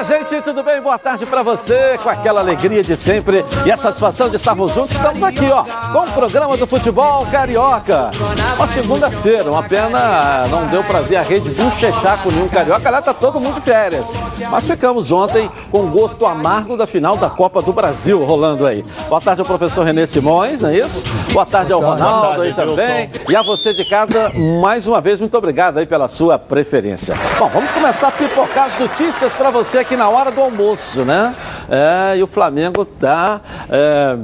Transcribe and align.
Olá, 0.00 0.18
gente, 0.18 0.40
tudo 0.40 0.62
bem? 0.62 0.80
Boa 0.80 0.98
tarde 0.98 1.26
para 1.26 1.42
você, 1.42 1.98
com 2.02 2.08
aquela 2.08 2.40
alegria 2.40 2.82
de 2.82 2.96
sempre 2.96 3.44
e 3.66 3.70
a 3.70 3.76
satisfação 3.76 4.30
de 4.30 4.36
estarmos 4.36 4.72
juntos. 4.72 4.96
Estamos 4.96 5.22
aqui, 5.22 5.44
ó, 5.50 5.62
com 5.92 5.98
o 5.98 6.12
programa 6.12 6.56
do 6.56 6.66
futebol 6.66 7.26
carioca. 7.26 8.10
Uma 8.56 8.66
segunda-feira, 8.66 9.50
uma 9.50 9.62
pena 9.62 10.46
não 10.48 10.66
deu 10.68 10.82
para 10.84 11.02
ver 11.02 11.16
a 11.16 11.22
rede 11.22 11.50
bochechar 11.50 12.22
com 12.22 12.30
nenhum 12.30 12.48
carioca, 12.48 12.88
lá 12.88 13.02
tá 13.02 13.12
todo 13.12 13.38
mundo 13.38 13.56
de 13.56 13.60
férias. 13.60 14.06
Mas 14.50 14.64
ficamos 14.64 15.12
ontem 15.12 15.50
com 15.70 15.80
o 15.80 15.88
gosto 15.88 16.24
amargo 16.24 16.78
da 16.78 16.86
final 16.86 17.18
da 17.18 17.28
Copa 17.28 17.60
do 17.60 17.70
Brasil 17.70 18.24
rolando 18.24 18.66
aí. 18.66 18.82
Boa 19.06 19.20
tarde 19.20 19.42
ao 19.42 19.46
professor 19.46 19.84
Renê 19.84 20.06
Simões, 20.06 20.62
não 20.62 20.70
é 20.70 20.78
isso? 20.78 21.04
Boa 21.30 21.44
tarde 21.44 21.74
ao 21.74 21.80
Ronaldo 21.80 22.40
aí 22.40 22.54
também. 22.54 23.10
E 23.28 23.36
a 23.36 23.42
você 23.42 23.74
de 23.74 23.84
casa, 23.84 24.32
mais 24.62 24.86
uma 24.86 25.02
vez, 25.02 25.20
muito 25.20 25.36
obrigado 25.36 25.76
aí 25.76 25.84
pela 25.84 26.08
sua 26.08 26.38
preferência. 26.38 27.14
Bom, 27.38 27.50
vamos 27.52 27.70
começar 27.70 28.08
a 28.08 28.12
pipocar 28.12 28.64
as 28.64 28.78
notícias 28.78 29.34
para 29.34 29.50
você 29.50 29.80
aqui 29.80 29.89
na 29.96 30.08
hora 30.08 30.30
do 30.30 30.40
almoço, 30.40 31.04
né? 31.04 31.34
É, 31.68 32.16
e 32.16 32.22
o 32.22 32.26
Flamengo 32.26 32.84
tá, 32.84 33.40
é, 33.68 34.16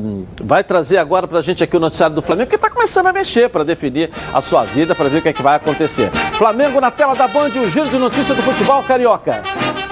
vai 0.43 0.65
trazer 0.65 0.99
agora 0.99 1.29
para 1.29 1.39
a 1.39 1.43
gente 1.43 1.63
aqui 1.63 1.77
o 1.77 1.81
noticiário 1.81 2.15
do 2.15 2.23
Flamengo, 2.23 2.51
que 2.51 2.57
está 2.57 2.69
começando 2.69 3.07
a 3.07 3.13
mexer 3.13 3.49
para 3.49 3.65
definir 3.65 4.11
a 4.33 4.41
sua 4.41 4.65
vida, 4.65 4.95
para 4.95 5.09
ver 5.09 5.19
o 5.19 5.23
que, 5.23 5.29
é 5.29 5.33
que 5.33 5.43
vai 5.43 5.57
acontecer. 5.57 6.11
Flamengo 6.33 6.81
na 6.81 6.91
tela 6.91 7.15
da 7.15 7.29
Band, 7.29 7.49
o 7.49 7.71
giro 7.71 7.89
de 7.89 7.99
notícias 7.99 8.37
do 8.37 8.43
futebol 8.43 8.83
carioca. 8.83 9.43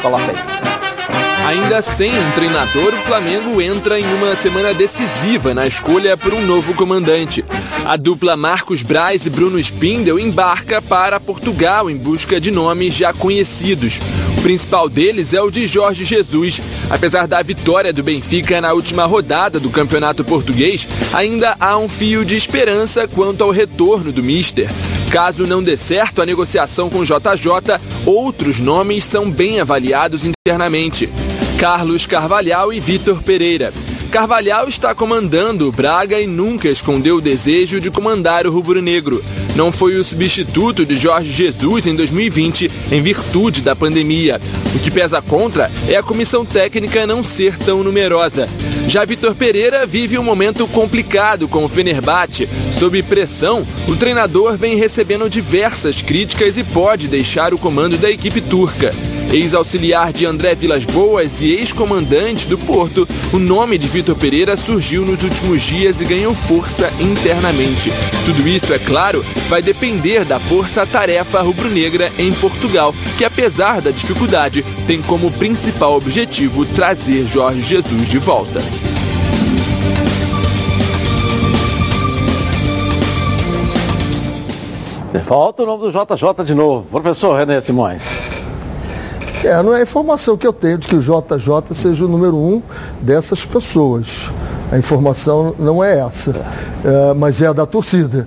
Coloca 0.02 0.24
aí. 0.30 0.53
Ainda 1.46 1.82
sem 1.82 2.10
um 2.10 2.30
treinador, 2.30 2.94
o 2.94 3.02
Flamengo 3.02 3.60
entra 3.60 4.00
em 4.00 4.14
uma 4.14 4.34
semana 4.34 4.72
decisiva 4.72 5.52
na 5.52 5.66
escolha 5.66 6.16
por 6.16 6.32
um 6.32 6.40
novo 6.40 6.72
comandante. 6.72 7.44
A 7.84 7.96
dupla 7.96 8.34
Marcos 8.34 8.80
Braz 8.80 9.26
e 9.26 9.30
Bruno 9.30 9.58
Spindel 9.58 10.18
embarca 10.18 10.80
para 10.80 11.20
Portugal 11.20 11.90
em 11.90 11.98
busca 11.98 12.40
de 12.40 12.50
nomes 12.50 12.94
já 12.94 13.12
conhecidos. 13.12 14.00
O 14.38 14.40
principal 14.40 14.88
deles 14.88 15.34
é 15.34 15.42
o 15.42 15.50
de 15.50 15.66
Jorge 15.66 16.06
Jesus. 16.06 16.62
Apesar 16.88 17.28
da 17.28 17.42
vitória 17.42 17.92
do 17.92 18.02
Benfica 18.02 18.58
na 18.62 18.72
última 18.72 19.04
rodada 19.04 19.60
do 19.60 19.68
Campeonato 19.68 20.24
Português, 20.24 20.88
ainda 21.12 21.56
há 21.60 21.76
um 21.76 21.90
fio 21.90 22.24
de 22.24 22.36
esperança 22.36 23.06
quanto 23.06 23.44
ao 23.44 23.50
retorno 23.50 24.10
do 24.10 24.22
Mister. 24.22 24.70
Caso 25.10 25.46
não 25.46 25.62
dê 25.62 25.76
certo 25.76 26.22
a 26.22 26.26
negociação 26.26 26.88
com 26.88 27.04
JJ, 27.04 27.78
outros 28.06 28.60
nomes 28.60 29.04
são 29.04 29.30
bem 29.30 29.60
avaliados 29.60 30.24
internamente. 30.24 31.08
Carlos 31.58 32.04
Carvalhal 32.04 32.72
e 32.72 32.80
Vitor 32.80 33.22
Pereira. 33.22 33.72
Carvalhal 34.10 34.68
está 34.68 34.94
comandando 34.94 35.68
o 35.68 35.72
Braga 35.72 36.20
e 36.20 36.26
nunca 36.26 36.68
escondeu 36.68 37.16
o 37.16 37.20
desejo 37.20 37.80
de 37.80 37.90
comandar 37.90 38.46
o 38.46 38.50
rubro-negro. 38.50 39.22
Não 39.56 39.72
foi 39.72 39.96
o 39.96 40.04
substituto 40.04 40.84
de 40.84 40.96
Jorge 40.96 41.32
Jesus 41.32 41.86
em 41.86 41.94
2020 41.94 42.70
em 42.92 43.02
virtude 43.02 43.62
da 43.62 43.74
pandemia. 43.74 44.40
O 44.74 44.78
que 44.78 44.90
pesa 44.90 45.22
contra 45.22 45.70
é 45.88 45.96
a 45.96 46.02
comissão 46.02 46.44
técnica 46.44 47.06
não 47.06 47.24
ser 47.24 47.56
tão 47.56 47.82
numerosa. 47.82 48.48
Já 48.88 49.04
Vitor 49.04 49.34
Pereira 49.34 49.86
vive 49.86 50.18
um 50.18 50.24
momento 50.24 50.66
complicado 50.66 51.48
com 51.48 51.64
o 51.64 51.68
Fenerbahçe. 51.68 52.48
Sob 52.78 53.02
pressão, 53.04 53.66
o 53.88 53.96
treinador 53.96 54.56
vem 54.56 54.76
recebendo 54.76 55.30
diversas 55.30 56.02
críticas 56.02 56.56
e 56.56 56.64
pode 56.64 57.08
deixar 57.08 57.54
o 57.54 57.58
comando 57.58 57.96
da 57.96 58.10
equipe 58.10 58.40
turca. 58.40 58.92
Ex-auxiliar 59.32 60.12
de 60.12 60.26
André 60.26 60.54
Vilas 60.54 60.84
Boas 60.84 61.42
e 61.42 61.50
ex-comandante 61.52 62.46
do 62.46 62.56
Porto, 62.56 63.08
o 63.32 63.38
nome 63.38 63.78
de 63.78 63.88
Vitor 63.88 64.14
Pereira 64.14 64.56
surgiu 64.56 65.04
nos 65.04 65.22
últimos 65.22 65.62
dias 65.62 66.00
e 66.00 66.04
ganhou 66.04 66.34
força 66.34 66.90
internamente. 67.00 67.90
Tudo 68.24 68.48
isso, 68.48 68.72
é 68.72 68.78
claro, 68.78 69.24
vai 69.48 69.60
depender 69.60 70.24
da 70.24 70.38
força-tarefa 70.38 71.40
rubro-negra 71.40 72.12
em 72.18 72.32
Portugal, 72.34 72.94
que 73.18 73.24
apesar 73.24 73.80
da 73.80 73.90
dificuldade, 73.90 74.64
tem 74.86 75.02
como 75.02 75.30
principal 75.32 75.96
objetivo 75.96 76.64
trazer 76.64 77.26
Jorge 77.26 77.62
Jesus 77.62 78.08
de 78.08 78.18
volta. 78.18 78.62
Falta 85.24 85.62
o 85.62 85.66
nome 85.66 85.90
do 85.90 85.90
JJ 85.90 86.44
de 86.44 86.54
novo. 86.54 86.86
Professor 86.90 87.36
René 87.36 87.60
Simões. 87.60 88.23
É, 89.44 89.62
não 89.62 89.74
é 89.74 89.80
a 89.80 89.82
informação 89.82 90.36
que 90.36 90.46
eu 90.46 90.52
tenho 90.52 90.78
de 90.78 90.88
que 90.88 90.96
o 90.96 91.00
JJ 91.00 91.74
seja 91.74 92.04
o 92.06 92.08
número 92.08 92.36
um 92.36 92.62
dessas 93.00 93.44
pessoas. 93.44 94.32
A 94.72 94.78
informação 94.78 95.54
não 95.58 95.84
é 95.84 95.98
essa, 95.98 96.34
é, 96.84 97.14
mas 97.14 97.42
é 97.42 97.46
a 97.46 97.52
da 97.52 97.66
torcida 97.66 98.26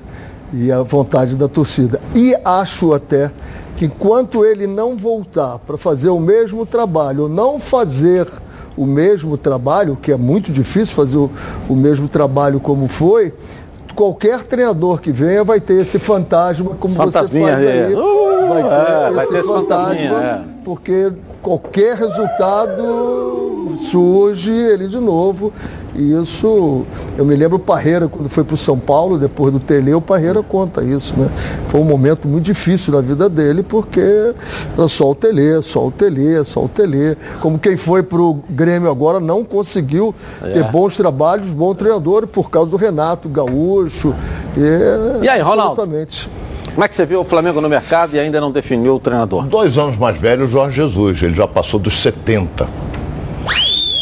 e 0.53 0.71
a 0.71 0.83
vontade 0.83 1.35
da 1.35 1.47
torcida. 1.47 1.99
E 2.15 2.35
acho 2.45 2.93
até 2.93 3.31
que 3.75 3.85
enquanto 3.85 4.45
ele 4.45 4.67
não 4.67 4.95
voltar 4.95 5.59
para 5.59 5.77
fazer 5.77 6.09
o 6.09 6.19
mesmo 6.19 6.65
trabalho, 6.65 7.23
ou 7.23 7.29
não 7.29 7.59
fazer 7.59 8.27
o 8.75 8.85
mesmo 8.85 9.37
trabalho, 9.37 9.97
que 9.99 10.11
é 10.11 10.17
muito 10.17 10.51
difícil 10.51 10.95
fazer 10.95 11.17
o, 11.17 11.31
o 11.67 11.75
mesmo 11.75 12.07
trabalho 12.07 12.59
como 12.59 12.87
foi, 12.87 13.33
qualquer 13.95 14.43
treinador 14.43 14.99
que 14.99 15.11
venha 15.11 15.43
vai 15.43 15.59
ter 15.59 15.81
esse 15.81 15.97
fantasma, 15.97 16.75
como 16.79 16.93
você 16.93 17.11
faz 17.11 17.35
aí. 17.35 17.95
Uh, 17.95 18.47
vai 18.47 18.63
ter, 18.63 18.69
é, 18.69 19.05
esse, 19.05 19.15
vai 19.15 19.27
ter 19.27 19.43
fantasma, 19.43 20.23
é. 20.23 20.56
Porque 20.67 21.13
qualquer 21.41 21.95
resultado 21.95 23.77
surge 23.89 24.51
ele 24.51 24.89
de 24.89 24.99
novo. 24.99 25.53
E 25.95 26.11
isso, 26.11 26.85
eu 27.17 27.23
me 27.23 27.37
lembro 27.37 27.55
o 27.55 27.59
Parreira, 27.59 28.09
quando 28.09 28.27
foi 28.27 28.43
para 28.43 28.53
o 28.53 28.57
São 28.57 28.77
Paulo, 28.77 29.17
depois 29.17 29.53
do 29.53 29.61
Tele, 29.61 29.93
o 29.93 30.01
Parreira 30.01 30.43
conta 30.43 30.83
isso, 30.83 31.13
né? 31.17 31.29
Foi 31.69 31.79
um 31.79 31.85
momento 31.85 32.27
muito 32.27 32.43
difícil 32.43 32.93
na 32.93 32.99
vida 32.99 33.29
dele, 33.29 33.63
porque 33.63 34.01
era 34.77 34.89
só 34.89 35.09
o 35.09 35.15
Tele, 35.15 35.61
só 35.61 35.87
o 35.87 35.91
Tele, 35.91 36.43
só 36.43 36.65
o 36.65 36.67
Tele. 36.67 37.17
Como 37.39 37.57
quem 37.57 37.77
foi 37.77 38.03
para 38.03 38.21
o 38.21 38.33
Grêmio 38.49 38.91
agora 38.91 39.21
não 39.21 39.45
conseguiu 39.45 40.13
é. 40.43 40.49
ter 40.49 40.65
bons 40.65 40.97
trabalhos, 40.97 41.49
bom 41.49 41.73
treinador, 41.73 42.27
por 42.27 42.49
causa 42.49 42.71
do 42.71 42.75
Renato 42.75 43.29
Gaúcho. 43.29 44.13
E, 44.57 45.23
e 45.23 45.29
aí, 45.29 45.39
Ronaldo? 45.39 45.75
Como 46.77 46.85
é 46.85 46.87
que 46.87 46.93
você 46.93 47.07
viu 47.07 47.21
o 47.21 47.25
Flamengo 47.25 47.59
no 47.59 47.67
mercado 47.67 48.15
e 48.15 48.19
ainda 48.19 48.39
não 48.39 48.51
definiu 48.51 48.97
o 48.97 48.99
treinador? 48.99 49.47
Dois 49.47 49.79
anos 49.79 49.97
mais 49.97 50.15
velho, 50.15 50.45
o 50.45 50.47
Jorge 50.47 50.75
Jesus. 50.75 51.23
Ele 51.23 51.33
já 51.33 51.47
passou 51.47 51.79
dos 51.79 51.99
70. 51.99 52.69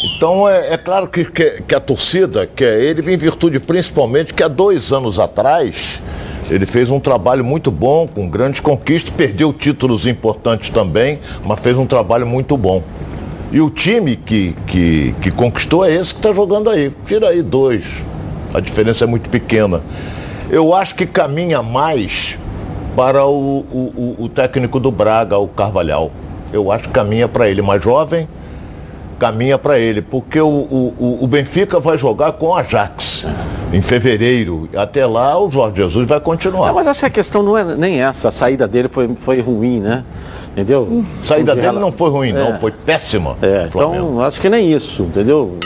Então 0.04 0.46
é, 0.46 0.74
é 0.74 0.76
claro 0.76 1.08
que, 1.08 1.24
que, 1.24 1.62
que, 1.62 1.74
a 1.74 1.80
torcida 1.80 2.46
quer 2.46 2.78
ele 2.78 3.00
em 3.10 3.16
virtude 3.16 3.58
principalmente 3.58 4.34
que 4.34 4.42
há 4.42 4.48
dois 4.48 4.92
anos 4.92 5.18
atrás 5.18 6.02
ele 6.50 6.66
fez 6.66 6.90
um 6.90 7.00
trabalho 7.00 7.42
muito 7.42 7.70
bom, 7.70 8.06
com 8.06 8.28
grandes 8.28 8.60
conquistas, 8.60 9.10
perdeu 9.10 9.54
títulos 9.54 10.06
importantes 10.06 10.68
também, 10.68 11.18
mas 11.46 11.58
fez 11.60 11.78
um 11.78 11.86
trabalho 11.86 12.26
muito 12.26 12.58
bom. 12.58 12.82
E 13.50 13.58
o 13.58 13.70
time 13.70 14.16
que, 14.16 14.54
que, 14.66 15.14
que 15.22 15.30
conquistou 15.30 15.82
é 15.82 15.94
esse 15.94 16.12
que 16.12 16.18
está 16.18 16.30
jogando 16.30 16.68
aí. 16.68 16.92
Tira 17.06 17.28
aí 17.28 17.40
dois. 17.40 17.86
A 18.52 18.60
diferença 18.60 19.04
é 19.04 19.06
muito 19.06 19.30
pequena. 19.30 19.80
Eu 20.50 20.74
acho 20.74 20.94
que 20.94 21.06
caminha 21.06 21.62
mais 21.62 22.38
para 22.96 23.26
o, 23.26 23.58
o, 23.58 24.16
o 24.20 24.28
técnico 24.30 24.80
do 24.80 24.90
Braga, 24.90 25.36
o 25.36 25.46
Carvalhal. 25.46 26.10
Eu 26.50 26.72
acho 26.72 26.84
que 26.84 26.88
caminha 26.88 27.28
para 27.28 27.46
ele 27.46 27.60
mais 27.60 27.84
jovem, 27.84 28.26
caminha 29.18 29.58
para 29.58 29.78
ele, 29.78 30.00
porque 30.00 30.40
o, 30.40 30.48
o, 30.48 31.18
o, 31.20 31.26
Benfica 31.26 31.78
vai 31.78 31.98
jogar 31.98 32.32
com 32.32 32.46
o 32.46 32.54
Ajax 32.54 33.26
em 33.70 33.82
fevereiro. 33.82 34.66
Até 34.74 35.04
lá 35.04 35.38
o 35.38 35.50
Jorge 35.50 35.76
Jesus 35.76 36.08
vai 36.08 36.18
continuar. 36.20 36.68
Não, 36.68 36.74
mas 36.74 36.86
acho 36.86 37.00
que 37.00 37.06
a 37.06 37.10
questão 37.10 37.42
não 37.42 37.58
é 37.58 37.64
nem 37.64 38.00
essa, 38.00 38.28
a 38.28 38.30
saída 38.30 38.66
dele 38.66 38.88
foi, 38.88 39.14
foi 39.20 39.40
ruim, 39.42 39.78
né? 39.78 40.02
Entendeu? 40.56 41.04
A 41.22 41.26
saída 41.26 41.54
dele 41.54 41.78
não 41.78 41.92
foi 41.92 42.08
ruim, 42.08 42.30
é. 42.30 42.32
não, 42.32 42.58
foi 42.58 42.70
péssima. 42.70 43.36
É, 43.42 43.66
então 43.66 44.18
acho 44.22 44.40
que 44.40 44.48
nem 44.48 44.72
isso, 44.72 45.02
entendeu? 45.02 45.58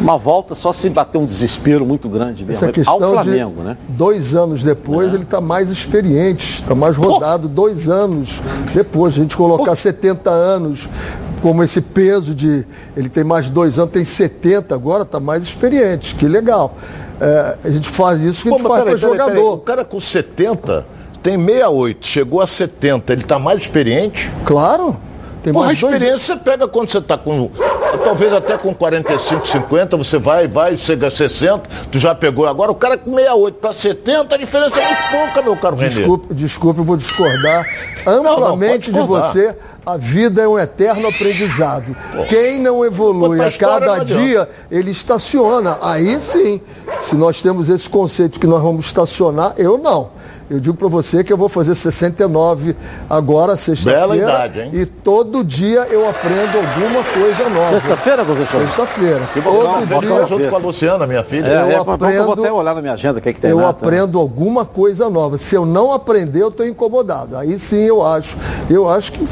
Uma 0.00 0.16
volta 0.16 0.54
só 0.54 0.72
se 0.72 0.88
bater 0.88 1.18
um 1.18 1.26
desespero 1.26 1.84
muito 1.84 2.08
grande 2.08 2.46
mesmo. 2.46 2.64
Essa 2.64 2.72
questão 2.72 2.94
ao 2.94 3.22
Flamengo, 3.22 3.58
de 3.58 3.62
né? 3.62 3.76
Dois 3.90 4.34
anos 4.34 4.64
depois, 4.64 5.12
é. 5.12 5.16
ele 5.16 5.24
está 5.24 5.38
mais 5.38 5.68
experiente, 5.68 6.54
está 6.54 6.74
mais 6.74 6.96
rodado. 6.96 7.46
Oh. 7.46 7.50
Dois 7.50 7.90
anos 7.90 8.40
depois, 8.74 9.12
a 9.12 9.16
gente 9.18 9.36
colocar 9.36 9.72
oh. 9.72 9.76
70 9.76 10.30
anos 10.30 10.88
como 11.42 11.62
esse 11.62 11.82
peso 11.82 12.34
de. 12.34 12.64
Ele 12.96 13.10
tem 13.10 13.22
mais 13.22 13.46
de 13.46 13.52
dois 13.52 13.78
anos, 13.78 13.92
tem 13.92 14.04
70 14.04 14.74
agora, 14.74 15.02
está 15.02 15.20
mais 15.20 15.44
experiente. 15.44 16.14
Que 16.14 16.26
legal. 16.26 16.74
É, 17.20 17.58
a 17.64 17.70
gente 17.70 17.88
faz 17.88 18.22
isso 18.22 18.44
que 18.44 18.48
Pô, 18.48 18.54
a 18.54 18.58
gente 18.58 18.68
faz 18.68 18.84
para 18.84 18.96
jogador. 18.96 19.26
Peraí, 19.26 19.44
o 19.44 19.58
cara 19.58 19.84
com 19.84 20.00
70 20.00 20.86
tem 21.22 21.38
68, 21.38 22.06
chegou 22.06 22.40
a 22.40 22.46
70, 22.46 23.12
ele 23.12 23.22
está 23.22 23.38
mais 23.38 23.60
experiente? 23.60 24.30
Claro. 24.44 24.96
Tem 25.42 25.52
Porra, 25.52 25.70
a 25.70 25.72
experiência 25.72 26.06
dois... 26.08 26.20
você 26.22 26.36
pega 26.36 26.68
quando 26.68 26.90
você 26.90 26.98
está 26.98 27.18
com. 27.18 27.50
Talvez 28.04 28.32
até 28.32 28.56
com 28.56 28.72
45, 28.72 29.46
50, 29.46 29.96
você 29.96 30.18
vai, 30.18 30.46
vai, 30.48 30.76
chega 30.76 31.08
a 31.08 31.10
60, 31.10 31.68
tu 31.90 31.98
já 31.98 32.14
pegou. 32.14 32.46
Agora 32.46 32.70
o 32.70 32.74
cara 32.74 32.96
com 32.96 33.10
68 33.10 33.54
para 33.58 33.72
70, 33.72 34.34
a 34.34 34.38
diferença 34.38 34.80
é 34.80 34.86
muito 34.86 35.10
pouca, 35.10 35.42
meu 35.42 35.56
caro 35.56 35.76
Desculpe, 35.76 36.28
Renê. 36.28 36.40
desculpe, 36.40 36.80
eu 36.80 36.84
vou 36.84 36.96
discordar 36.96 37.66
amplamente 38.06 38.90
não, 38.90 39.00
não, 39.00 39.06
de 39.06 39.12
você. 39.12 39.54
A 39.84 39.96
vida 39.96 40.42
é 40.42 40.48
um 40.48 40.58
eterno 40.58 41.08
aprendizado. 41.08 41.96
Pô. 42.16 42.24
Quem 42.24 42.60
não 42.60 42.84
evolui 42.84 43.40
a 43.40 43.50
cada 43.50 43.98
dia, 43.98 44.48
ele 44.70 44.92
estaciona. 44.92 45.78
Aí 45.82 46.20
sim, 46.20 46.60
se 47.00 47.16
nós 47.16 47.42
temos 47.42 47.68
esse 47.68 47.90
conceito 47.90 48.38
que 48.38 48.46
nós 48.46 48.62
vamos 48.62 48.86
estacionar, 48.86 49.54
eu 49.58 49.76
não. 49.76 50.10
Eu 50.50 50.60
digo 50.60 50.76
para 50.76 50.88
você 50.88 51.24
que 51.24 51.32
eu 51.32 51.36
vou 51.36 51.48
fazer 51.48 51.74
69 51.74 52.76
agora, 53.08 53.56
sexta-feira. 53.56 54.00
Bela 54.00 54.16
idade, 54.16 54.60
hein? 54.60 54.70
E 54.72 54.86
todo 54.86 55.42
dia 55.42 55.86
eu 55.90 56.08
aprendo 56.08 56.58
alguma 56.58 57.04
coisa 57.04 57.48
nova. 57.48 57.80
Sexta-feira, 57.80 58.24
professor? 58.24 58.60
Sexta-feira. 58.62 59.20
Todo 59.34 59.42
Todo 59.88 60.00
dia 60.00 60.26
junto 60.26 60.48
com 60.48 60.56
a 60.56 60.58
Luciana, 60.58 61.06
minha 61.06 61.24
filha. 61.24 61.46
É, 61.46 61.54
eu 61.54 61.66
é, 61.66 61.68
que 61.70 61.74
eu 61.80 61.84
vou 61.84 61.94
aprendo- 61.94 62.32
até 62.32 62.52
olhar 62.52 62.74
na 62.74 62.80
minha 62.80 62.92
agenda 62.94 63.18
o 63.18 63.22
que, 63.22 63.28
é 63.28 63.32
que 63.32 63.40
tem 63.40 63.50
eu 63.50 63.56
lá, 63.58 63.64
tá? 63.64 63.70
aprendo 63.70 64.18
alguma 64.18 64.64
coisa 64.64 65.08
nova. 65.08 65.38
Se 65.38 65.54
eu 65.54 65.64
não 65.64 65.92
aprender, 65.92 66.42
eu 66.42 66.48
estou 66.48 66.66
incomodado. 66.66 67.36
Aí 67.36 67.58
sim 67.58 67.82
eu 67.82 68.04
acho. 68.04 68.36
Eu 68.68 68.88
acho 68.88 69.12
que 69.12 69.24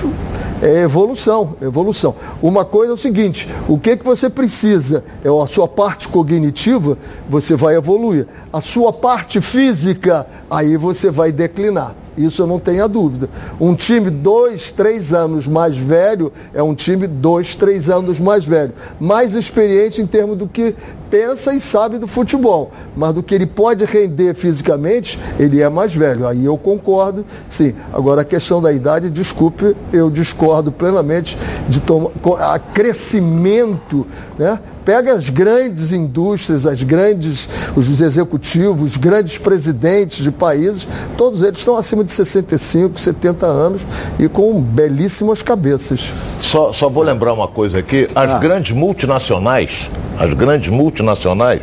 é 0.62 0.82
evolução, 0.82 1.56
evolução. 1.60 2.14
Uma 2.42 2.64
coisa 2.64 2.92
é 2.92 2.94
o 2.94 2.98
seguinte, 2.98 3.48
o 3.68 3.78
que, 3.78 3.96
que 3.96 4.04
você 4.04 4.28
precisa? 4.28 5.04
É 5.24 5.28
a 5.28 5.46
sua 5.46 5.66
parte 5.66 6.08
cognitiva, 6.08 6.98
você 7.28 7.56
vai 7.56 7.76
evoluir. 7.76 8.26
A 8.52 8.60
sua 8.60 8.92
parte 8.92 9.40
física, 9.40 10.26
aí 10.50 10.76
você 10.76 11.10
vai 11.10 11.32
declinar. 11.32 11.94
Isso 12.24 12.42
eu 12.42 12.46
não 12.46 12.58
tenho 12.58 12.84
a 12.84 12.86
dúvida. 12.86 13.28
Um 13.60 13.74
time 13.74 14.10
dois, 14.10 14.70
três 14.70 15.12
anos 15.12 15.46
mais 15.46 15.76
velho 15.78 16.32
é 16.52 16.62
um 16.62 16.74
time 16.74 17.06
dois, 17.06 17.54
três 17.54 17.88
anos 17.88 18.20
mais 18.20 18.44
velho. 18.44 18.72
Mais 19.00 19.34
experiente 19.34 20.00
em 20.00 20.06
termos 20.06 20.36
do 20.36 20.46
que 20.46 20.74
pensa 21.10 21.52
e 21.52 21.60
sabe 21.60 21.98
do 21.98 22.06
futebol. 22.06 22.70
Mas 22.96 23.14
do 23.14 23.22
que 23.22 23.34
ele 23.34 23.46
pode 23.46 23.84
render 23.84 24.34
fisicamente, 24.34 25.18
ele 25.38 25.60
é 25.60 25.68
mais 25.68 25.94
velho. 25.94 26.26
Aí 26.26 26.44
eu 26.44 26.56
concordo, 26.56 27.24
sim. 27.48 27.74
Agora 27.92 28.22
a 28.22 28.24
questão 28.24 28.60
da 28.60 28.72
idade, 28.72 29.10
desculpe, 29.10 29.76
eu 29.92 30.10
discordo 30.10 30.70
plenamente 30.70 31.36
de 31.68 31.80
tomar 31.80 32.10
a 32.38 32.58
crescimento, 32.58 34.06
né? 34.38 34.58
Pega 34.84 35.12
as 35.12 35.28
grandes 35.28 35.92
indústrias, 35.92 36.66
as 36.66 36.82
grandes, 36.82 37.48
os 37.76 38.00
executivos, 38.00 38.92
os 38.92 38.96
grandes 38.96 39.38
presidentes 39.38 40.22
de 40.22 40.30
países, 40.30 40.88
todos 41.16 41.42
eles 41.42 41.58
estão 41.58 41.76
acima 41.76 42.02
de 42.02 42.12
65, 42.12 42.98
70 42.98 43.46
anos 43.46 43.86
e 44.18 44.28
com 44.28 44.60
belíssimas 44.60 45.42
cabeças. 45.42 46.12
Só, 46.40 46.72
só 46.72 46.88
vou 46.88 47.02
lembrar 47.02 47.32
uma 47.32 47.48
coisa 47.48 47.78
aqui. 47.78 48.08
As 48.14 48.40
grandes 48.40 48.72
multinacionais, 48.72 49.90
as 50.18 50.32
grandes 50.34 50.70
multinacionais, 50.70 51.62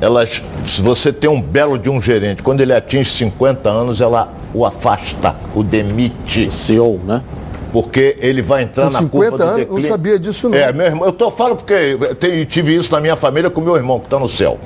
elas, 0.00 0.42
se 0.64 0.82
você 0.82 1.12
tem 1.12 1.30
um 1.30 1.40
belo 1.40 1.78
de 1.78 1.88
um 1.88 2.00
gerente, 2.00 2.42
quando 2.42 2.60
ele 2.60 2.72
atinge 2.72 3.10
50 3.10 3.68
anos, 3.68 4.00
ela 4.00 4.32
o 4.52 4.64
afasta, 4.64 5.34
o 5.54 5.62
demite. 5.62 6.52
CEO, 6.52 7.00
né? 7.04 7.22
Porque 7.74 8.14
ele 8.20 8.40
vai 8.40 8.62
entrar 8.62 8.84
Com 8.86 8.92
na 8.92 8.98
50 9.00 9.10
curva 9.10 9.36
do 9.36 9.42
anos, 9.42 9.56
declínio. 9.56 9.82
não 9.82 9.88
sabia 9.90 10.16
disso 10.16 10.48
não. 10.48 10.56
É, 10.56 10.72
meu 10.72 10.86
irmão, 10.86 11.06
eu 11.06 11.12
tô 11.12 11.28
falando 11.32 11.56
porque 11.56 11.72
eu 12.00 12.14
te- 12.14 12.46
tive 12.46 12.72
isso 12.76 12.92
na 12.92 13.00
minha 13.00 13.16
família 13.16 13.50
com 13.50 13.60
meu 13.60 13.74
irmão, 13.74 13.98
que 13.98 14.06
está 14.06 14.16
no 14.16 14.28
céu. 14.28 14.60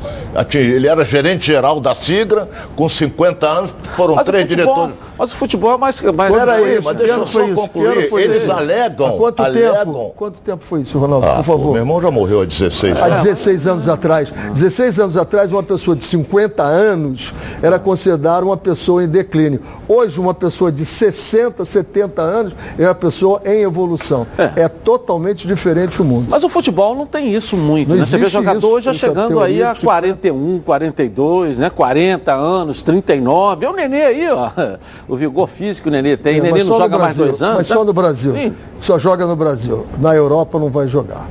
Ele 0.54 0.86
era 0.86 1.02
gerente 1.06 1.46
geral 1.46 1.80
da 1.80 1.94
Sigra, 1.94 2.46
com 2.76 2.86
50 2.86 3.48
anos, 3.48 3.74
foram 3.96 4.14
Mas 4.14 4.26
três 4.26 4.42
futebol, 4.46 4.74
diretores. 4.74 4.94
mas 5.18 5.32
o 5.32 5.36
futebol 5.38 5.74
é 5.74 5.78
mais... 5.78 6.00
mais 6.02 6.30
Quando 6.30 6.40
Pera 6.44 6.58
foi 6.58 6.68
aí, 6.68 6.74
isso? 6.74 6.84
mas 6.84 6.92
Que 6.96 7.02
deixa 7.02 7.14
eu 7.18 7.26
só 7.26 7.40
concluir. 7.54 8.10
Eles 8.24 8.42
isso? 8.42 8.52
alegam- 8.52 9.06
Há 9.06 9.12
quanto 9.18 9.40
alegam- 9.42 9.74
tempo? 9.78 10.12
Quanto 10.14 10.40
tempo 10.42 10.64
foi 10.64 10.80
isso, 10.82 10.98
Ronaldo? 10.98 11.26
Ah, 11.26 11.30
por 11.36 11.36
pô, 11.36 11.42
favor. 11.44 11.72
meu 11.72 11.76
irmão 11.80 12.02
já 12.02 12.10
morreu 12.10 12.42
há 12.42 12.44
16 12.44 12.94
Há 12.94 13.06
anos. 13.06 13.22
16 13.22 13.66
anos 13.66 13.88
atrás. 13.88 14.30
16 14.52 15.00
anos 15.00 15.16
atrás, 15.16 15.50
uma 15.50 15.62
pessoa 15.62 15.96
de 15.96 16.04
50 16.04 16.62
anos 16.62 17.34
era 17.62 17.78
considerada 17.78 18.44
uma 18.44 18.56
pessoa 18.58 19.02
em 19.02 19.08
declínio. 19.08 19.60
Hoje, 19.88 20.20
uma 20.20 20.34
pessoa 20.34 20.70
de 20.70 20.84
60, 20.84 21.64
70 21.64 22.20
anos 22.20 22.52
é 22.78 22.84
pessoa 22.98 23.40
em 23.44 23.62
evolução. 23.62 24.26
É, 24.56 24.68
totalmente 24.68 25.46
diferente 25.46 26.02
o 26.02 26.04
mundo. 26.04 26.26
Mas 26.30 26.42
o 26.42 26.48
futebol 26.48 26.94
não 26.94 27.06
tem 27.06 27.34
isso 27.34 27.56
muito, 27.56 27.88
Não 27.88 27.96
né? 27.96 28.04
Você 28.04 28.18
vê 28.18 28.26
jogador 28.26 28.78
isso, 28.78 28.82
já 28.82 28.90
essa 28.90 29.06
chegando 29.06 29.40
aí 29.40 29.62
a 29.62 29.72
de 29.72 29.80
41, 29.80 30.60
42, 30.64 31.58
né? 31.58 31.70
40 31.70 32.32
anos, 32.34 32.82
39. 32.82 33.64
É 33.64 33.70
o 33.70 33.72
Nenê 33.72 34.02
aí, 34.02 34.28
ó. 34.30 34.50
O 35.08 35.16
vigor 35.16 35.48
físico 35.48 35.88
o 35.88 35.92
Nenê 35.92 36.16
tem. 36.16 36.38
É, 36.38 36.40
o 36.40 36.42
Nenê 36.42 36.64
não 36.64 36.78
joga 36.78 36.98
mais 36.98 37.16
Brasil, 37.16 37.24
dois 37.26 37.42
anos. 37.42 37.56
Mas 37.58 37.68
né? 37.68 37.76
só 37.76 37.84
no 37.84 37.92
Brasil. 37.92 38.32
Sim. 38.32 38.54
Só 38.80 38.98
joga 38.98 39.26
no 39.26 39.36
Brasil. 39.36 39.86
Na 39.98 40.14
Europa 40.14 40.58
não 40.58 40.68
vai 40.68 40.88
jogar. 40.88 41.26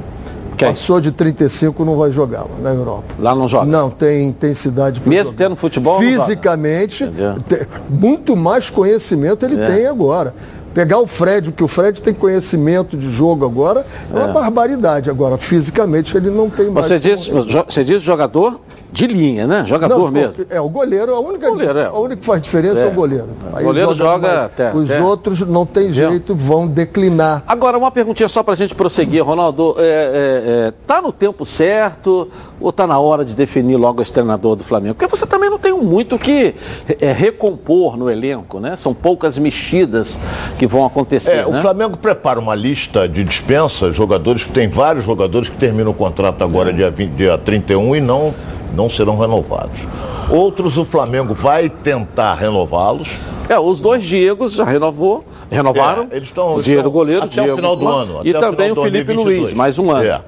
Quem? 0.57 0.67
Passou 0.69 0.99
de 0.99 1.11
35 1.11 1.85
não 1.85 1.95
vai 1.95 2.09
jogar 2.11 2.41
lá 2.41 2.57
na 2.61 2.71
Europa. 2.71 3.13
Lá 3.19 3.35
não 3.35 3.47
joga. 3.47 3.65
Não, 3.67 3.89
tem 3.91 4.27
intensidade 4.27 4.99
para 4.99 5.09
Mesmo 5.09 5.31
tendo 5.33 5.55
futebol. 5.55 5.99
Fisicamente, 5.99 7.03
Entendeu? 7.03 7.35
te- 7.47 7.67
muito 7.89 8.35
mais 8.35 8.69
conhecimento 8.69 9.45
ele 9.45 9.61
É. 9.61 9.67
tem 9.67 9.85
agora. 9.85 10.33
Pegar 10.73 10.99
o 10.99 11.07
Fred, 11.07 11.51
que 11.51 11.63
o 11.63 11.67
Fred 11.67 12.01
tem 12.01 12.13
conhecimento 12.13 12.95
de 12.97 13.09
jogo 13.09 13.43
agora, 13.45 13.85
é 14.13 14.15
uma 14.15 14.27
barbaridade. 14.27 15.09
Agora, 15.09 15.35
fisicamente, 15.37 16.15
ele 16.15 16.29
não 16.29 16.49
tem 16.51 16.69
mais. 16.69 16.87
Você 16.87 16.99
jo- 16.99 17.63
você 17.67 17.83
diz 17.83 18.01
jogador 18.03 18.59
de 18.91 19.05
linha, 19.07 19.45
né? 19.45 19.63
Jogador 19.67 19.97
Não, 20.05 20.11
mesmo. 20.11 20.33
É, 20.49 20.61
o 20.61 20.69
goleiro, 20.69 21.13
a 21.13 21.19
única, 21.19 21.49
Goleiro, 21.49 21.77
é. 21.77 21.85
a 21.85 21.91
única 21.93 22.17
que 22.21 22.25
faz 22.25 22.41
diferença 22.41 22.85
é, 22.85 22.87
É. 22.87 22.91
o 22.91 22.93
goleiro. 22.93 23.27
O 23.53 23.63
goleiro 23.63 23.93
joga 23.95 24.27
mais. 24.27 24.39
até- 24.45 24.73
Os 24.73 24.89
até- 24.89 25.01
outros 25.03 25.41
não 25.41 25.65
tem 25.65 25.91
jeito, 25.91 26.33
vão 26.33 26.67
declinar. 26.67 27.43
Agora, 27.47 27.77
uma 27.77 27.91
perguntinha 27.91 28.29
só 28.29 28.41
para 28.43 28.53
a 28.53 28.57
gente 28.57 28.73
prosseguir, 28.73 29.23
Ronaldo. 29.23 29.75
É, 29.77 29.81
é, 29.81 30.67
é, 30.67 30.73
tá 30.87 31.01
no 31.01 31.11
tempo 31.11 31.45
certo 31.45 32.29
ou 32.59 32.71
tá 32.71 32.87
na 32.87 32.97
hora 32.97 33.23
de 33.25 33.35
definir 33.35 33.75
logo 33.75 34.01
esse 34.01 34.11
treinador 34.11 34.55
do 34.55 34.63
Flamengo? 34.63 34.95
Porque 34.95 35.13
você 35.13 35.25
também 35.25 35.49
não 35.49 35.59
tem 35.59 35.73
muito 35.73 36.15
o 36.15 36.19
que 36.19 36.55
é, 36.99 37.11
recompor 37.11 37.97
no 37.97 38.09
elenco, 38.09 38.59
né? 38.59 38.75
São 38.75 38.93
poucas 38.93 39.37
mexidas 39.37 40.19
que 40.57 40.65
vão 40.65 40.85
acontecer, 40.85 41.31
É, 41.39 41.45
o 41.45 41.51
né? 41.51 41.61
Flamengo 41.61 41.97
prepara 41.97 42.39
uma 42.39 42.55
lista 42.55 43.07
de 43.07 43.23
dispensa, 43.23 43.91
jogadores, 43.91 44.45
tem 44.45 44.67
vários 44.69 45.03
jogadores 45.05 45.49
que 45.49 45.57
terminam 45.57 45.91
o 45.91 45.93
contrato 45.93 46.43
agora 46.43 46.71
dia, 46.71 46.89
20, 46.89 47.11
dia 47.11 47.37
31 47.37 47.95
e 47.95 48.01
não, 48.01 48.33
não 48.75 48.89
serão 48.89 49.17
renovados. 49.17 49.87
Outros 50.29 50.77
o 50.77 50.85
Flamengo 50.85 51.33
vai 51.33 51.69
tentar 51.69 52.33
renová-los. 52.35 53.17
É, 53.47 53.57
os 53.57 53.79
dois 53.79 54.03
Diegos 54.03 54.53
já 54.53 54.65
renovou, 54.65 55.23
renovaram. 55.49 56.07
É, 56.11 56.17
eles 56.17 56.29
estão 56.29 56.55
o 56.55 56.61
Diego 56.61 56.91
goleiro, 56.91 57.23
até 57.23 57.41
Diego 57.41 57.53
o 57.53 57.55
final 57.55 57.75
do 57.75 57.87
ano. 57.87 58.19
E 58.23 58.31
até 58.31 58.39
também 58.41 58.69
final 58.69 58.85
o 58.85 58.87
de 58.87 58.91
Felipe 58.91 59.13
2022. 59.13 59.41
Luiz, 59.41 59.53
mais 59.53 59.79
um 59.79 59.89
ano. 59.91 60.05
É. 60.05 60.21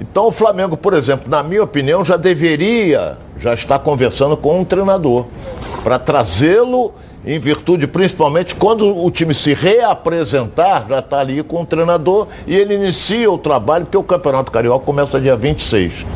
Então 0.00 0.26
o 0.26 0.32
Flamengo, 0.32 0.76
por 0.76 0.94
exemplo, 0.94 1.28
na 1.28 1.42
minha 1.42 1.62
opinião, 1.62 2.04
já 2.04 2.16
deveria 2.16 3.18
já 3.38 3.52
estar 3.52 3.78
conversando 3.80 4.36
com 4.36 4.60
um 4.60 4.64
treinador 4.64 5.26
para 5.82 5.98
trazê-lo 5.98 6.92
em 7.26 7.38
virtude, 7.38 7.86
principalmente 7.86 8.54
quando 8.54 8.96
o 8.96 9.10
time 9.10 9.34
se 9.34 9.52
reapresentar, 9.52 10.86
já 10.88 11.00
está 11.00 11.18
ali 11.18 11.42
com 11.42 11.62
o 11.62 11.66
treinador 11.66 12.28
e 12.46 12.54
ele 12.54 12.74
inicia 12.74 13.30
o 13.30 13.36
trabalho, 13.36 13.84
porque 13.84 13.96
o 13.96 14.02
Campeonato 14.02 14.50
Carioca 14.50 14.84
começa 14.84 15.20
dia 15.20 15.36
26. 15.36 16.06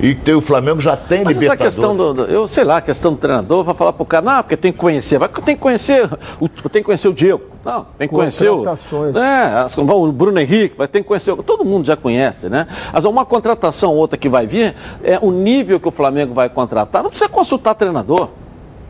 E 0.00 0.14
tem, 0.16 0.34
o 0.34 0.40
Flamengo 0.40 0.80
já 0.80 0.96
tem 0.96 1.22
Mas 1.24 1.40
essa 1.40 1.56
questão 1.56 1.96
do, 1.96 2.12
do- 2.14 2.24
eu 2.24 2.48
sei 2.48 2.64
lá, 2.64 2.78
a 2.78 2.80
questão 2.80 3.12
do 3.12 3.18
treinador, 3.18 3.62
vai 3.62 3.74
falar 3.74 3.92
pro 3.92 4.04
cara, 4.04 4.24
não, 4.24 4.42
porque 4.42 4.56
tem 4.56 4.72
que 4.72 4.78
conhecer, 4.78 5.16
vai 5.18 5.28
tem 5.28 5.54
que 5.54 5.62
conhecer, 5.62 6.08
o, 6.40 6.48
tem 6.48 6.82
que 6.82 6.86
conhecer 6.86 7.06
o 7.08 7.12
Diego. 7.14 7.42
Não, 7.64 7.86
tem 7.96 8.08
que 8.08 8.14
conhecer 8.14 8.48
o, 8.50 8.58
Contratações. 8.58 9.14
é, 9.14 9.44
as- 9.64 9.78
o 9.78 10.12
Bruno 10.12 10.40
Henrique, 10.40 10.76
vai 10.76 10.88
ter 10.88 11.02
que 11.02 11.06
conhecer, 11.08 11.30
o- 11.30 11.42
todo 11.42 11.64
mundo 11.64 11.86
já 11.86 11.96
conhece, 11.96 12.48
né? 12.48 12.66
Mas 12.92 13.04
uma 13.04 13.24
contratação 13.24 13.90
ou 13.92 13.96
outra 13.96 14.16
que 14.18 14.28
vai 14.28 14.44
vir, 14.46 14.74
é 15.04 15.18
o 15.22 15.30
nível 15.30 15.78
que 15.78 15.86
o 15.88 15.92
Flamengo 15.92 16.34
vai 16.34 16.48
contratar, 16.48 17.02
não 17.02 17.10
precisa 17.10 17.28
consultar 17.28 17.74
treinador. 17.76 18.28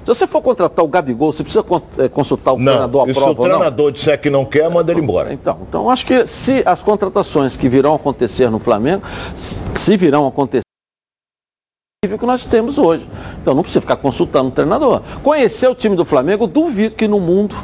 Se 0.05 0.09
você 0.09 0.27
for 0.27 0.41
contratar 0.41 0.85
o 0.85 0.89
Gabigol, 0.89 1.31
você 1.33 1.45
precisa 1.45 1.65
eh, 1.99 2.09
consultar 2.09 2.53
o 2.55 2.57
treinador 2.57 3.03
Não, 3.03 3.09
à 3.09 3.11
e 3.11 3.15
se 3.15 3.21
o 3.21 3.23
prova 3.23 3.41
ou 3.43 3.49
não? 3.49 3.55
treinador 3.57 3.93
disser 3.93 4.21
que 4.21 4.31
não 4.31 4.45
quer, 4.45 4.69
manda 4.71 4.91
ele 4.91 5.01
embora. 5.01 5.33
Então, 5.33 5.59
então 5.69 5.89
acho 5.91 6.05
que 6.07 6.27
se 6.27 6.63
as 6.67 6.83
contratações 6.83 7.57
que 7.57 7.69
virão 7.69 7.95
acontecer 7.95 8.51
no 8.51 8.59
Flamengo, 8.59 9.03
se 9.37 9.97
virão 9.97 10.27
acontecer 10.27 10.63
é 10.67 10.72
que 12.19 12.27
nós 12.27 12.45
temos 12.45 12.79
hoje. 12.79 13.09
Então 13.41 13.55
não 13.55 13.63
precisa 13.63 13.81
ficar 13.81 13.95
consultando 13.95 14.49
o 14.49 14.51
treinador. 14.51 15.03
Conhecer 15.23 15.69
o 15.69 15.75
time 15.75 15.95
do 15.95 16.05
Flamengo, 16.05 16.49
duvido 16.49 16.97
que 16.97 17.07
no 17.07 17.21
mundo 17.21 17.55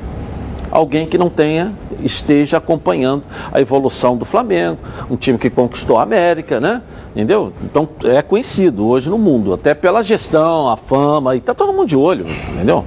alguém 0.70 1.08
que 1.08 1.18
não 1.18 1.28
tenha 1.28 1.74
esteja 2.04 2.58
acompanhando 2.58 3.24
a 3.50 3.60
evolução 3.60 4.16
do 4.16 4.24
Flamengo, 4.24 4.78
um 5.10 5.16
time 5.16 5.36
que 5.38 5.50
conquistou 5.50 5.98
a 5.98 6.04
América, 6.04 6.60
né? 6.60 6.82
Entendeu? 7.16 7.52
Então 7.64 7.88
é 8.04 8.22
conhecido 8.22 8.86
hoje 8.86 9.10
no 9.10 9.18
mundo, 9.18 9.52
até 9.52 9.74
pela 9.74 10.04
gestão, 10.04 10.70
a 10.70 10.76
fama, 10.76 11.34
e 11.34 11.40
tá 11.40 11.52
todo 11.52 11.72
mundo 11.72 11.88
de 11.88 11.96
olho, 11.96 12.24
entendeu? 12.54 12.84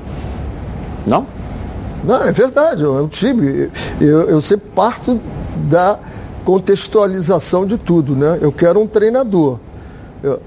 Não? 1.05 1.27
Não, 2.01 2.24
é 2.24 2.31
verdade, 2.31 2.81
é 2.81 2.88
um 2.88 3.10
time. 3.10 3.70
Eu, 4.00 4.22
eu 4.29 4.41
sempre 4.41 4.70
parto 4.74 5.20
da 5.70 6.00
contextualização 6.46 7.65
de 7.65 7.77
tudo, 7.77 8.15
né? 8.15 8.39
Eu 8.41 8.53
quero 8.53 8.79
um 8.79 8.88
treinador. 8.88 9.60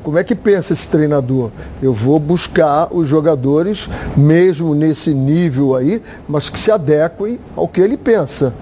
Como 0.03 0.17
é 0.19 0.23
que 0.25 0.35
pensa 0.35 0.73
esse 0.73 0.89
treinador? 0.89 1.51
Eu 1.83 1.93
vou 1.93 2.19
buscar 2.21 2.89
os 2.93 3.09
jogadores, 3.09 3.89
mesmo 4.17 4.75
nesse 4.75 5.13
nível 5.13 5.75
aí, 5.75 6.01
mas 6.29 6.49
que 6.49 6.59
se 6.59 6.71
adequem 6.71 7.39
ao 7.57 7.67
que 7.67 7.81
ele 7.81 7.97
pensa. 7.97 8.55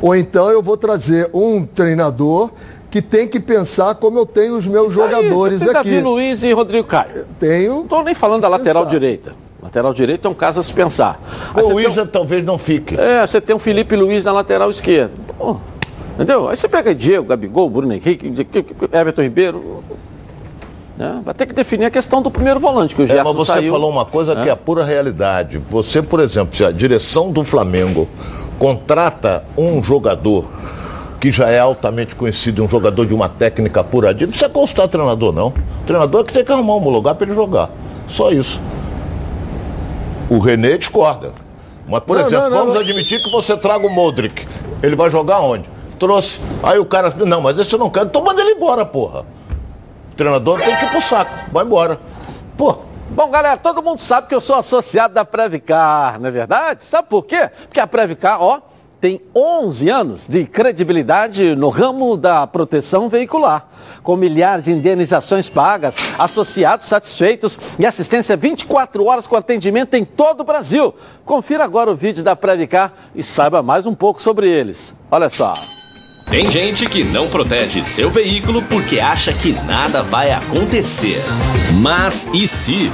Ou 0.00 0.14
então 0.14 0.48
eu 0.50 0.62
vou 0.62 0.76
trazer 0.76 1.28
um 1.34 1.64
treinador 1.64 2.50
que 2.90 3.02
tem 3.02 3.26
que 3.28 3.38
pensar 3.40 3.94
como 3.96 4.18
eu 4.18 4.24
tenho 4.26 4.56
os 4.56 4.66
meus 4.66 4.92
jogadores 4.92 5.60
Aí, 5.60 5.66
você 5.66 5.72
tem 5.72 5.80
aqui. 5.80 5.90
Davi 5.90 6.02
Luiz 6.02 6.42
e 6.42 6.52
Rodrigo 6.52 6.86
Caio. 6.86 7.26
Tenho 7.38 7.72
Não 7.74 7.82
estou 7.82 8.02
nem 8.02 8.14
falando 8.14 8.42
da 8.42 8.48
lateral 8.48 8.82
Pensar. 8.84 8.90
direita. 8.98 9.32
Lateral 9.62 9.92
direita 9.92 10.26
é 10.26 10.30
um 10.30 10.34
caso 10.34 10.58
a 10.60 10.62
se 10.62 10.72
pensar. 10.72 11.20
Aí 11.54 11.62
O 11.64 11.68
tem 11.76 11.86
Isla 11.86 12.06
talvez 12.06 12.42
não 12.44 12.56
fique. 12.56 12.96
um- 12.96 13.00
é, 13.00 13.26
você 13.26 13.40
tem 13.40 13.54
um 13.54 13.58
Felipe 13.58 13.94
Luiz 13.94 14.24
na 14.24 14.32
lateral 14.32 14.70
esquerda. 14.70 15.12
Entendeu? 16.14 16.48
Aí 16.48 16.56
você 16.56 16.68
pega 16.68 16.94
Diego, 16.94 17.26
Gabigol, 17.26 17.68
Bruno 17.70 17.92
Henrique, 17.92 18.26
Everton 18.92 19.22
Ribeiro. 19.22 19.82
Né? 21.00 21.22
Vai 21.24 21.32
ter 21.32 21.46
que 21.46 21.54
definir 21.54 21.86
a 21.86 21.90
questão 21.90 22.20
do 22.20 22.30
primeiro 22.30 22.60
volante, 22.60 22.94
que 22.94 23.00
o 23.00 23.06
Gerson 23.06 23.22
é, 23.22 23.24
mas 23.24 23.34
você 23.34 23.52
saiu, 23.52 23.72
falou 23.72 23.90
uma 23.90 24.04
coisa 24.04 24.34
né? 24.34 24.42
que 24.42 24.50
é 24.50 24.52
a 24.52 24.56
pura 24.56 24.84
realidade. 24.84 25.56
Você, 25.70 26.02
por 26.02 26.20
exemplo, 26.20 26.54
se 26.54 26.62
a 26.62 26.70
direção 26.70 27.32
do 27.32 27.42
Flamengo 27.42 28.06
contrata 28.58 29.42
um 29.56 29.82
jogador 29.82 30.44
que 31.18 31.32
já 31.32 31.48
é 31.48 31.58
altamente 31.58 32.14
conhecido, 32.14 32.62
um 32.62 32.68
jogador 32.68 33.06
de 33.06 33.14
uma 33.14 33.30
técnica 33.30 33.80
apuradinha, 33.80 34.26
não 34.26 34.32
precisa 34.32 34.50
constar 34.50 34.88
treinador, 34.88 35.32
não. 35.32 35.46
O 35.48 35.86
treinador 35.86 36.20
é 36.20 36.24
que 36.24 36.34
tem 36.34 36.44
que 36.44 36.52
arrumar 36.52 36.74
um 36.74 36.90
lugar 36.90 37.14
para 37.14 37.26
ele 37.26 37.34
jogar. 37.34 37.70
Só 38.06 38.30
isso. 38.30 38.60
O 40.28 40.38
René 40.38 40.76
discorda. 40.76 41.32
Mas, 41.88 42.00
por 42.00 42.18
Não, 42.18 42.26
exemplo, 42.26 42.44
não, 42.44 42.50
não, 42.50 42.58
vamos 42.58 42.74
não. 42.74 42.82
admitir 42.82 43.22
que 43.22 43.30
você 43.30 43.56
traga 43.56 43.86
o 43.86 43.90
Modric. 43.90 44.46
Ele 44.82 44.94
vai 44.94 45.10
jogar 45.10 45.40
onde? 45.40 45.64
Trouxe. 45.98 46.38
Aí 46.62 46.78
o 46.78 46.84
cara, 46.84 47.10
não, 47.24 47.40
mas 47.40 47.58
esse 47.58 47.72
eu 47.72 47.78
não 47.78 47.88
quero. 47.88 48.04
Então 48.04 48.22
manda 48.22 48.42
ele 48.42 48.52
embora, 48.52 48.84
porra. 48.84 49.24
Treinador 50.20 50.60
tem 50.60 50.76
que 50.76 50.84
ir 50.84 50.90
pro 50.90 51.00
saco. 51.00 51.32
Vai 51.50 51.64
embora. 51.64 51.98
Pô, 52.54 52.76
Bom, 53.12 53.28
galera, 53.28 53.56
todo 53.56 53.82
mundo 53.82 54.00
sabe 54.00 54.28
que 54.28 54.34
eu 54.34 54.40
sou 54.40 54.54
associado 54.54 55.12
da 55.14 55.24
Previcar, 55.24 56.20
não 56.20 56.28
é 56.28 56.30
verdade? 56.30 56.84
Sabe 56.84 57.08
por 57.08 57.24
quê? 57.24 57.50
Porque 57.64 57.80
a 57.80 57.86
Previcar, 57.86 58.40
ó, 58.40 58.60
tem 59.00 59.20
11 59.34 59.88
anos 59.88 60.28
de 60.28 60.44
credibilidade 60.44 61.56
no 61.56 61.70
ramo 61.70 62.16
da 62.16 62.46
proteção 62.46 63.08
veicular. 63.08 63.66
Com 64.02 64.14
milhares 64.14 64.66
de 64.66 64.72
indenizações 64.72 65.48
pagas, 65.48 65.96
associados 66.18 66.86
satisfeitos 66.86 67.58
e 67.80 67.84
assistência 67.84 68.36
24 68.36 69.04
horas 69.04 69.26
com 69.26 69.34
atendimento 69.34 69.94
em 69.94 70.04
todo 70.04 70.42
o 70.42 70.44
Brasil. 70.44 70.94
Confira 71.24 71.64
agora 71.64 71.90
o 71.90 71.96
vídeo 71.96 72.22
da 72.22 72.36
Previcar 72.36 72.92
e 73.12 73.24
saiba 73.24 73.60
mais 73.60 73.86
um 73.86 73.94
pouco 73.94 74.22
sobre 74.22 74.48
eles. 74.48 74.94
Olha 75.10 75.30
só. 75.30 75.52
Tem 76.30 76.48
gente 76.48 76.86
que 76.86 77.02
não 77.02 77.28
protege 77.28 77.82
seu 77.82 78.08
veículo 78.08 78.62
porque 78.62 79.00
acha 79.00 79.32
que 79.32 79.52
nada 79.52 80.00
vai 80.00 80.30
acontecer. 80.30 81.20
Mas 81.80 82.28
e 82.32 82.46
se? 82.46 82.92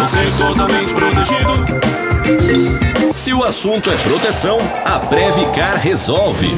Você 0.00 0.18
é 0.18 0.30
totalmente 0.38 0.94
protegido. 0.94 1.66
Se 3.14 3.34
o 3.34 3.44
assunto 3.44 3.90
é 3.90 3.96
proteção, 3.96 4.58
a 4.84 4.98
Previcar 4.98 5.76
resolve. 5.76 6.48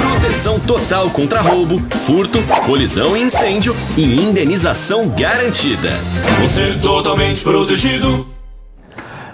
Proteção 0.00 0.60
total 0.60 1.08
contra 1.08 1.40
roubo, 1.40 1.80
furto, 2.04 2.42
colisão 2.66 3.16
e 3.16 3.22
incêndio 3.22 3.74
e 3.96 4.20
indenização 4.20 5.08
garantida. 5.08 5.98
Você 6.42 6.60
é 6.60 6.74
totalmente 6.74 7.42
protegido. 7.42 8.31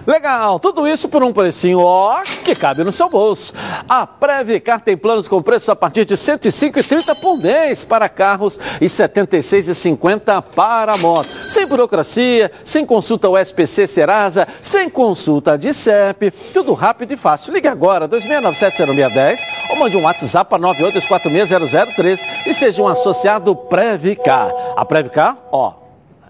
Legal, 0.09 0.59
tudo 0.59 0.89
isso 0.89 1.07
por 1.07 1.23
um 1.23 1.35
precinho, 1.35 1.81
ó, 1.81 2.23
que 2.43 2.55
cabe 2.55 2.83
no 2.83 2.91
seu 2.91 3.11
bolso. 3.11 3.53
A 3.87 4.07
Previcar 4.07 4.81
tem 4.81 4.97
planos 4.97 5.29
com 5.29 5.43
preços 5.43 5.69
a 5.69 5.77
partir 5.77 6.07
de 6.07 6.15
R$ 6.15 6.21
105,30 6.21 7.21
por 7.21 7.37
mês 7.37 7.85
para 7.85 8.09
carros 8.09 8.59
e 8.81 8.85
R$ 8.85 8.89
76,50 8.89 10.43
para 10.57 10.97
moto. 10.97 11.29
Sem 11.51 11.67
burocracia, 11.67 12.51
sem 12.65 12.87
consulta 12.87 13.27
ao 13.27 13.37
SPC 13.37 13.87
Serasa, 13.87 14.49
sem 14.63 14.89
consulta 14.89 15.59
de 15.59 15.75
CEP, 15.75 16.31
tudo 16.55 16.73
rápido 16.73 17.13
e 17.13 17.17
fácil. 17.19 17.53
Ligue 17.53 17.69
agora, 17.69 18.09
2697-0610 18.09 19.41
ou 19.69 19.77
mande 19.77 19.99
um 19.99 20.05
WhatsApp 20.05 20.49
para 20.49 20.63
982460013 20.63 22.21
e 22.47 22.55
seja 22.55 22.83
um 22.83 22.89
associado 22.89 23.55
Previcar. 23.55 24.51
A 24.75 24.87
Previcar, 24.87 25.37
ó, 25.53 25.75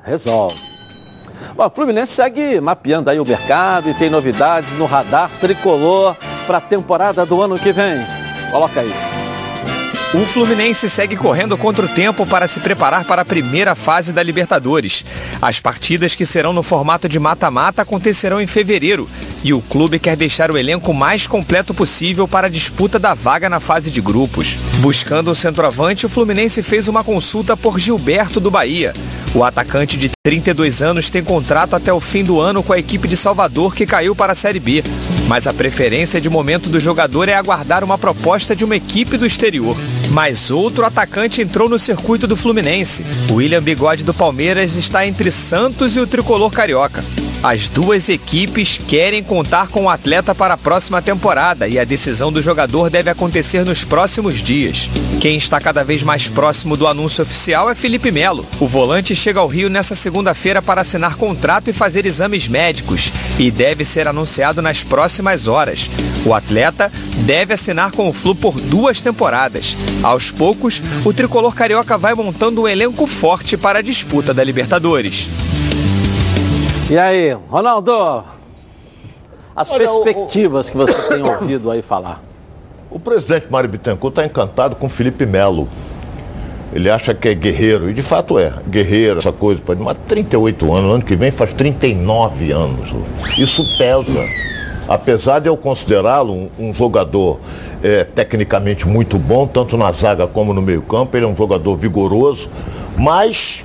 resolve. 0.02 0.67
Bom, 1.54 1.66
o 1.66 1.70
Fluminense 1.70 2.12
segue 2.12 2.60
mapeando 2.60 3.10
aí 3.10 3.18
o 3.18 3.26
mercado 3.26 3.88
e 3.90 3.94
tem 3.94 4.10
novidades 4.10 4.70
no 4.78 4.86
radar 4.86 5.30
tricolor 5.40 6.16
para 6.46 6.58
a 6.58 6.60
temporada 6.60 7.24
do 7.26 7.40
ano 7.40 7.58
que 7.58 7.72
vem. 7.72 8.04
Coloca 8.50 8.80
aí. 8.80 8.92
O 10.14 10.24
Fluminense 10.24 10.88
segue 10.88 11.16
correndo 11.18 11.58
contra 11.58 11.84
o 11.84 11.88
tempo 11.88 12.26
para 12.26 12.48
se 12.48 12.60
preparar 12.60 13.04
para 13.04 13.20
a 13.20 13.24
primeira 13.26 13.74
fase 13.74 14.10
da 14.10 14.22
Libertadores. 14.22 15.04
As 15.40 15.60
partidas 15.60 16.14
que 16.14 16.24
serão 16.24 16.54
no 16.54 16.62
formato 16.62 17.06
de 17.10 17.20
mata-mata 17.20 17.82
acontecerão 17.82 18.40
em 18.40 18.46
fevereiro 18.46 19.06
e 19.42 19.52
o 19.52 19.60
clube 19.60 19.98
quer 19.98 20.16
deixar 20.16 20.50
o 20.50 20.58
elenco 20.58 20.92
mais 20.92 21.26
completo 21.26 21.72
possível 21.72 22.26
para 22.26 22.46
a 22.46 22.50
disputa 22.50 22.98
da 22.98 23.14
vaga 23.14 23.48
na 23.48 23.60
fase 23.60 23.90
de 23.90 24.00
grupos. 24.00 24.56
Buscando 24.80 25.30
o 25.30 25.34
centroavante, 25.34 26.06
o 26.06 26.08
Fluminense 26.08 26.62
fez 26.62 26.88
uma 26.88 27.04
consulta 27.04 27.56
por 27.56 27.78
Gilberto 27.78 28.40
do 28.40 28.50
Bahia. 28.50 28.92
O 29.34 29.44
atacante 29.44 29.96
de 29.96 30.10
32 30.24 30.80
anos 30.82 31.10
tem 31.10 31.22
contrato 31.22 31.74
até 31.74 31.92
o 31.92 32.00
fim 32.00 32.24
do 32.24 32.40
ano 32.40 32.62
com 32.62 32.72
a 32.72 32.78
equipe 32.78 33.06
de 33.06 33.16
Salvador 33.16 33.74
que 33.74 33.86
caiu 33.86 34.16
para 34.16 34.32
a 34.32 34.36
Série 34.36 34.58
B. 34.58 34.82
Mas 35.26 35.46
a 35.46 35.52
preferência 35.52 36.20
de 36.20 36.30
momento 36.30 36.70
do 36.70 36.80
jogador 36.80 37.28
é 37.28 37.34
aguardar 37.34 37.84
uma 37.84 37.98
proposta 37.98 38.56
de 38.56 38.64
uma 38.64 38.76
equipe 38.76 39.16
do 39.16 39.26
exterior. 39.26 39.76
Mas 40.10 40.50
outro 40.50 40.84
atacante 40.84 41.42
entrou 41.42 41.68
no 41.68 41.78
circuito 41.78 42.26
do 42.26 42.36
Fluminense. 42.36 43.04
William 43.30 43.62
Bigode 43.62 44.02
do 44.02 44.14
Palmeiras 44.14 44.76
está 44.76 45.06
entre 45.06 45.30
Santos 45.30 45.94
e 45.96 46.00
o 46.00 46.06
tricolor 46.06 46.50
carioca. 46.50 47.04
As 47.42 47.68
duas 47.68 48.08
equipes 48.08 48.80
querem 48.88 49.22
contar 49.28 49.68
com 49.68 49.84
o 49.84 49.90
atleta 49.90 50.34
para 50.34 50.54
a 50.54 50.56
próxima 50.56 51.02
temporada 51.02 51.68
e 51.68 51.78
a 51.78 51.84
decisão 51.84 52.32
do 52.32 52.40
jogador 52.40 52.88
deve 52.88 53.10
acontecer 53.10 53.62
nos 53.62 53.84
próximos 53.84 54.36
dias. 54.36 54.88
Quem 55.20 55.36
está 55.36 55.60
cada 55.60 55.84
vez 55.84 56.02
mais 56.02 56.26
próximo 56.26 56.78
do 56.78 56.86
anúncio 56.86 57.22
oficial 57.22 57.70
é 57.70 57.74
Felipe 57.74 58.10
Melo. 58.10 58.46
O 58.58 58.66
volante 58.66 59.14
chega 59.14 59.38
ao 59.38 59.46
Rio 59.46 59.68
nessa 59.68 59.94
segunda-feira 59.94 60.62
para 60.62 60.80
assinar 60.80 61.16
contrato 61.16 61.68
e 61.68 61.74
fazer 61.74 62.06
exames 62.06 62.48
médicos 62.48 63.12
e 63.38 63.50
deve 63.50 63.84
ser 63.84 64.08
anunciado 64.08 64.62
nas 64.62 64.82
próximas 64.82 65.46
horas. 65.46 65.90
O 66.24 66.32
atleta 66.32 66.90
deve 67.26 67.52
assinar 67.52 67.92
com 67.92 68.08
o 68.08 68.12
Flu 68.14 68.34
por 68.34 68.58
duas 68.58 68.98
temporadas. 68.98 69.76
Aos 70.02 70.30
poucos, 70.30 70.82
o 71.04 71.12
tricolor 71.12 71.54
carioca 71.54 71.98
vai 71.98 72.14
montando 72.14 72.62
um 72.62 72.68
elenco 72.68 73.06
forte 73.06 73.58
para 73.58 73.80
a 73.80 73.82
disputa 73.82 74.32
da 74.32 74.42
Libertadores. 74.42 75.28
E 76.90 76.96
aí, 76.96 77.36
Ronaldo? 77.50 78.37
As 79.58 79.68
Olha, 79.72 79.90
o- 79.90 80.04
perspectivas 80.04 80.70
que 80.70 80.76
você 80.76 81.08
tem 81.14 81.20
ouvido 81.20 81.68
aí 81.68 81.82
falar. 81.82 82.22
O 82.88 83.00
presidente 83.00 83.48
Mário 83.50 83.68
Bittencourt 83.68 84.12
está 84.12 84.24
encantado 84.24 84.76
com 84.76 84.88
Felipe 84.88 85.26
Melo. 85.26 85.68
Ele 86.72 86.88
acha 86.88 87.12
que 87.12 87.28
é 87.28 87.34
guerreiro, 87.34 87.90
e 87.90 87.92
de 87.92 88.02
fato 88.02 88.38
é, 88.38 88.52
guerreiro, 88.68 89.18
essa 89.18 89.32
coisa, 89.32 89.60
pode, 89.60 89.80
mas 89.82 89.96
38 90.06 90.72
anos, 90.72 90.94
ano 90.94 91.04
que 91.04 91.16
vem 91.16 91.32
faz 91.32 91.52
39 91.54 92.52
anos. 92.52 92.90
Isso 93.36 93.64
pesa. 93.76 94.24
Apesar 94.86 95.40
de 95.40 95.48
eu 95.48 95.56
considerá-lo 95.56 96.32
um, 96.32 96.48
um 96.56 96.72
jogador 96.72 97.40
é, 97.82 98.04
tecnicamente 98.04 98.86
muito 98.86 99.18
bom, 99.18 99.44
tanto 99.44 99.76
na 99.76 99.90
zaga 99.90 100.28
como 100.28 100.54
no 100.54 100.62
meio-campo, 100.62 101.16
ele 101.16 101.26
é 101.26 101.28
um 101.28 101.34
jogador 101.36 101.76
vigoroso, 101.76 102.48
mas 102.96 103.64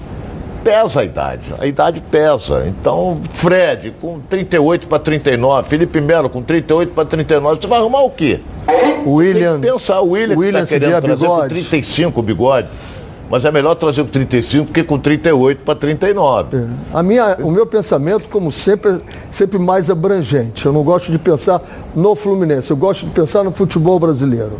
pesa 0.63 1.01
a 1.01 1.03
idade. 1.03 1.53
A 1.59 1.67
idade 1.67 2.01
pesa. 2.09 2.65
Então, 2.67 3.19
Fred 3.33 3.93
com 3.99 4.19
38 4.19 4.87
para 4.87 4.99
39, 4.99 5.69
Felipe 5.69 6.01
Melo 6.01 6.29
com 6.29 6.41
38 6.41 6.93
para 6.93 7.05
39, 7.05 7.61
você 7.61 7.67
vai 7.67 7.79
arrumar 7.79 8.01
o 8.01 8.09
quê? 8.09 8.39
William. 9.05 9.53
Tem 9.53 9.61
que 9.61 9.67
pensar, 9.73 10.01
o 10.01 10.11
William, 10.11 10.37
William 10.37 10.61
que 10.61 10.67
se 10.67 10.79
tá 10.79 10.79
querendo 10.79 11.01
trazer 11.01 11.25
com 11.25 11.33
bigode. 11.33 11.49
35 11.49 12.19
o 12.19 12.23
bigode. 12.23 12.67
Mas 13.29 13.45
é 13.45 13.51
melhor 13.51 13.73
trazer 13.75 14.03
com 14.03 14.09
35 14.09 14.71
que 14.71 14.83
com 14.83 14.99
38 14.99 15.63
para 15.63 15.75
39. 15.75 16.67
A 16.93 17.01
minha, 17.01 17.37
o 17.41 17.49
meu 17.49 17.65
pensamento, 17.65 18.29
como 18.29 18.51
sempre, 18.51 18.91
é 18.91 19.01
sempre 19.31 19.57
mais 19.57 19.89
abrangente. 19.89 20.65
Eu 20.65 20.73
não 20.73 20.83
gosto 20.83 21.11
de 21.11 21.17
pensar 21.17 21.61
no 21.95 22.15
Fluminense, 22.15 22.69
eu 22.69 22.77
gosto 22.77 23.05
de 23.05 23.11
pensar 23.11 23.43
no 23.43 23.51
futebol 23.51 23.99
brasileiro. 23.99 24.59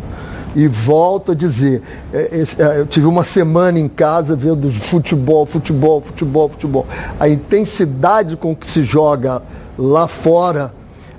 E 0.54 0.68
volto 0.68 1.32
a 1.32 1.34
dizer, 1.34 1.82
é, 2.12 2.44
é, 2.58 2.80
eu 2.80 2.86
tive 2.86 3.06
uma 3.06 3.24
semana 3.24 3.78
em 3.78 3.88
casa 3.88 4.36
vendo 4.36 4.70
futebol, 4.70 5.44
futebol, 5.44 6.00
futebol, 6.00 6.48
futebol. 6.48 6.86
A 7.18 7.28
intensidade 7.28 8.36
com 8.36 8.54
que 8.54 8.66
se 8.66 8.84
joga 8.84 9.42
lá 9.76 10.06
fora, 10.06 10.72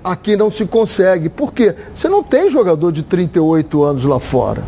aqui 0.03 0.37
não 0.37 0.49
se 0.49 0.65
consegue. 0.65 1.27
Por 1.29 1.53
quê? 1.53 1.75
Você 1.93 2.07
não 2.07 2.23
tem 2.23 2.49
jogador 2.49 2.91
de 2.91 3.03
38 3.03 3.83
anos 3.83 4.05
lá 4.05 4.19
fora. 4.19 4.63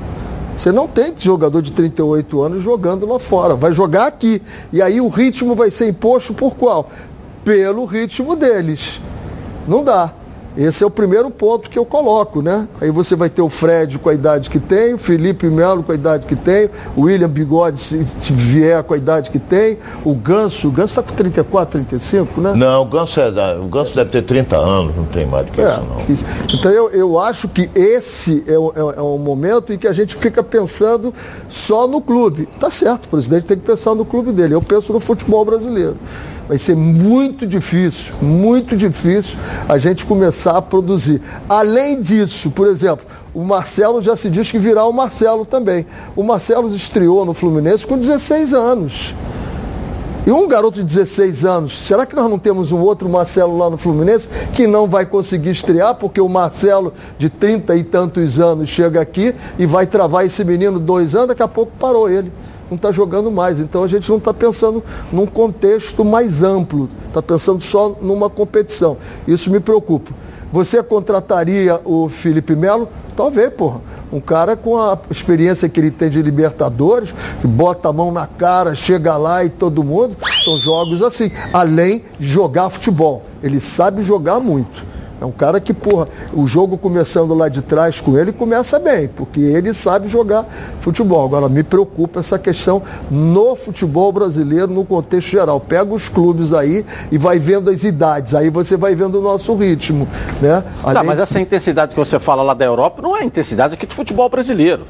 Você 0.57 0.71
não 0.71 0.87
tem 0.87 1.13
jogador 1.15 1.61
de 1.61 1.71
38 1.71 2.41
anos 2.41 2.63
jogando 2.63 3.05
lá 3.05 3.19
fora. 3.19 3.55
Vai 3.55 3.71
jogar 3.71 4.07
aqui. 4.07 4.41
E 4.73 4.81
aí 4.81 4.99
o 4.99 5.07
ritmo 5.07 5.55
vai 5.55 5.69
ser 5.69 5.87
imposto 5.87 6.33
por 6.33 6.55
qual? 6.55 6.89
Pelo 7.45 7.85
ritmo 7.85 8.35
deles. 8.35 8.99
Não 9.67 9.83
dá. 9.83 10.11
Esse 10.57 10.83
é 10.83 10.87
o 10.87 10.89
primeiro 10.89 11.29
ponto 11.29 11.69
que 11.69 11.77
eu 11.77 11.85
coloco, 11.85 12.41
né? 12.41 12.67
Aí 12.81 12.89
você 12.89 13.15
vai 13.15 13.29
ter 13.29 13.43
o 13.43 13.49
Fred 13.49 13.99
com 13.99 14.09
a 14.09 14.13
idade 14.13 14.49
que 14.49 14.59
tem, 14.59 14.95
o 14.95 14.97
Felipe 14.97 15.45
Melo 15.47 15.83
com 15.83 15.91
a 15.91 15.95
idade 15.95 16.25
que 16.25 16.35
tem, 16.35 16.67
o 16.95 17.03
William 17.03 17.29
Bigode, 17.29 17.79
se 17.79 17.97
vier 18.31 18.81
com 18.81 18.95
a 18.95 18.97
idade 18.97 19.29
que 19.29 19.37
tem, 19.37 19.77
o 20.03 20.15
Ganso, 20.15 20.67
o 20.67 20.71
Ganso 20.71 20.99
está 20.99 21.03
com 21.03 21.13
34, 21.13 21.79
35, 21.79 22.41
né? 22.41 22.53
Não, 22.55 22.81
o 22.81 22.85
Ganso, 22.85 23.19
é 23.19 23.59
o 23.59 23.67
Ganso 23.67 23.93
deve 23.93 24.09
ter 24.09 24.23
30 24.23 24.57
anos, 24.57 24.95
não 24.95 25.05
tem 25.05 25.27
mais 25.27 25.45
do 25.45 25.51
que 25.51 25.61
É, 25.61 25.67
isso 25.67 25.81
não. 25.83 26.13
isso. 26.15 26.25
Então 26.55 26.71
eu, 26.71 26.89
eu 26.89 27.19
acho 27.19 27.47
que 27.47 27.69
esse 27.75 28.43
é 28.47 28.57
o, 28.57 28.73
é, 28.75 28.97
é 28.97 29.01
o 29.01 29.19
momento 29.19 29.71
em 29.71 29.77
que 29.77 29.87
a 29.87 29.93
gente 29.93 30.15
fica 30.15 30.41
pensando 30.41 31.13
só 31.47 31.87
no 31.87 32.01
clube. 32.01 32.49
Tá 32.59 32.71
certo, 32.71 33.05
o 33.05 33.09
presidente 33.09 33.45
tem 33.45 33.57
que 33.57 33.63
pensar 33.63 33.93
no 33.93 34.03
clube 34.05 34.31
dele. 34.31 34.55
Eu 34.55 34.61
penso 34.61 34.91
no 34.91 34.99
futebol 34.99 35.45
brasileiro. 35.45 35.97
Vai 36.47 36.57
ser 36.57 36.75
muito 36.75 37.45
difícil, 37.45 38.15
muito 38.21 38.75
difícil 38.75 39.37
a 39.67 39.77
gente 39.77 40.05
começar 40.05 40.57
a 40.57 40.61
produzir. 40.61 41.21
Além 41.49 42.01
disso, 42.01 42.49
por 42.51 42.67
exemplo, 42.67 43.05
o 43.33 43.43
Marcelo 43.43 44.01
já 44.01 44.15
se 44.15 44.29
diz 44.29 44.49
que 44.51 44.57
virá 44.57 44.85
o 44.85 44.93
Marcelo 44.93 45.45
também. 45.45 45.85
O 46.15 46.23
Marcelo 46.23 46.73
estreou 46.73 47.25
no 47.25 47.33
Fluminense 47.33 47.85
com 47.85 47.97
16 47.97 48.53
anos. 48.53 49.15
E 50.25 50.31
um 50.31 50.45
garoto 50.45 50.79
de 50.79 50.83
16 50.83 51.45
anos, 51.45 51.77
será 51.77 52.05
que 52.05 52.13
nós 52.13 52.29
não 52.29 52.37
temos 52.37 52.73
um 52.73 52.81
outro 52.81 53.07
Marcelo 53.07 53.57
lá 53.57 53.69
no 53.69 53.77
Fluminense 53.77 54.27
que 54.53 54.67
não 54.67 54.85
vai 54.85 55.05
conseguir 55.05 55.51
estrear 55.51 55.95
porque 55.95 56.19
o 56.19 56.27
Marcelo 56.27 56.91
de 57.17 57.29
30 57.29 57.75
e 57.77 57.83
tantos 57.85 58.37
anos 58.37 58.67
chega 58.67 58.99
aqui 58.99 59.33
e 59.57 59.65
vai 59.65 59.85
travar 59.85 60.25
esse 60.25 60.43
menino 60.43 60.79
dois 60.79 61.15
anos, 61.15 61.29
daqui 61.29 61.43
a 61.43 61.47
pouco 61.47 61.71
parou 61.79 62.09
ele. 62.09 62.29
Não 62.69 62.75
está 62.75 62.91
jogando 62.91 63.31
mais. 63.31 63.59
Então 63.59 63.83
a 63.83 63.87
gente 63.87 64.09
não 64.09 64.17
está 64.17 64.33
pensando 64.33 64.83
num 65.11 65.25
contexto 65.25 66.03
mais 66.03 66.43
amplo, 66.43 66.89
está 67.07 67.21
pensando 67.21 67.61
só 67.61 67.95
numa 68.01 68.29
competição. 68.29 68.97
Isso 69.27 69.49
me 69.49 69.59
preocupa. 69.59 70.11
Você 70.51 70.81
contrataria 70.81 71.79
o 71.83 72.07
Felipe 72.07 72.55
Melo? 72.55 72.87
Talvez, 73.17 73.51
porra. 73.53 73.81
Um 74.11 74.21
cara 74.21 74.55
com 74.55 74.77
a 74.77 74.97
experiência 75.09 75.67
que 75.67 75.79
ele 75.79 75.91
tem 75.91 76.09
de 76.09 76.21
Libertadores, 76.21 77.13
que 77.41 77.47
bota 77.47 77.89
a 77.89 77.93
mão 77.93 78.11
na 78.11 78.27
cara, 78.27 78.73
chega 78.73 79.17
lá 79.17 79.43
e 79.43 79.49
todo 79.49 79.83
mundo. 79.83 80.15
São 80.45 80.57
jogos 80.57 81.01
assim. 81.01 81.31
Além 81.51 82.03
de 82.17 82.27
jogar 82.27 82.69
futebol. 82.69 83.23
Ele 83.43 83.59
sabe 83.59 84.01
jogar 84.03 84.39
muito. 84.39 84.85
É 85.19 85.25
um 85.25 85.31
cara 85.31 85.59
que, 85.59 85.73
porra, 85.73 86.07
o 86.31 86.45
jogo 86.45 86.77
começando 86.77 87.33
lá 87.33 87.49
de 87.49 87.61
trás 87.61 87.99
com 87.99 88.17
ele 88.17 88.31
começa 88.31 88.77
bem, 88.77 89.07
porque 89.07 89.39
ele 89.39 89.73
sabe 89.73 90.07
jogar 90.07 90.45
futebol. 90.79 91.25
Agora, 91.25 91.49
me 91.49 91.63
preocupa 91.63 92.19
essa 92.19 92.37
questão 92.37 92.83
no 93.09 93.55
futebol 93.55 94.11
brasileiro, 94.11 94.67
no 94.67 94.85
contexto 94.85 95.29
geral. 95.29 95.59
Pega 95.59 95.91
os 95.91 96.07
clubes 96.07 96.53
aí 96.53 96.85
e 97.11 97.17
vai 97.17 97.39
vendo 97.39 97.69
as 97.69 97.83
idades, 97.83 98.35
aí 98.35 98.49
você 98.49 98.77
vai 98.77 98.93
vendo 98.93 99.19
o 99.19 99.21
nosso 99.21 99.55
ritmo, 99.55 100.07
né? 100.39 100.63
Além... 100.83 100.95
Não, 100.95 101.03
mas 101.03 101.19
essa 101.19 101.39
intensidade 101.39 101.95
que 101.95 101.99
você 101.99 102.19
fala 102.19 102.43
lá 102.43 102.53
da 102.53 102.65
Europa 102.65 103.01
não 103.01 103.17
é 103.17 103.21
a 103.21 103.25
intensidade 103.25 103.73
aqui 103.73 103.87
do 103.87 103.93
futebol 103.93 104.29
brasileiro. 104.29 104.85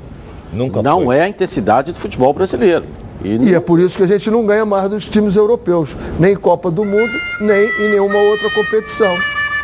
Nunca 0.52 0.82
Não 0.82 1.06
foi. 1.06 1.18
é 1.18 1.22
a 1.22 1.28
intensidade 1.28 1.92
do 1.92 2.00
futebol 2.00 2.34
brasileiro. 2.34 2.86
E, 3.24 3.50
e 3.50 3.54
é 3.54 3.60
por 3.60 3.80
isso 3.80 3.98
que 3.98 4.04
a 4.04 4.08
gente 4.08 4.30
não 4.30 4.46
ganha 4.46 4.66
mais 4.66 4.90
dos 4.90 5.08
times 5.08 5.36
europeus, 5.36 5.96
nem 6.20 6.36
Copa 6.36 6.70
do 6.70 6.86
Mundo, 6.86 7.12
nem 7.42 7.66
em 7.80 7.92
nenhuma 7.92 8.18
outra 8.20 8.50
competição. 8.52 9.14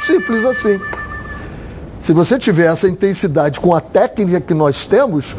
Simples 0.05 0.43
assim. 0.43 0.79
Se 2.01 2.11
você 2.11 2.37
tiver 2.37 2.65
essa 2.65 2.89
intensidade 2.89 3.61
com 3.61 3.73
a 3.73 3.79
técnica 3.79 4.41
que 4.41 4.53
nós 4.53 4.85
temos, 4.85 5.37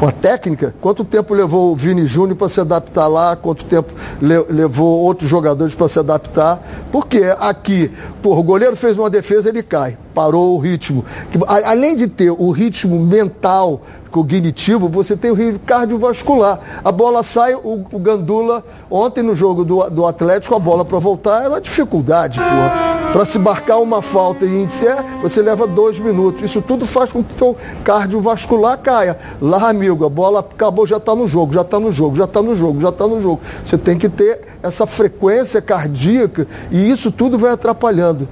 com 0.00 0.08
a 0.08 0.12
técnica, 0.12 0.74
quanto 0.80 1.04
tempo 1.04 1.34
levou 1.34 1.72
o 1.72 1.76
Vini 1.76 2.06
Júnior 2.06 2.34
para 2.34 2.48
se 2.48 2.58
adaptar 2.58 3.06
lá, 3.06 3.36
quanto 3.36 3.66
tempo 3.66 3.92
le 4.18 4.38
levou 4.48 4.98
outros 5.00 5.28
jogadores 5.28 5.74
para 5.74 5.88
se 5.88 5.98
adaptar? 5.98 6.58
Porque 6.90 7.20
aqui, 7.38 7.90
porra, 8.22 8.40
o 8.40 8.42
goleiro 8.42 8.74
fez 8.74 8.96
uma 8.96 9.10
defesa, 9.10 9.50
ele 9.50 9.62
cai, 9.62 9.98
parou 10.14 10.54
o 10.54 10.58
ritmo. 10.58 11.04
Além 11.46 11.94
de 11.94 12.06
ter 12.06 12.30
o 12.30 12.50
ritmo 12.50 12.98
mental, 12.98 13.82
cognitivo, 14.10 14.88
você 14.88 15.14
tem 15.16 15.30
o 15.30 15.34
ritmo 15.34 15.60
cardiovascular. 15.60 16.58
A 16.82 16.90
bola 16.90 17.22
sai, 17.22 17.54
o, 17.54 17.84
o 17.92 17.98
Gandula, 17.98 18.64
ontem 18.90 19.22
no 19.22 19.34
jogo 19.34 19.64
do, 19.64 19.88
do 19.90 20.06
Atlético, 20.06 20.54
a 20.54 20.58
bola 20.58 20.82
para 20.82 20.98
voltar 20.98 21.40
era 21.40 21.50
uma 21.50 21.60
dificuldade, 21.60 22.40
porra. 22.40 22.90
Para 23.12 23.24
se 23.24 23.40
marcar 23.40 23.78
uma 23.78 24.00
falta 24.00 24.44
e 24.44 24.48
iniciar, 24.48 25.04
você 25.20 25.42
leva 25.42 25.66
dois 25.66 25.98
minutos. 25.98 26.42
Isso 26.42 26.62
tudo 26.62 26.86
faz 26.86 27.12
com 27.12 27.24
que 27.24 27.34
o 27.34 27.36
teu 27.36 27.56
cardiovascular 27.82 28.78
caia. 28.78 29.18
Lá, 29.40 29.72
amigo, 29.90 30.04
a 30.04 30.08
bola 30.08 30.40
acabou, 30.40 30.86
já 30.86 30.96
está 30.96 31.14
no 31.14 31.26
jogo, 31.26 31.52
já 31.52 31.62
está 31.62 31.78
no 31.78 31.92
jogo, 31.92 32.16
já 32.16 32.24
está 32.24 32.42
no 32.42 32.54
jogo, 32.54 32.80
já 32.80 32.88
está 32.88 33.06
no 33.06 33.20
jogo. 33.20 33.40
Você 33.64 33.76
tem 33.76 33.98
que 33.98 34.08
ter 34.08 34.40
essa 34.62 34.86
frequência 34.86 35.60
cardíaca 35.60 36.46
e 36.70 36.90
isso 36.90 37.10
tudo 37.10 37.38
vai 37.38 37.52
atrapalhando. 37.52 38.28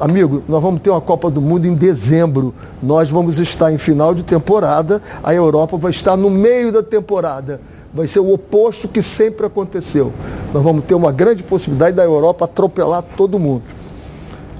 Amigo, 0.00 0.42
nós 0.48 0.62
vamos 0.62 0.80
ter 0.80 0.90
uma 0.90 1.00
Copa 1.00 1.30
do 1.30 1.40
Mundo 1.40 1.66
em 1.66 1.74
dezembro. 1.74 2.54
Nós 2.82 3.10
vamos 3.10 3.38
estar 3.38 3.70
em 3.72 3.78
final 3.78 4.14
de 4.14 4.22
temporada, 4.22 5.00
a 5.22 5.34
Europa 5.34 5.76
vai 5.76 5.90
estar 5.90 6.16
no 6.16 6.30
meio 6.30 6.72
da 6.72 6.82
temporada. 6.82 7.60
Vai 7.92 8.08
ser 8.08 8.20
o 8.20 8.32
oposto 8.32 8.88
que 8.88 9.02
sempre 9.02 9.44
aconteceu. 9.44 10.12
Nós 10.54 10.62
vamos 10.62 10.84
ter 10.84 10.94
uma 10.94 11.12
grande 11.12 11.42
possibilidade 11.42 11.94
da 11.94 12.04
Europa 12.04 12.46
atropelar 12.46 13.04
todo 13.16 13.38
mundo. 13.38 13.62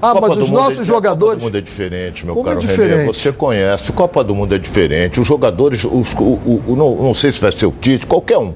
Ah, 0.03 0.11
Copa 0.11 0.27
mas 0.27 0.37
os 0.37 0.49
nossos 0.49 0.79
é, 0.79 0.83
jogadores. 0.83 1.35
Copa 1.35 1.39
do 1.39 1.45
Mundo 1.45 1.57
é 1.57 1.61
diferente, 1.61 2.25
meu 2.25 2.35
Como 2.35 2.45
caro 2.45 2.57
é 2.57 2.61
diferente? 2.61 2.97
René. 2.97 3.05
Você 3.05 3.31
conhece. 3.31 3.93
Copa 3.93 4.21
do 4.21 4.35
Mundo 4.35 4.53
é 4.53 4.57
diferente. 4.57 5.21
Os 5.21 5.25
jogadores, 5.25 5.85
os, 5.85 6.11
o, 6.13 6.21
o, 6.21 6.63
o, 6.67 6.75
não, 6.75 6.95
não 6.97 7.13
sei 7.13 7.31
se 7.31 7.39
vai 7.39 7.53
ser 7.53 7.67
o 7.67 7.71
Tite, 7.71 8.05
qualquer 8.05 8.37
um. 8.37 8.53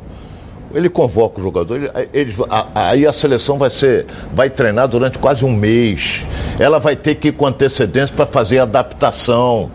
Ele 0.75 0.89
convoca 0.89 1.39
o 1.39 1.43
jogador, 1.43 1.89
ele, 2.13 2.35
aí 2.75 3.07
a 3.07 3.13
seleção 3.13 3.57
vai 3.57 3.69
ser, 3.69 4.05
vai 4.33 4.49
treinar 4.49 4.89
durante 4.89 5.17
quase 5.17 5.45
um 5.45 5.53
mês. 5.55 6.25
Ela 6.59 6.79
vai 6.79 6.97
ter 6.97 7.15
que 7.15 7.29
ir 7.29 7.31
com 7.31 7.45
antecedência 7.47 8.13
para 8.13 8.25
fazer 8.25 8.59
adaptação. 8.59 9.71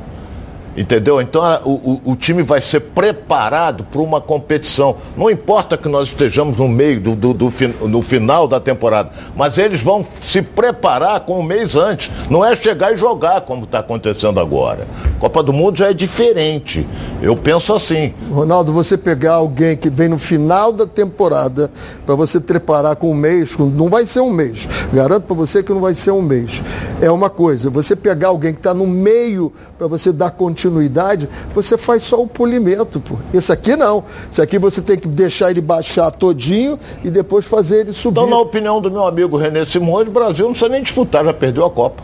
Entendeu? 0.74 1.20
Então 1.20 1.42
a, 1.44 1.61
o, 1.64 2.00
o, 2.02 2.16
time 2.16 2.42
vai 2.42 2.62
ser 2.62 2.80
preparado 2.80 3.85
para 3.85 4.00
uma 4.00 4.22
competição. 4.22 4.96
Não 5.14 5.30
importa 5.30 5.76
que 5.76 5.87
nós 5.87 6.08
estejamos 6.08 6.56
no 6.56 6.66
meio 6.66 6.98
do, 6.98 7.14
do, 7.14 7.35
do, 7.35 7.52
no 7.87 8.00
final 8.00 8.48
da 8.48 8.58
temporada, 8.58 9.11
mas 9.37 9.58
eles 9.58 9.82
vão 9.82 10.04
se 10.22 10.40
preparar 10.40 11.20
com 11.20 11.38
um 11.38 11.42
mês 11.42 11.76
antes. 11.76 12.11
Não 12.30 12.42
é 12.42 12.56
chegar 12.56 12.94
e 12.94 12.96
jogar 12.96 13.42
como 13.42 13.64
está 13.64 13.80
acontecendo 13.80 14.40
agora. 14.40 14.88
Copa 15.18 15.42
do 15.42 15.52
Mundo 15.52 15.76
já 15.76 15.90
é 15.90 15.92
diferente. 15.92 16.88
Eu 17.20 17.37
penso 17.37 17.74
assim. 17.74 18.14
Ronaldo, 18.30 18.72
você 18.72 18.96
pegar 18.96 19.35
alguém 19.35 19.76
que 19.76 19.90
vem 19.90 20.08
no 20.08 20.18
final 20.18 20.72
da 20.72 20.87
temporada 20.87 21.70
para 22.06 22.14
você 22.14 22.40
preparar 22.40 22.96
com 22.96 23.11
um 23.11 23.14
mês, 23.14 23.58
não 23.58 23.90
vai 23.90 24.06
ser 24.06 24.20
um 24.20 24.30
mês. 24.30 24.66
Garanto 24.90 25.24
para 25.24 25.37
você 25.37 25.62
que 25.62 25.70
não 25.70 25.82
vai 25.82 25.94
ser 25.94 26.12
um 26.12 26.22
mês. 26.22 26.62
É 26.98 27.11
uma 27.11 27.28
coisa. 27.28 27.68
Você 27.68 27.94
pegar 27.94 28.28
alguém 28.28 28.54
que 28.54 28.61
está 28.61 28.72
no 28.72 28.87
meio 28.87 29.52
para 29.76 29.87
você 29.87 30.11
dar 30.11 30.30
continuidade 30.30 30.62
continuidade, 30.62 31.29
você 31.53 31.77
faz 31.77 32.03
só 32.03 32.20
o 32.20 32.27
polimento, 32.27 33.01
pô. 33.01 33.16
Esse 33.35 33.51
aqui 33.51 33.75
não. 33.75 34.05
Esse 34.31 34.40
aqui 34.40 34.59
você 34.59 34.81
tem 34.81 34.96
que 34.96 35.09
deixar 35.09 35.51
ele 35.51 35.61
baixar 35.61 36.11
todinho 36.11 36.79
e 37.03 37.11
depois 37.11 37.44
fazer 37.44 37.81
ele 37.81 37.92
subir. 37.92 38.20
Então, 38.20 38.31
na 38.31 38.38
opinião 38.38 38.81
do 38.81 38.90
meu 38.90 39.07
amigo 39.07 39.37
René 39.37 39.64
Simões, 39.64 40.07
o 40.07 40.11
Brasil 40.11 40.44
não 40.44 40.53
precisa 40.53 40.70
nem 40.70 40.83
disputar, 40.83 41.25
já 41.25 41.35
perdeu 41.35 41.64
a 41.64 41.70
Copa. 41.70 42.03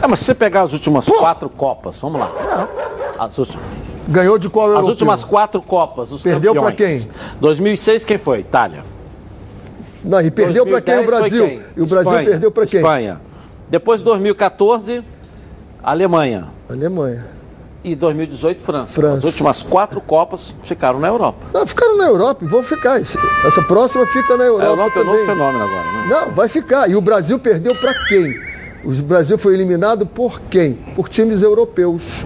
É, 0.00 0.06
mas 0.06 0.20
se 0.20 0.26
você 0.26 0.34
pegar 0.34 0.62
as 0.62 0.72
últimas 0.72 1.04
pô. 1.04 1.14
quatro 1.14 1.48
Copas, 1.48 1.96
vamos 1.98 2.20
lá. 2.20 2.30
É. 2.38 3.22
As 3.22 3.36
últimas... 3.36 3.64
Ganhou 4.08 4.38
de 4.38 4.48
qual 4.48 4.76
As 4.76 4.86
últimas 4.86 5.24
quatro 5.24 5.60
Copas, 5.60 6.10
os 6.12 6.22
Perdeu 6.22 6.54
para 6.54 6.72
quem? 6.72 7.08
2006 7.40 8.04
quem 8.04 8.18
foi? 8.18 8.40
Itália. 8.40 8.82
Não, 10.02 10.20
e 10.20 10.30
perdeu 10.30 10.64
para 10.64 10.80
quem 10.80 10.98
o 10.98 11.06
Brasil? 11.06 11.46
Quem? 11.46 11.60
E 11.76 11.82
o 11.82 11.86
Brasil 11.86 12.12
Espanha. 12.12 12.30
perdeu 12.30 12.50
para 12.50 12.66
quem? 12.66 12.80
Espanha. 12.80 13.20
Depois 13.68 14.00
de 14.00 14.06
2014, 14.06 15.04
Alemanha. 15.82 16.48
Alemanha. 16.68 17.26
E 17.82 17.94
2018, 17.94 18.62
França. 18.62 18.86
França. 18.86 19.18
As 19.18 19.24
últimas 19.24 19.62
quatro 19.62 20.00
Copas 20.02 20.54
ficaram 20.64 21.00
na 21.00 21.08
Europa. 21.08 21.38
Não, 21.52 21.66
ficaram 21.66 21.96
na 21.96 22.04
Europa 22.04 22.44
e 22.44 22.48
vão 22.48 22.62
ficar. 22.62 23.00
Essa 23.00 23.62
próxima 23.66 24.06
fica 24.06 24.36
na 24.36 24.44
Europa. 24.44 24.64
A 24.64 24.68
Europa 24.68 25.00
também. 25.00 25.08
é 25.08 25.16
novo 25.16 25.26
fenômeno 25.26 25.64
agora, 25.64 25.82
né? 25.84 26.06
Não, 26.08 26.30
vai 26.32 26.48
ficar. 26.48 26.90
E 26.90 26.94
o 26.94 27.00
Brasil 27.00 27.38
perdeu 27.38 27.74
para 27.74 27.94
quem? 28.06 28.38
O 28.84 28.92
Brasil 29.02 29.38
foi 29.38 29.54
eliminado 29.54 30.04
por 30.04 30.40
quem? 30.42 30.74
Por 30.94 31.08
times 31.08 31.40
europeus. 31.40 32.24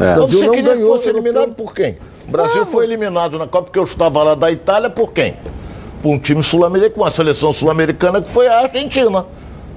É. 0.00 0.12
O 0.12 0.16
Brasil 0.16 0.40
não, 0.40 0.54
não 0.54 0.62
ganhou. 0.62 0.96
fosse 0.96 1.10
eliminado 1.10 1.52
por 1.52 1.74
quem? 1.74 1.98
O 2.26 2.30
Brasil 2.30 2.60
não. 2.60 2.66
foi 2.66 2.84
eliminado 2.84 3.38
na 3.38 3.46
Copa 3.46 3.64
porque 3.64 3.78
eu 3.78 3.84
estava 3.84 4.22
lá 4.22 4.34
da 4.34 4.50
Itália 4.50 4.88
por 4.88 5.12
quem? 5.12 5.36
Por 6.02 6.10
um 6.10 6.18
time 6.18 6.42
sul-americano, 6.42 7.02
uma 7.02 7.10
seleção 7.10 7.52
sul-americana 7.52 8.22
que 8.22 8.30
foi 8.30 8.48
a 8.48 8.60
Argentina. 8.60 9.26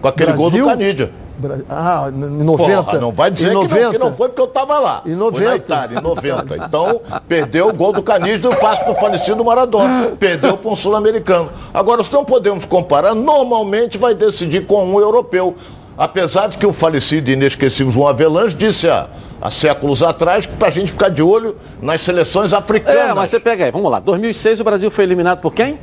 Com 0.01 0.07
aquele 0.07 0.31
Brasil? 0.31 0.49
gol 0.49 0.51
do 0.51 0.65
Canidia. 0.65 1.22
Ah, 1.69 2.09
em 2.09 2.43
90. 2.43 2.83
Porra, 2.83 2.99
não 2.99 3.11
vai 3.11 3.31
dizer 3.31 3.51
em 3.51 3.53
90. 3.53 3.75
Que, 3.75 3.83
não, 3.83 3.91
que 3.91 3.97
não 3.97 4.13
foi 4.13 4.29
porque 4.29 4.41
eu 4.41 4.45
estava 4.45 4.79
lá. 4.79 5.01
Em 5.05 5.15
90. 5.15 5.37
Foi 5.37 5.45
na 5.45 5.55
Itália, 5.55 5.99
em 5.99 6.01
90. 6.01 6.57
Então, 6.57 7.01
perdeu 7.27 7.69
o 7.69 7.73
gol 7.73 7.93
do 7.93 8.03
Canis 8.03 8.43
e 8.43 8.47
o 8.47 8.55
passe 8.55 8.85
do 8.85 8.95
falecido 8.95 9.43
Maradona. 9.43 10.13
Perdeu 10.19 10.57
para 10.57 10.71
um 10.71 10.75
sul-americano. 10.75 11.49
Agora, 11.73 12.03
se 12.03 12.13
não 12.13 12.25
podemos 12.25 12.65
comparar, 12.65 13.13
normalmente 13.15 13.97
vai 13.97 14.13
decidir 14.13 14.65
com 14.65 14.85
um 14.85 14.99
europeu. 14.99 15.55
Apesar 15.97 16.47
de 16.47 16.57
que 16.57 16.65
o 16.65 16.73
falecido 16.73 17.29
e 17.29 17.33
inesquecível 17.33 17.91
João 17.91 18.07
Avelange 18.07 18.55
disse 18.55 18.89
há, 18.89 19.07
há 19.39 19.51
séculos 19.51 20.01
atrás 20.01 20.45
que 20.45 20.55
para 20.55 20.69
a 20.69 20.71
gente 20.71 20.91
ficar 20.91 21.09
de 21.09 21.21
olho 21.21 21.55
nas 21.81 22.01
seleções 22.01 22.51
africanas. 22.51 23.09
É, 23.09 23.13
mas 23.13 23.29
você 23.29 23.39
pega 23.39 23.65
aí, 23.65 23.71
vamos 23.71 23.91
lá. 23.91 23.99
2006 23.99 24.59
o 24.59 24.63
Brasil 24.63 24.89
foi 24.89 25.03
eliminado 25.03 25.39
por 25.39 25.53
quem? 25.53 25.77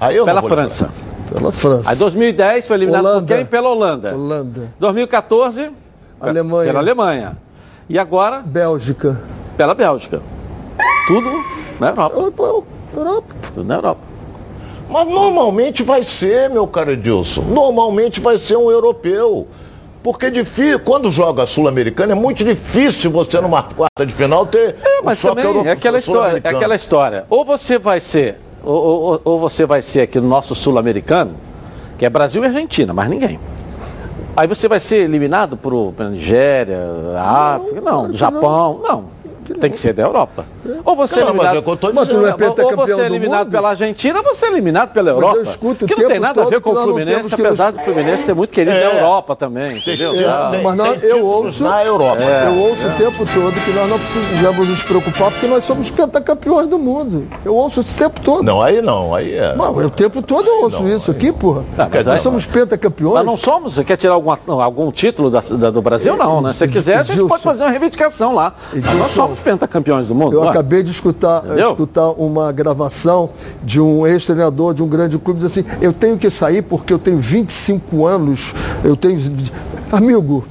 Aí 0.00 0.16
eu 0.16 0.24
Pela 0.24 0.42
França. 0.42 0.84
Lembrar. 0.84 1.07
Pela 1.32 1.52
França. 1.52 1.90
Aí 1.90 1.96
2010 1.96 2.66
foi 2.66 2.76
eliminado 2.76 3.04
Holanda. 3.04 3.20
por 3.20 3.36
quem? 3.36 3.44
Pela 3.44 3.68
Holanda. 3.68 4.14
Holanda. 4.14 4.72
2014 4.78 5.70
Alemanha. 6.20 6.66
Pela 6.66 6.78
Alemanha. 6.80 7.38
E 7.88 7.98
agora? 7.98 8.40
Bélgica. 8.40 9.20
Pela 9.56 9.74
Bélgica. 9.74 10.20
Tudo 11.06 11.44
na 11.78 11.88
Europa. 11.88 12.16
Europa. 12.94 13.34
Tudo 13.54 13.64
na 13.64 13.74
Europa. 13.76 14.00
Mas 14.88 15.06
normalmente 15.06 15.82
vai 15.82 16.02
ser, 16.02 16.48
meu 16.48 16.66
caro 16.66 16.92
Edilson. 16.92 17.42
Normalmente 17.42 18.20
vai 18.20 18.38
ser 18.38 18.56
um 18.56 18.70
europeu. 18.70 19.46
Porque 20.02 20.30
difícil, 20.30 20.78
quando 20.80 21.10
joga 21.10 21.44
Sul-Americana, 21.44 22.12
é 22.12 22.14
muito 22.14 22.44
difícil 22.44 23.10
você 23.10 23.40
numa 23.40 23.62
quarta 23.62 24.06
de 24.06 24.14
final 24.14 24.46
ter 24.46 24.76
é, 24.82 25.02
mas 25.02 25.22
um 25.22 25.28
também, 25.28 25.44
europeu. 25.44 25.68
É 25.68 25.72
aquela 25.72 25.98
história, 25.98 26.40
é 26.42 26.48
aquela 26.48 26.76
história. 26.76 27.26
Ou 27.28 27.44
você 27.44 27.78
vai 27.78 28.00
ser 28.00 28.38
ou, 28.68 29.02
ou, 29.02 29.20
ou 29.24 29.40
você 29.40 29.64
vai 29.64 29.80
ser 29.80 30.02
aqui 30.02 30.20
no 30.20 30.28
nosso 30.28 30.54
sul-americano, 30.54 31.32
que 31.98 32.04
é 32.04 32.10
Brasil 32.10 32.42
e 32.42 32.46
Argentina, 32.46 32.92
mas 32.92 33.08
ninguém. 33.08 33.40
Aí 34.36 34.46
você 34.46 34.68
vai 34.68 34.78
ser 34.78 34.98
eliminado 34.98 35.56
por 35.56 35.94
Nigéria, 36.10 36.78
África, 37.18 37.80
não, 37.80 38.12
Japão, 38.12 38.80
não. 38.82 39.04
Tem 39.58 39.70
que 39.70 39.78
ser 39.78 39.94
da 39.94 40.02
Europa. 40.02 40.44
Ou 40.84 40.96
você 40.96 41.20
é 41.20 41.22
eliminado, 41.22 41.46
mas 41.46 41.54
eu 41.56 41.76
tô 41.76 41.92
mas 41.92 42.06
dizendo, 42.08 42.20
ou- 42.22 42.28
é 42.28 42.76
você 42.76 42.92
é 42.92 42.96
do 42.96 43.02
eliminado 43.04 43.50
pela 43.50 43.70
Argentina, 43.70 44.18
ou 44.18 44.24
você 44.24 44.46
é 44.46 44.48
eliminado 44.50 44.92
pela 44.92 45.12
Mas 45.12 45.22
Europa. 45.22 45.36
eu 45.38 45.42
escuto 45.42 45.84
o 45.84 45.88
que 45.88 45.96
não 46.02 46.08
tem 46.08 46.20
nada 46.20 46.42
a 46.42 46.46
ver 46.46 46.60
com 46.60 46.70
o 46.70 46.74
não 46.74 46.82
Fluminense, 46.84 47.34
apesar 47.34 47.70
do 47.72 47.78
Fluminense 47.80 48.24
ser 48.24 48.34
muito 48.34 48.50
querido 48.50 48.76
É. 48.76 48.84
na 48.94 49.00
Europa 49.00 49.36
também, 49.36 49.78
entendeu? 49.78 50.12
Tem- 50.12 50.62
mas 50.62 50.76
nós- 50.76 51.04
eu 51.04 51.24
ouço- 51.24 51.62
na 51.62 51.84
Europa. 51.84 52.22
Eu 52.22 52.58
ouço 52.60 52.86
o 52.86 52.90
tempo 52.92 53.24
todo 53.34 53.52
que 53.64 53.70
nós 53.72 53.88
não 53.88 53.98
precisamos 53.98 54.68
nos 54.68 54.82
preocupar 54.82 55.30
porque 55.30 55.46
nós 55.46 55.64
somos 55.64 55.90
pentacampeões 55.90 56.66
do 56.66 56.78
mundo. 56.78 57.26
Eu 57.44 57.54
ouço 57.54 57.80
isso 57.80 57.94
o 57.94 57.98
tempo 57.98 58.20
todo. 58.20 58.42
Não, 58.42 58.60
aí 58.62 58.80
não, 58.82 59.14
aí 59.14 59.34
é. 59.34 59.54
Não, 59.54 59.72
o 59.76 59.90
tempo 59.90 60.20
todo 60.22 60.46
eu 60.48 60.62
ouço 60.62 60.86
isso 60.88 61.10
aqui, 61.10 61.32
porra. 61.32 61.62
Ah, 61.78 61.88
mas 61.92 62.04
nós 62.04 62.14
aí- 62.16 62.20
somos 62.22 62.44
pentacampeões. 62.46 63.14
Mas 63.14 63.24
não 63.26 63.36
somos, 63.38 63.74
você 63.74 63.84
quer 63.84 63.96
tirar 63.96 64.14
alguma- 64.14 64.38
algum 64.46 64.90
título 64.90 65.30
da- 65.30 65.40
da- 65.48 65.70
do 65.70 65.82
Brasil? 65.82 66.16
Não, 66.16 66.40
né? 66.40 66.50
Se 66.50 66.58
você 66.58 66.68
quiser, 66.68 66.98
a 66.98 67.02
gente 67.02 67.22
pode 67.28 67.42
fazer 67.42 67.64
uma 67.64 67.70
reivindicação 67.70 68.34
lá. 68.34 68.54
Mas 68.72 68.98
nós 68.98 69.10
somos 69.12 69.38
pentacampeões 69.40 70.06
do 70.08 70.14
mundo. 70.14 70.38
Acabei 70.58 70.82
de 70.82 70.90
escutar, 70.90 71.44
Entendeu? 71.44 71.70
escutar 71.70 72.10
uma 72.10 72.50
gravação 72.50 73.30
de 73.62 73.80
um 73.80 74.04
ex-treinador 74.04 74.74
de 74.74 74.82
um 74.82 74.88
grande 74.88 75.16
clube 75.16 75.38
diz 75.38 75.52
assim, 75.52 75.64
eu 75.80 75.92
tenho 75.92 76.18
que 76.18 76.28
sair 76.28 76.62
porque 76.62 76.92
eu 76.92 76.98
tenho 76.98 77.18
25 77.18 78.04
anos, 78.04 78.52
eu 78.82 78.96
tenho. 78.96 79.20
Amigo, 79.92 80.44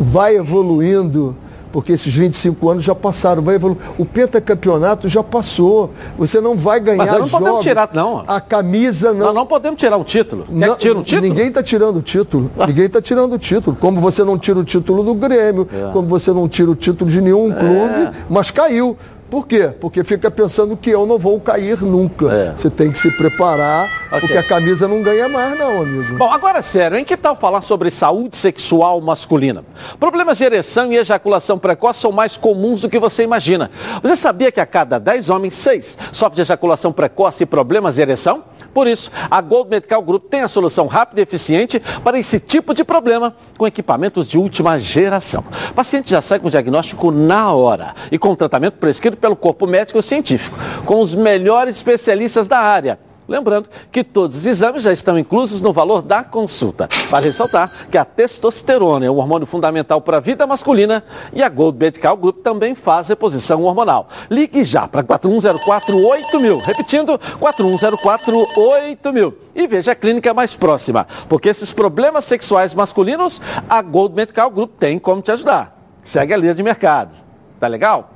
vai 0.00 0.36
evoluindo. 0.36 1.36
Porque 1.74 1.90
esses 1.90 2.14
25 2.14 2.70
anos 2.70 2.84
já 2.84 2.94
passaram, 2.94 3.42
vai 3.42 3.56
evoluir. 3.56 3.80
O 3.98 4.04
pentacampeonato 4.06 5.08
já 5.08 5.24
passou. 5.24 5.90
Você 6.16 6.40
não 6.40 6.56
vai 6.56 6.78
ganhar 6.78 6.98
Mas 6.98 7.10
não 7.10 7.28
podemos 7.28 7.48
jogos. 7.48 7.64
tirar, 7.64 7.90
não. 7.92 8.22
A 8.28 8.40
camisa 8.40 9.12
não. 9.12 9.26
Nós 9.26 9.34
não 9.34 9.44
podemos 9.44 9.80
tirar 9.80 9.96
um 9.96 10.04
título. 10.04 10.44
Quer 10.44 10.54
Não, 10.54 10.74
que 10.76 10.80
tire 10.82 10.94
um 10.96 11.02
título? 11.02 11.22
Ninguém 11.28 11.48
está 11.48 11.64
tirando 11.64 11.96
o 11.96 12.02
título. 12.02 12.48
Ninguém 12.64 12.84
está 12.84 13.02
tirando 13.02 13.32
o 13.32 13.38
título. 13.40 13.76
Como 13.80 14.00
você 14.00 14.22
não 14.22 14.38
tira 14.38 14.60
o 14.60 14.62
título 14.62 15.02
do 15.02 15.14
Grêmio, 15.16 15.66
É. 15.72 15.90
como 15.92 16.06
você 16.06 16.30
não 16.32 16.48
tira 16.48 16.70
o 16.70 16.76
título 16.76 17.10
de 17.10 17.20
nenhum 17.20 17.50
clube, 17.52 18.16
mas 18.30 18.52
caiu. 18.52 18.96
Por 19.34 19.48
quê? 19.48 19.72
Porque 19.80 20.04
fica 20.04 20.30
pensando 20.30 20.76
que 20.76 20.90
eu 20.90 21.04
não 21.06 21.18
vou 21.18 21.40
cair 21.40 21.82
nunca. 21.82 22.32
É. 22.32 22.52
Você 22.56 22.70
tem 22.70 22.92
que 22.92 22.96
se 22.96 23.10
preparar, 23.10 23.90
porque 24.20 24.38
a 24.38 24.44
camisa 24.44 24.86
não 24.86 25.02
ganha 25.02 25.28
mais, 25.28 25.58
não, 25.58 25.82
amigo. 25.82 26.16
Bom, 26.16 26.30
agora 26.30 26.60
é 26.60 26.62
sério, 26.62 26.96
em 26.96 27.04
que 27.04 27.16
tal 27.16 27.34
falar 27.34 27.60
sobre 27.62 27.90
saúde 27.90 28.36
sexual 28.36 29.00
masculina? 29.00 29.64
Problemas 29.98 30.38
de 30.38 30.44
ereção 30.44 30.92
e 30.92 30.98
ejaculação 30.98 31.58
precoce 31.58 32.00
são 32.00 32.12
mais 32.12 32.36
comuns 32.36 32.82
do 32.82 32.88
que 32.88 33.00
você 33.00 33.24
imagina. 33.24 33.72
Você 34.00 34.14
sabia 34.14 34.52
que 34.52 34.60
a 34.60 34.66
cada 34.66 35.00
10 35.00 35.28
homens, 35.30 35.54
6 35.54 35.98
sofrem 36.12 36.36
de 36.36 36.42
ejaculação 36.42 36.92
precoce 36.92 37.42
e 37.42 37.46
problemas 37.46 37.96
de 37.96 38.02
ereção? 38.02 38.44
Por 38.74 38.88
isso, 38.88 39.10
a 39.30 39.40
Gold 39.40 39.70
Medical 39.70 40.02
Group 40.02 40.24
tem 40.28 40.40
a 40.40 40.48
solução 40.48 40.88
rápida 40.88 41.20
e 41.20 41.22
eficiente 41.22 41.80
para 42.02 42.18
esse 42.18 42.40
tipo 42.40 42.74
de 42.74 42.84
problema 42.84 43.34
com 43.56 43.66
equipamentos 43.66 44.26
de 44.26 44.36
última 44.36 44.78
geração. 44.80 45.44
O 45.70 45.74
paciente 45.74 46.10
já 46.10 46.20
sai 46.20 46.40
com 46.40 46.48
o 46.48 46.50
diagnóstico 46.50 47.12
na 47.12 47.52
hora 47.52 47.94
e 48.10 48.18
com 48.18 48.34
tratamento 48.34 48.74
prescrito 48.74 49.16
pelo 49.16 49.36
corpo 49.36 49.66
médico 49.66 50.02
científico, 50.02 50.58
com 50.84 51.00
os 51.00 51.14
melhores 51.14 51.76
especialistas 51.76 52.48
da 52.48 52.58
área. 52.58 52.98
Lembrando 53.26 53.68
que 53.90 54.04
todos 54.04 54.36
os 54.36 54.46
exames 54.46 54.82
já 54.82 54.92
estão 54.92 55.18
inclusos 55.18 55.62
no 55.62 55.72
valor 55.72 56.02
da 56.02 56.22
consulta. 56.22 56.88
Vale 57.10 57.26
ressaltar 57.26 57.88
que 57.90 57.96
a 57.96 58.04
testosterona 58.04 59.06
é 59.06 59.10
um 59.10 59.16
hormônio 59.16 59.46
fundamental 59.46 60.00
para 60.00 60.18
a 60.18 60.20
vida 60.20 60.46
masculina 60.46 61.02
e 61.32 61.42
a 61.42 61.48
Gold 61.48 61.78
Medical 61.78 62.16
Group 62.16 62.42
também 62.42 62.74
faz 62.74 63.08
reposição 63.08 63.62
hormonal. 63.62 64.08
Ligue 64.30 64.62
já 64.62 64.86
para 64.86 65.02
41048000. 65.02 66.60
Repetindo, 66.62 67.18
41048000. 67.40 69.34
E 69.54 69.66
veja 69.66 69.92
a 69.92 69.94
clínica 69.94 70.34
mais 70.34 70.54
próxima, 70.56 71.06
porque 71.28 71.48
esses 71.48 71.72
problemas 71.72 72.24
sexuais 72.24 72.74
masculinos, 72.74 73.40
a 73.68 73.80
Gold 73.80 74.14
Medical 74.14 74.50
Group 74.50 74.72
tem 74.78 74.98
como 74.98 75.22
te 75.22 75.30
ajudar. 75.30 75.80
Segue 76.04 76.34
a 76.34 76.36
linha 76.36 76.54
de 76.54 76.62
mercado. 76.62 77.12
Tá 77.60 77.68
legal? 77.68 78.13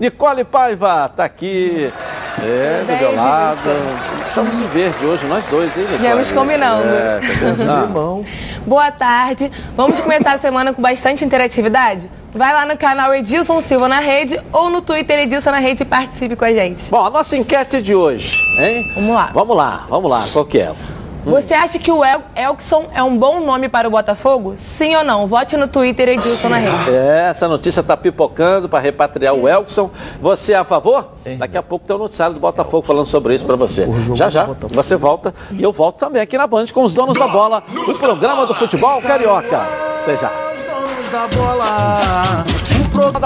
Nicole 0.00 0.44
Paiva 0.44 1.12
tá 1.14 1.24
aqui. 1.24 1.92
É, 2.42 2.80
do 2.80 2.86
bem, 2.86 2.96
meu 2.96 3.08
Gilson? 3.10 3.22
lado. 3.22 3.58
Estamos 4.26 4.54
em 4.58 4.66
verde 4.68 5.04
hoje, 5.04 5.26
nós 5.26 5.44
dois, 5.50 5.76
hein, 5.76 5.82
Nicole? 5.82 5.98
Viemos 5.98 6.32
combinando. 6.32 6.88
É, 6.88 7.20
tá? 7.20 7.80
Ah, 7.80 7.82
Irmão. 7.82 8.24
Boa 8.66 8.90
tarde. 8.90 9.52
Vamos 9.76 10.00
começar 10.00 10.32
a 10.32 10.38
semana 10.38 10.72
com 10.72 10.80
bastante 10.80 11.22
interatividade? 11.22 12.10
Vai 12.32 12.50
lá 12.54 12.64
no 12.64 12.78
canal 12.78 13.14
Edilson 13.14 13.60
Silva 13.60 13.88
na 13.88 14.00
rede 14.00 14.40
ou 14.50 14.70
no 14.70 14.80
Twitter 14.80 15.18
Edilson 15.18 15.50
na 15.50 15.58
rede 15.58 15.82
e 15.82 15.84
participe 15.84 16.34
com 16.34 16.46
a 16.46 16.52
gente. 16.54 16.82
Bom, 16.88 17.04
a 17.04 17.10
nossa 17.10 17.36
enquete 17.36 17.82
de 17.82 17.94
hoje, 17.94 18.38
hein? 18.58 18.90
Vamos 18.94 19.14
lá. 19.14 19.30
Vamos 19.34 19.56
lá, 19.56 19.84
vamos 19.86 20.10
lá, 20.10 20.24
qual 20.32 20.46
que 20.46 20.60
é? 20.60 20.72
Você 21.24 21.54
acha 21.54 21.78
que 21.78 21.90
o 21.90 22.04
El 22.04 22.22
Elkson 22.34 22.88
é 22.94 23.02
um 23.02 23.16
bom 23.16 23.40
nome 23.40 23.68
para 23.68 23.86
o 23.86 23.90
Botafogo? 23.90 24.54
Sim 24.56 24.96
ou 24.96 25.04
não? 25.04 25.26
Vote 25.26 25.56
no 25.56 25.68
Twitter 25.68 26.08
Edilson 26.08 26.48
na 26.48 26.56
rede. 26.56 26.90
É, 26.90 27.28
essa 27.30 27.46
notícia 27.46 27.82
tá 27.82 27.96
pipocando 27.96 28.68
para 28.68 28.78
repatriar 28.78 29.34
o 29.34 29.48
Elkson. 29.48 29.90
Você 30.20 30.52
é 30.52 30.56
a 30.56 30.64
favor? 30.64 31.12
Daqui 31.38 31.56
a 31.56 31.62
pouco 31.62 31.86
tem 31.86 31.94
o 31.94 31.98
noticiário 31.98 32.34
do 32.34 32.40
Botafogo 32.40 32.86
falando 32.86 33.06
sobre 33.06 33.34
isso 33.34 33.44
para 33.44 33.56
você. 33.56 33.86
Já 34.14 34.30
já, 34.30 34.48
você 34.70 34.96
volta 34.96 35.34
e 35.50 35.62
eu 35.62 35.72
volto 35.72 35.98
também 35.98 36.22
aqui 36.22 36.38
na 36.38 36.46
Band 36.46 36.66
com 36.72 36.82
os 36.82 36.94
donos 36.94 37.18
da 37.18 37.28
bola, 37.28 37.62
o 37.86 37.94
programa 37.94 38.46
do 38.46 38.54
futebol 38.54 39.00
carioca. 39.02 39.60
Até 40.02 40.16
já. 40.16 40.30
da 41.12 42.44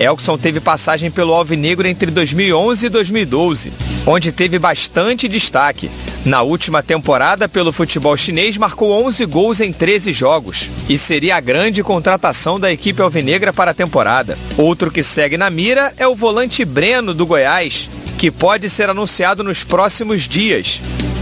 Elkson 0.00 0.36
teve 0.36 0.60
passagem 0.60 1.10
pelo 1.10 1.32
Alvinegro 1.32 1.86
entre 1.86 2.10
2011 2.10 2.86
e 2.86 2.88
2012, 2.88 3.72
onde 4.06 4.32
teve 4.32 4.58
bastante 4.58 5.28
destaque. 5.28 5.88
Na 6.24 6.42
última 6.42 6.82
temporada, 6.82 7.48
pelo 7.48 7.72
futebol 7.72 8.16
chinês, 8.16 8.56
marcou 8.56 8.90
11 9.04 9.24
gols 9.26 9.60
em 9.60 9.72
13 9.72 10.12
jogos 10.12 10.68
e 10.88 10.98
seria 10.98 11.36
a 11.36 11.40
grande 11.40 11.82
contratação 11.82 12.58
da 12.58 12.72
equipe 12.72 13.00
alvinegra 13.02 13.52
para 13.52 13.70
a 13.70 13.74
temporada. 13.74 14.36
Outro 14.56 14.90
que 14.90 15.02
segue 15.02 15.36
na 15.36 15.48
mira 15.48 15.92
é 15.96 16.08
o 16.08 16.14
volante 16.14 16.64
Breno 16.64 17.14
do 17.14 17.26
Goiás, 17.26 17.88
que 18.18 18.30
pode 18.30 18.68
ser 18.70 18.88
anunciado 18.88 19.44
nos 19.44 19.62
próximos 19.62 20.22
dias. 20.22 20.80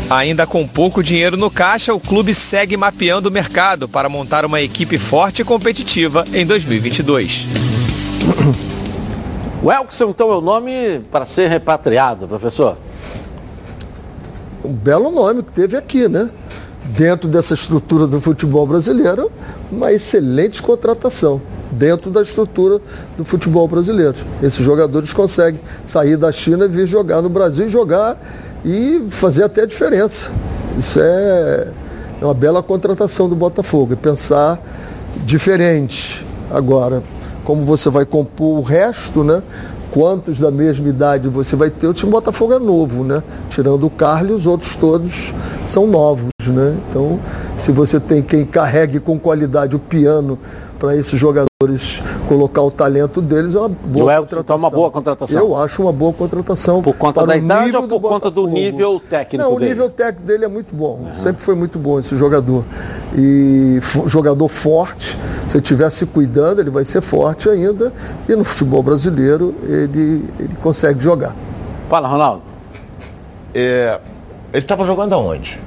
Ainda 0.08 0.46
com 0.46 0.66
pouco 0.66 1.02
dinheiro 1.02 1.36
no 1.36 1.50
caixa, 1.50 1.92
o 1.92 2.00
clube 2.00 2.34
segue 2.34 2.76
mapeando 2.76 3.28
o 3.28 3.32
mercado 3.32 3.88
para 3.88 4.08
montar 4.08 4.44
uma 4.44 4.62
equipe 4.62 4.96
forte 4.98 5.42
e 5.42 5.44
competitiva 5.44 6.24
em 6.32 6.46
2022. 6.46 7.71
O 9.62 9.70
Elkson, 9.70 10.10
então, 10.10 10.30
é 10.32 10.36
o 10.36 10.40
nome 10.40 11.00
para 11.10 11.24
ser 11.24 11.48
repatriado, 11.48 12.26
professor? 12.26 12.76
Um 14.64 14.72
belo 14.72 15.10
nome 15.10 15.42
que 15.42 15.52
teve 15.52 15.76
aqui, 15.76 16.08
né? 16.08 16.30
Dentro 16.84 17.28
dessa 17.28 17.54
estrutura 17.54 18.06
do 18.06 18.20
futebol 18.20 18.66
brasileiro, 18.66 19.30
uma 19.70 19.92
excelente 19.92 20.60
contratação 20.60 21.40
dentro 21.70 22.10
da 22.10 22.22
estrutura 22.22 22.80
do 23.16 23.24
futebol 23.24 23.66
brasileiro. 23.66 24.16
Esses 24.42 24.64
jogadores 24.64 25.12
conseguem 25.12 25.60
sair 25.86 26.16
da 26.16 26.30
China 26.30 26.64
e 26.64 26.68
vir 26.68 26.86
jogar 26.86 27.22
no 27.22 27.28
Brasil 27.28 27.68
jogar 27.68 28.20
e 28.64 29.04
fazer 29.08 29.44
até 29.44 29.62
a 29.62 29.66
diferença. 29.66 30.28
Isso 30.76 30.98
é 31.00 31.68
uma 32.20 32.34
bela 32.34 32.62
contratação 32.62 33.28
do 33.28 33.36
Botafogo. 33.36 33.96
Pensar 33.96 34.60
diferente. 35.24 36.26
Agora, 36.50 37.02
como 37.44 37.62
você 37.62 37.90
vai 37.90 38.04
compor 38.04 38.58
o 38.58 38.62
resto, 38.62 39.24
né? 39.24 39.42
Quantos 39.90 40.38
da 40.38 40.50
mesma 40.50 40.88
idade 40.88 41.28
você 41.28 41.54
vai 41.54 41.68
ter? 41.68 41.86
O 41.86 41.92
time 41.92 42.10
Botafogo 42.10 42.54
é 42.54 42.58
novo, 42.58 43.04
né? 43.04 43.22
Tirando 43.50 43.86
o 43.86 43.90
Carlos, 43.90 44.42
os 44.42 44.46
outros 44.46 44.74
todos 44.74 45.34
são 45.66 45.86
novos, 45.86 46.30
né? 46.46 46.76
Então, 46.88 47.18
se 47.58 47.70
você 47.70 48.00
tem 48.00 48.22
quem 48.22 48.46
carregue 48.46 48.98
com 48.98 49.18
qualidade 49.18 49.76
o 49.76 49.78
piano 49.78 50.38
para 50.82 50.96
esses 50.96 51.16
jogadores 51.16 52.02
colocar 52.26 52.60
o 52.60 52.68
talento 52.68 53.22
deles 53.22 53.54
é 53.54 53.58
uma 53.60 53.68
boa 53.68 53.96
e 53.96 54.02
o 54.02 54.10
Everton 54.10 54.42
tá 54.42 54.56
uma 54.56 54.68
boa 54.68 54.90
contratação. 54.90 55.40
Eu 55.40 55.56
acho 55.56 55.80
uma 55.80 55.92
boa 55.92 56.12
contratação. 56.12 56.82
Por 56.82 56.96
conta 56.96 57.24
da 57.24 57.36
idade 57.36 57.76
ou 57.76 57.86
por 57.86 58.00
conta 58.00 58.28
do 58.28 58.48
nível 58.48 59.00
técnico 59.08 59.44
Não, 59.44 59.54
dele? 59.54 59.64
o 59.64 59.68
nível 59.68 59.88
técnico 59.88 60.26
dele 60.26 60.44
é 60.44 60.48
muito 60.48 60.74
bom. 60.74 61.04
Uhum. 61.04 61.12
Sempre 61.12 61.40
foi 61.40 61.54
muito 61.54 61.78
bom 61.78 62.00
esse 62.00 62.16
jogador. 62.16 62.64
E 63.16 63.78
jogador 64.06 64.48
forte, 64.48 65.16
se 65.46 65.56
ele 65.56 65.62
estiver 65.62 65.88
se 65.90 66.04
cuidando, 66.04 66.60
ele 66.60 66.70
vai 66.70 66.84
ser 66.84 67.00
forte 67.00 67.48
ainda. 67.48 67.92
E 68.28 68.34
no 68.34 68.42
futebol 68.42 68.82
brasileiro 68.82 69.54
ele, 69.62 70.28
ele 70.40 70.56
consegue 70.60 70.98
jogar. 70.98 71.32
Fala, 71.88 72.08
Ronaldo. 72.08 72.42
É, 73.54 74.00
ele 74.52 74.58
estava 74.64 74.84
jogando 74.84 75.12
aonde? 75.12 75.60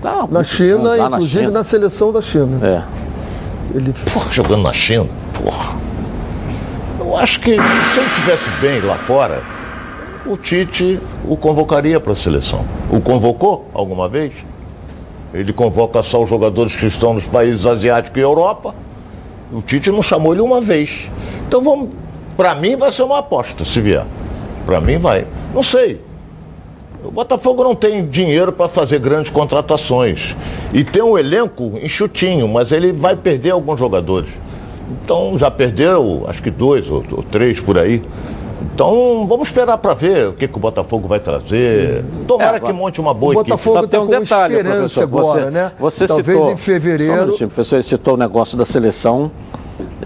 Não, 0.00 0.28
na 0.28 0.44
China, 0.44 0.96
inclusive 0.96 1.10
na, 1.10 1.20
China. 1.26 1.50
na 1.50 1.64
seleção 1.64 2.12
da 2.12 2.22
China. 2.22 2.64
É. 2.64 3.07
Ele 3.74 3.92
Porra, 4.12 4.32
jogando 4.32 4.62
na 4.62 4.72
China, 4.72 5.06
porra. 5.34 5.76
Eu 6.98 7.16
acho 7.16 7.40
que 7.40 7.54
se 7.54 8.00
ele 8.00 8.10
tivesse 8.14 8.50
bem 8.60 8.80
lá 8.80 8.96
fora, 8.96 9.42
o 10.26 10.36
Tite 10.36 11.00
o 11.26 11.36
convocaria 11.36 12.00
para 12.00 12.12
a 12.12 12.16
seleção. 12.16 12.64
O 12.90 13.00
convocou 13.00 13.68
alguma 13.72 14.08
vez? 14.08 14.32
Ele 15.32 15.52
convoca 15.52 16.02
só 16.02 16.22
os 16.22 16.30
jogadores 16.30 16.74
que 16.74 16.86
estão 16.86 17.14
nos 17.14 17.28
países 17.28 17.66
asiáticos 17.66 18.18
e 18.18 18.22
Europa. 18.22 18.74
O 19.52 19.60
Tite 19.62 19.90
não 19.90 20.02
chamou 20.02 20.32
ele 20.32 20.42
uma 20.42 20.60
vez. 20.60 21.10
Então 21.46 21.60
vamos. 21.60 21.90
Para 22.36 22.54
mim 22.54 22.76
vai 22.76 22.92
ser 22.92 23.02
uma 23.02 23.18
aposta, 23.18 23.64
se 23.64 23.80
vier. 23.80 24.04
Para 24.64 24.80
mim 24.80 24.98
vai. 24.98 25.26
Não 25.54 25.62
sei. 25.62 26.00
O 27.04 27.10
Botafogo 27.10 27.62
não 27.62 27.74
tem 27.74 28.06
dinheiro 28.06 28.52
para 28.52 28.68
fazer 28.68 28.98
grandes 28.98 29.30
contratações. 29.30 30.34
E 30.72 30.82
tem 30.82 31.02
um 31.02 31.16
elenco 31.16 31.78
enxutinho, 31.82 32.48
mas 32.48 32.72
ele 32.72 32.92
vai 32.92 33.14
perder 33.14 33.50
alguns 33.50 33.78
jogadores. 33.78 34.30
Então 35.04 35.38
já 35.38 35.50
perdeu, 35.50 36.24
acho 36.28 36.42
que 36.42 36.50
dois 36.50 36.90
ou, 36.90 37.04
ou 37.12 37.22
três 37.22 37.60
por 37.60 37.78
aí. 37.78 38.02
Então 38.74 39.26
vamos 39.28 39.48
esperar 39.48 39.78
para 39.78 39.94
ver 39.94 40.28
o 40.28 40.32
que, 40.32 40.48
que 40.48 40.56
o 40.56 40.60
Botafogo 40.60 41.06
vai 41.06 41.20
trazer. 41.20 42.04
Tomara 42.26 42.56
é, 42.56 42.60
que 42.60 42.72
monte 42.72 43.00
uma 43.00 43.14
boa 43.14 43.32
o 43.32 43.34
Botafogo 43.36 43.78
equipe. 43.78 43.90
Botafogo 43.90 44.08
tem 44.08 44.16
um 44.16 44.20
detalhe, 44.20 44.56
esperança 44.56 45.02
agora, 45.02 45.44
você, 45.44 45.50
né? 45.50 45.72
Você 45.78 46.06
Talvez 46.06 46.26
citou, 46.26 46.52
em 46.52 46.56
fevereiro. 46.56 47.34
Um 47.34 47.36
professor 47.36 47.82
citou 47.82 48.14
o 48.14 48.16
negócio 48.16 48.56
da 48.56 48.64
seleção 48.64 49.30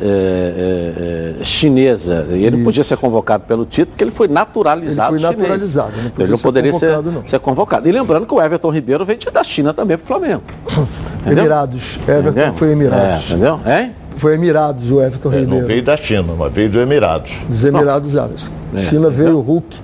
é, 0.01 1.37
é, 1.41 1.45
chinesa. 1.45 2.27
E 2.31 2.45
ele 2.45 2.57
Isso. 2.57 2.65
podia 2.65 2.85
ser 2.85 2.97
convocado 2.97 3.45
pelo 3.45 3.65
título, 3.65 3.89
porque 3.89 4.05
ele 4.05 4.11
foi 4.11 4.29
naturalizado. 4.29 5.15
Ele 5.15 5.25
foi 5.25 5.37
naturalizado, 5.37 5.93
não, 5.97 6.25
ele 6.25 6.31
não 6.31 6.39
poderia 6.39 6.73
ser, 6.73 7.03
não. 7.03 7.27
ser, 7.27 7.39
convocado. 7.41 7.89
E 7.89 7.93
lembrando 7.93 8.27
que 8.27 8.35
o 8.35 8.41
Everton 8.41 8.71
Ribeiro 8.71 9.05
veio 9.05 9.19
da 9.33 9.45
China 9.45 9.75
também 9.75 9.97
para 9.97 10.05
o 10.05 10.07
Flamengo. 10.07 10.43
Emirados. 11.27 11.99
Everton 12.09 12.31
entendeu? 12.31 12.55
foi 12.55 12.73
Emirados. 12.73 13.31
É, 13.31 13.35
entendeu? 13.35 13.61
Hein? 13.67 13.93
Foi 14.17 14.35
Emirados 14.35 14.91
o 14.91 15.01
Everton 15.01 15.33
é, 15.33 15.39
Ribeiro. 15.39 15.61
Não 15.61 15.67
veio 15.67 15.83
da 15.83 15.97
China, 15.97 16.35
mas 16.39 16.53
veio 16.53 16.71
dos 16.71 16.83
Emirados. 16.83 17.33
Dos 17.49 17.65
Emirados 17.65 18.17
Árabes. 18.17 18.51
É, 18.75 18.83
China 18.83 19.11
veio 19.11 19.39
o 19.39 19.41
Hulk. 19.41 19.77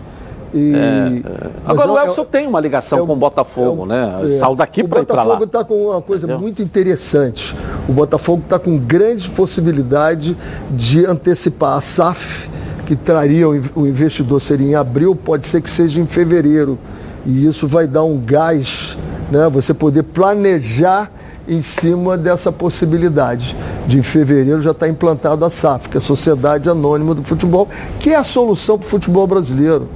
E... 0.54 0.72
É, 0.74 1.50
Agora 1.66 1.92
o 1.92 1.98
Elson 1.98 2.24
tem 2.24 2.46
uma 2.46 2.60
ligação 2.60 3.06
com 3.06 3.12
o 3.12 3.16
Botafogo, 3.16 3.86
né? 3.86 4.18
Saiu 4.38 4.54
daqui 4.54 4.82
para 4.84 5.00
ir 5.00 5.04
para 5.04 5.22
lá. 5.22 5.34
O 5.34 5.38
Botafogo 5.38 5.44
está 5.44 5.64
com 5.64 5.86
uma 5.90 6.02
coisa 6.02 6.26
Entendeu? 6.26 6.40
muito 6.40 6.62
interessante. 6.62 7.54
O 7.88 7.92
Botafogo 7.92 8.42
está 8.44 8.58
com 8.58 8.78
grande 8.78 9.28
possibilidade 9.30 10.36
de 10.70 11.04
antecipar 11.06 11.76
a 11.76 11.80
SAF, 11.80 12.48
que 12.86 12.96
traria 12.96 13.48
o 13.48 13.86
investidor 13.86 14.40
seria 14.40 14.66
em 14.66 14.74
abril, 14.74 15.14
pode 15.14 15.46
ser 15.46 15.60
que 15.60 15.68
seja 15.68 16.00
em 16.00 16.06
fevereiro. 16.06 16.78
E 17.26 17.46
isso 17.46 17.68
vai 17.68 17.86
dar 17.86 18.04
um 18.04 18.18
gás, 18.18 18.96
né? 19.30 19.48
Você 19.50 19.74
poder 19.74 20.04
planejar 20.04 21.10
em 21.48 21.62
cima 21.62 22.16
dessa 22.16 22.52
possibilidade 22.52 23.56
de 23.86 23.98
em 23.98 24.02
fevereiro 24.02 24.60
já 24.60 24.70
estar 24.70 24.86
tá 24.86 24.92
implantado 24.92 25.44
a 25.44 25.50
SAF, 25.50 25.88
que 25.88 25.96
é 25.96 25.98
a 25.98 26.02
Sociedade 26.02 26.68
Anônima 26.68 27.14
do 27.14 27.22
Futebol, 27.22 27.66
que 27.98 28.10
é 28.10 28.16
a 28.16 28.24
solução 28.24 28.78
para 28.78 28.86
o 28.86 28.88
futebol 28.88 29.26
brasileiro. 29.26 29.88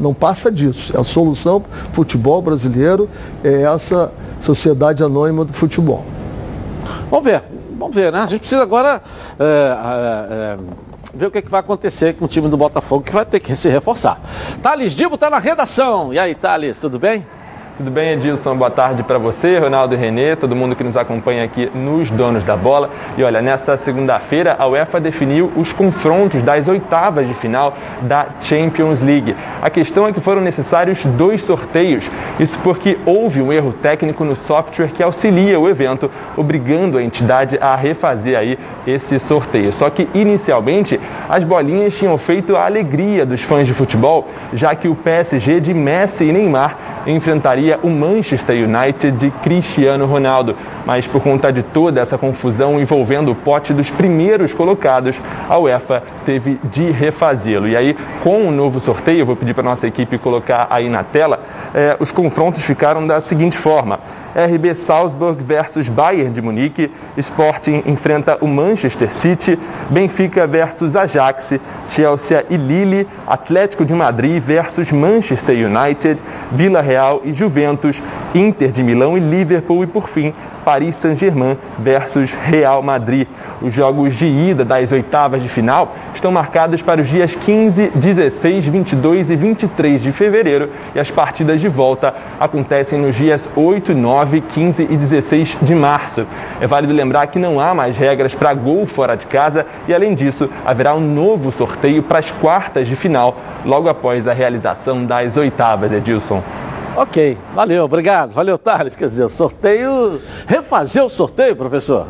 Não 0.00 0.14
passa 0.14 0.50
disso. 0.50 0.96
É 0.96 1.00
a 1.00 1.04
solução 1.04 1.60
para 1.60 1.70
o 1.70 1.94
futebol 1.94 2.40
brasileiro, 2.40 3.08
é 3.44 3.62
essa 3.62 4.10
sociedade 4.40 5.02
anônima 5.04 5.44
do 5.44 5.52
futebol. 5.52 6.04
Vamos 7.10 7.24
ver, 7.24 7.42
vamos 7.78 7.94
ver, 7.94 8.10
né? 8.10 8.20
A 8.20 8.26
gente 8.26 8.40
precisa 8.40 8.62
agora 8.62 9.02
é, 9.38 9.44
é, 9.44 10.56
ver 11.12 11.26
o 11.26 11.30
que, 11.30 11.38
é 11.38 11.42
que 11.42 11.50
vai 11.50 11.60
acontecer 11.60 12.14
com 12.14 12.24
o 12.24 12.28
time 12.28 12.48
do 12.48 12.56
Botafogo, 12.56 13.04
que 13.04 13.12
vai 13.12 13.26
ter 13.26 13.40
que 13.40 13.54
se 13.54 13.68
reforçar. 13.68 14.20
Thales 14.62 14.94
Dibo 14.94 15.16
está 15.16 15.28
na 15.28 15.38
redação. 15.38 16.14
E 16.14 16.18
aí, 16.18 16.34
Thales, 16.34 16.78
tudo 16.78 16.98
bem? 16.98 17.26
Tudo 17.80 17.92
bem, 17.92 18.10
Edilson? 18.10 18.54
Boa 18.56 18.70
tarde 18.70 19.02
para 19.02 19.16
você, 19.16 19.58
Ronaldo 19.58 19.94
e 19.94 19.96
Renê, 19.96 20.36
todo 20.36 20.54
mundo 20.54 20.76
que 20.76 20.84
nos 20.84 20.98
acompanha 20.98 21.42
aqui 21.42 21.72
nos 21.74 22.10
Donos 22.10 22.44
da 22.44 22.54
Bola. 22.54 22.90
E 23.16 23.24
olha, 23.24 23.40
nessa 23.40 23.74
segunda-feira, 23.78 24.54
a 24.58 24.66
UEFA 24.66 25.00
definiu 25.00 25.50
os 25.56 25.72
confrontos 25.72 26.42
das 26.42 26.68
oitavas 26.68 27.26
de 27.26 27.32
final 27.32 27.74
da 28.02 28.26
Champions 28.42 29.00
League. 29.00 29.34
A 29.62 29.70
questão 29.70 30.06
é 30.06 30.12
que 30.12 30.20
foram 30.20 30.42
necessários 30.42 31.02
dois 31.06 31.42
sorteios. 31.42 32.04
Isso 32.38 32.58
porque 32.58 32.98
houve 33.06 33.40
um 33.40 33.50
erro 33.50 33.72
técnico 33.72 34.24
no 34.24 34.36
software 34.36 34.88
que 34.88 35.02
auxilia 35.02 35.58
o 35.58 35.66
evento, 35.66 36.10
obrigando 36.36 36.98
a 36.98 37.02
entidade 37.02 37.56
a 37.62 37.74
refazer 37.76 38.38
aí 38.38 38.58
esse 38.86 39.18
sorteio. 39.18 39.72
Só 39.72 39.88
que 39.88 40.06
inicialmente 40.12 41.00
as 41.30 41.44
bolinhas 41.44 41.94
tinham 41.94 42.18
feito 42.18 42.56
a 42.56 42.66
alegria 42.66 43.24
dos 43.24 43.40
fãs 43.40 43.66
de 43.66 43.72
futebol, 43.72 44.28
já 44.52 44.74
que 44.74 44.86
o 44.86 44.94
PSG 44.94 45.60
de 45.60 45.72
Messi 45.72 46.24
e 46.24 46.32
Neymar 46.32 46.76
enfrentaria 47.06 47.78
o 47.82 47.88
Manchester 47.88 48.56
United 48.56 49.12
de 49.12 49.30
Cristiano 49.30 50.06
Ronaldo. 50.06 50.56
Mas 50.86 51.06
por 51.06 51.22
conta 51.22 51.52
de 51.52 51.62
toda 51.62 52.00
essa 52.00 52.16
confusão 52.16 52.80
envolvendo 52.80 53.30
o 53.30 53.34
pote 53.34 53.72
dos 53.72 53.90
primeiros 53.90 54.52
colocados, 54.52 55.16
a 55.48 55.58
UEFA 55.58 56.02
teve 56.24 56.58
de 56.64 56.90
refazê-lo. 56.90 57.68
E 57.68 57.76
aí, 57.76 57.96
com 58.22 58.48
o 58.48 58.50
novo 58.50 58.80
sorteio, 58.80 59.26
vou 59.26 59.36
pedir 59.36 59.54
para 59.54 59.62
nossa 59.62 59.86
equipe 59.86 60.18
colocar 60.18 60.66
aí 60.70 60.88
na 60.88 61.02
tela, 61.02 61.40
eh, 61.74 61.96
os 62.00 62.10
confrontos 62.10 62.62
ficaram 62.62 63.06
da 63.06 63.20
seguinte 63.20 63.58
forma. 63.58 64.00
RB 64.34 64.74
Salzburg 64.74 65.42
versus 65.42 65.88
Bayern 65.88 66.30
de 66.32 66.40
Munique, 66.40 66.90
Sporting 67.16 67.82
enfrenta 67.86 68.38
o 68.40 68.46
Manchester 68.46 69.12
City, 69.12 69.58
Benfica 69.90 70.46
versus 70.46 70.94
Ajax, 70.94 71.54
Chelsea 71.88 72.44
e 72.48 72.56
Lille, 72.56 73.08
Atlético 73.26 73.84
de 73.84 73.92
Madrid 73.92 74.40
versus 74.40 74.92
Manchester 74.92 75.56
United, 75.56 76.22
Vila 76.52 76.80
Real 76.80 77.20
e 77.24 77.32
Juventus, 77.32 78.00
Inter 78.34 78.70
de 78.70 78.82
Milão 78.84 79.18
e 79.18 79.20
Liverpool 79.20 79.82
e 79.82 79.86
por 79.86 80.08
fim 80.08 80.32
Paris 80.64 80.96
Saint-Germain 80.96 81.56
versus 81.78 82.32
Real 82.32 82.82
Madrid. 82.82 83.26
Os 83.60 83.74
jogos 83.74 84.14
de 84.16 84.26
ida 84.26 84.64
das 84.64 84.92
oitavas 84.92 85.42
de 85.42 85.48
final 85.48 85.94
estão 86.14 86.32
marcados 86.32 86.82
para 86.82 87.00
os 87.00 87.08
dias 87.08 87.34
15, 87.34 87.92
16, 87.94 88.66
22 88.66 89.30
e 89.30 89.36
23 89.36 90.02
de 90.02 90.12
fevereiro 90.12 90.70
e 90.94 91.00
as 91.00 91.10
partidas 91.10 91.60
de 91.60 91.68
volta 91.68 92.14
acontecem 92.38 92.98
nos 92.98 93.16
dias 93.16 93.48
8, 93.54 93.94
9, 93.94 94.40
15 94.40 94.82
e 94.82 94.96
16 94.96 95.58
de 95.62 95.74
março. 95.74 96.26
É 96.60 96.66
válido 96.66 96.92
lembrar 96.92 97.26
que 97.26 97.38
não 97.38 97.60
há 97.60 97.74
mais 97.74 97.96
regras 97.96 98.34
para 98.34 98.54
gol 98.54 98.86
fora 98.86 99.16
de 99.16 99.26
casa 99.26 99.66
e, 99.86 99.94
além 99.94 100.14
disso, 100.14 100.48
haverá 100.64 100.94
um 100.94 101.00
novo 101.00 101.52
sorteio 101.52 102.02
para 102.02 102.18
as 102.18 102.30
quartas 102.30 102.88
de 102.88 102.96
final 102.96 103.36
logo 103.64 103.88
após 103.88 104.26
a 104.26 104.32
realização 104.32 105.04
das 105.04 105.36
oitavas, 105.36 105.92
Edilson. 105.92 106.42
Ok, 106.96 107.36
valeu, 107.54 107.84
obrigado. 107.84 108.32
Valeu, 108.32 108.58
Thales. 108.58 108.96
Quer 108.96 109.08
dizer, 109.08 109.24
o 109.24 109.28
sorteio. 109.28 110.20
Refazer 110.46 111.04
o 111.04 111.08
sorteio, 111.08 111.54
professor? 111.56 112.06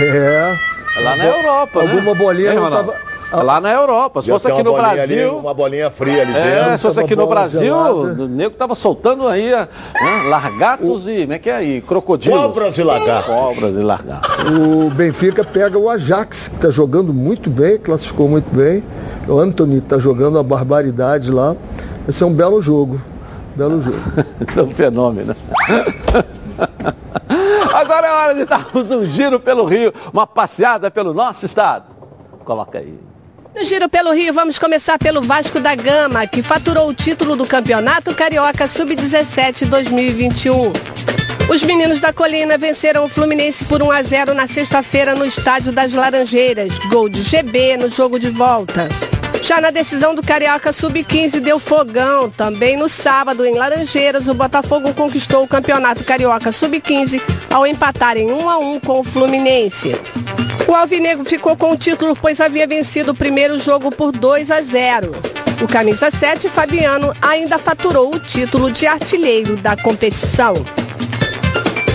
É. 0.00 0.54
Lá 1.02 1.16
na 1.16 1.24
Europa. 1.24 1.80
Alguma 1.80 2.02
né? 2.02 2.14
bolinha 2.14 2.54
não 2.54 2.68
estava. 2.68 2.94
Lá 3.32 3.60
na 3.60 3.72
Europa. 3.72 4.22
Se 4.22 4.28
fosse 4.28 4.50
aqui 4.50 4.62
no 4.62 4.72
bolinha 4.72 5.02
ali, 5.02 5.14
Brasil. 5.14 5.36
uma 5.38 5.54
bolinha 5.54 5.88
fria 5.88 6.22
ali 6.22 6.34
É, 6.34 6.54
dentro. 6.64 6.72
se 6.72 6.78
fosse 6.78 7.00
aqui 7.00 7.14
no 7.14 7.28
Brasil, 7.28 7.60
gelada. 7.60 7.92
o 8.24 8.26
nego 8.26 8.56
tava 8.56 8.74
soltando 8.74 9.28
aí 9.28 9.52
né, 9.52 9.68
largatos 10.28 11.06
e. 11.06 11.20
Como 11.20 11.32
é 11.34 11.38
que 11.38 11.48
é 11.48 11.54
aí? 11.54 11.80
Crocodilos. 11.80 12.36
Cobras 12.40 12.76
e 12.78 12.82
lagartos. 12.82 13.32
Cobras 13.32 13.76
e 13.76 13.82
largatos. 13.82 14.30
O 14.50 14.90
Benfica 14.90 15.44
pega 15.44 15.78
o 15.78 15.88
Ajax, 15.88 16.48
que 16.48 16.56
está 16.56 16.70
jogando 16.70 17.14
muito 17.14 17.48
bem, 17.48 17.78
classificou 17.78 18.28
muito 18.28 18.52
bem. 18.52 18.82
O 19.28 19.38
Anthony 19.38 19.78
está 19.78 19.96
jogando 19.98 20.34
uma 20.34 20.42
barbaridade 20.42 21.30
lá. 21.30 21.54
Vai 22.04 22.12
ser 22.12 22.24
um 22.24 22.32
belo 22.32 22.60
jogo. 22.60 23.00
Belo 23.56 23.80
jogo. 23.80 23.98
É 24.56 24.62
um 24.62 24.70
fenômeno. 24.70 25.36
Agora 27.72 28.06
é 28.06 28.12
hora 28.12 28.34
de 28.34 28.44
darmos 28.44 28.90
um 28.90 29.04
giro 29.06 29.38
pelo 29.38 29.64
Rio, 29.64 29.92
uma 30.12 30.26
passeada 30.26 30.90
pelo 30.90 31.14
nosso 31.14 31.46
estado. 31.46 31.84
Coloca 32.44 32.78
aí. 32.78 32.98
No 33.54 33.64
Giro 33.64 33.88
pelo 33.88 34.12
Rio, 34.12 34.32
vamos 34.32 34.58
começar 34.58 34.96
pelo 34.96 35.20
Vasco 35.20 35.58
da 35.58 35.74
Gama, 35.74 36.26
que 36.26 36.40
faturou 36.40 36.88
o 36.88 36.94
título 36.94 37.34
do 37.34 37.44
Campeonato 37.44 38.14
Carioca 38.14 38.68
Sub-17 38.68 39.66
2021. 39.66 40.72
Os 41.50 41.64
meninos 41.64 42.00
da 42.00 42.12
Colina 42.12 42.56
venceram 42.56 43.04
o 43.04 43.08
Fluminense 43.08 43.64
por 43.64 43.82
1 43.82 43.90
a 43.90 44.02
0 44.02 44.34
na 44.34 44.46
sexta-feira 44.46 45.16
no 45.16 45.24
Estádio 45.24 45.72
das 45.72 45.92
Laranjeiras. 45.92 46.78
Gol 46.90 47.08
de 47.08 47.22
GB 47.22 47.76
no 47.76 47.90
jogo 47.90 48.20
de 48.20 48.30
volta. 48.30 48.88
Já 49.42 49.60
na 49.60 49.70
decisão 49.70 50.14
do 50.14 50.22
Carioca 50.22 50.72
Sub-15 50.72 51.40
deu 51.40 51.58
fogão. 51.58 52.30
Também 52.30 52.76
no 52.76 52.88
sábado, 52.88 53.44
em 53.44 53.54
Laranjeiras, 53.54 54.28
o 54.28 54.34
Botafogo 54.34 54.94
conquistou 54.94 55.42
o 55.42 55.48
Campeonato 55.48 56.04
Carioca 56.04 56.52
Sub-15 56.52 57.20
ao 57.52 57.66
empatar 57.66 58.16
em 58.16 58.30
1 58.30 58.48
a 58.48 58.58
1 58.58 58.80
com 58.80 59.00
o 59.00 59.04
Fluminense. 59.04 59.96
O 60.68 60.74
Alvinegro 60.74 61.24
ficou 61.24 61.56
com 61.56 61.72
o 61.72 61.76
título, 61.76 62.14
pois 62.14 62.40
havia 62.40 62.66
vencido 62.66 63.12
o 63.12 63.16
primeiro 63.16 63.58
jogo 63.58 63.90
por 63.90 64.12
2 64.12 64.50
a 64.50 64.62
0. 64.62 65.12
O 65.62 65.66
camisa 65.66 66.10
7, 66.10 66.48
Fabiano, 66.48 67.14
ainda 67.20 67.58
faturou 67.58 68.14
o 68.14 68.20
título 68.20 68.70
de 68.70 68.86
artilheiro 68.86 69.56
da 69.56 69.76
competição. 69.76 70.54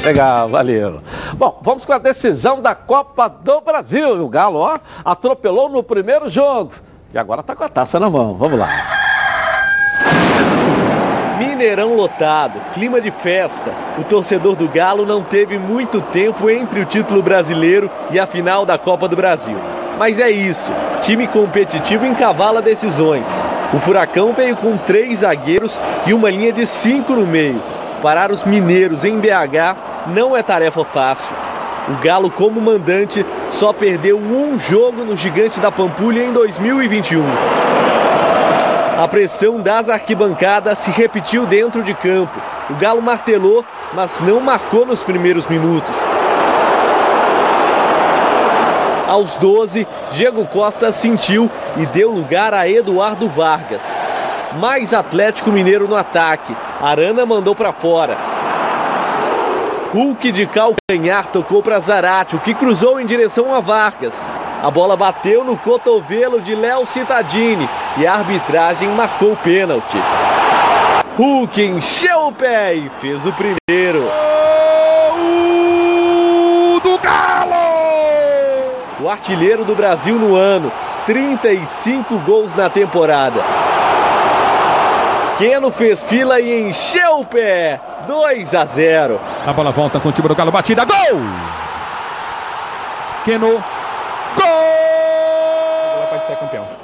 Legal, 0.03 0.47
valeu. 0.49 1.01
Bom, 1.34 1.60
vamos 1.63 1.84
com 1.84 1.93
a 1.93 1.97
decisão 1.97 2.62
da 2.62 2.75
Copa 2.75 3.27
do 3.27 3.62
Brasil. 3.62 4.23
O 4.23 4.29
Galo, 4.29 4.60
ó, 4.60 4.77
atropelou 5.03 5.67
no 5.67 5.81
primeiro 5.81 6.29
jogo. 6.29 6.73
E 7.15 7.17
agora 7.17 7.41
tá 7.41 7.56
com 7.56 7.63
a 7.63 7.69
taça 7.69 7.97
na 7.97 8.10
mão. 8.10 8.36
Vamos 8.38 8.60
lá. 8.60 8.67
Mineirão 11.39 11.95
lotado, 11.95 12.60
clima 12.73 12.99
de 12.99 13.10
festa. 13.10 13.71
O 13.97 14.04
torcedor 14.04 14.58
do 14.58 14.67
Galo 14.67 15.06
não 15.06 15.23
teve 15.23 15.58
muito 15.58 16.01
tempo 16.01 16.49
entre 16.49 16.82
o 16.82 16.86
título 16.86 17.23
brasileiro 17.23 17.89
e 18.12 18.19
a 18.19 18.28
final 18.28 18.65
da 18.65 18.78
Copa 18.78 19.08
do 19.08 19.15
Brasil. 19.15 19.56
Mas 19.97 20.19
é 20.19 20.30
isso, 20.30 20.73
time 21.01 21.25
competitivo 21.25 22.06
encavala 22.06 22.62
decisões. 22.62 23.41
O 23.73 23.80
Furacão 23.80 24.34
veio 24.34 24.58
com 24.58 24.75
três 24.75 25.19
zagueiros 25.19 25.82
e 26.06 26.13
uma 26.13 26.30
linha 26.30 26.51
de 26.51 26.67
cinco 26.67 27.13
no 27.13 27.25
meio. 27.25 27.63
Parar 28.01 28.30
os 28.30 28.43
mineiros 28.43 29.06
em 29.06 29.17
BH 29.17 30.08
não 30.08 30.36
é 30.36 30.43
tarefa 30.43 30.84
fácil. 30.84 31.34
O 31.87 32.03
Galo, 32.03 32.31
como 32.31 32.59
mandante, 32.59 33.23
só 33.51 33.71
perdeu 33.71 34.17
um 34.17 34.59
jogo 34.59 35.03
no 35.03 35.15
Gigante 35.15 35.59
da 35.59 35.71
Pampulha 35.71 36.23
em 36.23 36.33
2021. 36.33 37.23
A 38.97 39.07
pressão 39.07 39.61
das 39.61 39.87
arquibancadas 39.87 40.79
se 40.79 40.89
repetiu 40.89 41.45
dentro 41.45 41.83
de 41.83 41.93
campo. 41.93 42.39
O 42.71 42.73
Galo 42.75 43.03
martelou, 43.03 43.63
mas 43.93 44.19
não 44.19 44.39
marcou 44.39 44.83
nos 44.83 45.03
primeiros 45.03 45.45
minutos. 45.45 45.95
Aos 49.07 49.35
12, 49.35 49.87
Diego 50.13 50.43
Costa 50.47 50.91
sentiu 50.91 51.51
e 51.77 51.85
deu 51.85 52.09
lugar 52.09 52.51
a 52.53 52.67
Eduardo 52.67 53.29
Vargas. 53.29 53.83
Mais 54.59 54.91
Atlético 54.91 55.51
Mineiro 55.51 55.87
no 55.87 55.95
ataque. 55.95 56.55
Arana 56.81 57.27
mandou 57.27 57.53
para 57.53 57.71
fora. 57.71 58.34
Hulk 59.95 60.29
de 60.34 60.45
calcanhar 60.45 61.27
tocou 61.27 61.63
para 61.63 61.79
Zarate, 61.79 62.36
o 62.36 62.39
que 62.39 62.53
cruzou 62.53 62.99
em 62.99 63.05
direção 63.05 63.55
a 63.55 63.62
Vargas. 63.62 64.13
A 64.62 64.69
bola 64.69 64.97
bateu 64.97 65.45
no 65.45 65.55
cotovelo 65.55 66.41
de 66.41 66.53
Léo 66.53 66.86
Cittadini 66.86 67.65
e 67.97 68.05
a 68.05 68.15
arbitragem 68.15 68.89
marcou 68.89 69.31
o 69.31 69.38
pênalti. 69.38 69.97
Hulk 71.15 71.62
encheu 71.62 72.27
o 72.27 72.34
pé 72.34 72.75
e 72.75 72.91
fez 72.99 73.25
o 73.25 73.31
primeiro. 73.31 74.03
Gol 75.13 76.81
do 76.81 76.97
Galo! 76.97 77.55
O 78.99 79.10
artilheiro 79.10 79.63
do 79.63 79.75
Brasil 79.75 80.19
no 80.19 80.36
ano, 80.36 80.73
35 81.05 82.17
gols 82.17 82.53
na 82.53 82.69
temporada. 82.69 83.39
Keno 85.37 85.71
fez 85.71 86.01
fila 86.03 86.39
e 86.39 86.67
encheu 86.67 87.19
o 87.19 87.25
pé. 87.25 87.79
2 88.07 88.55
a 88.55 88.65
0. 88.65 89.19
A 89.45 89.53
bola 89.53 89.71
volta 89.71 89.99
com 89.99 90.09
o 90.09 90.11
time 90.11 90.27
do 90.27 90.35
Galo, 90.35 90.51
batida, 90.51 90.85
gol! 90.85 91.19
Keno, 93.25 93.63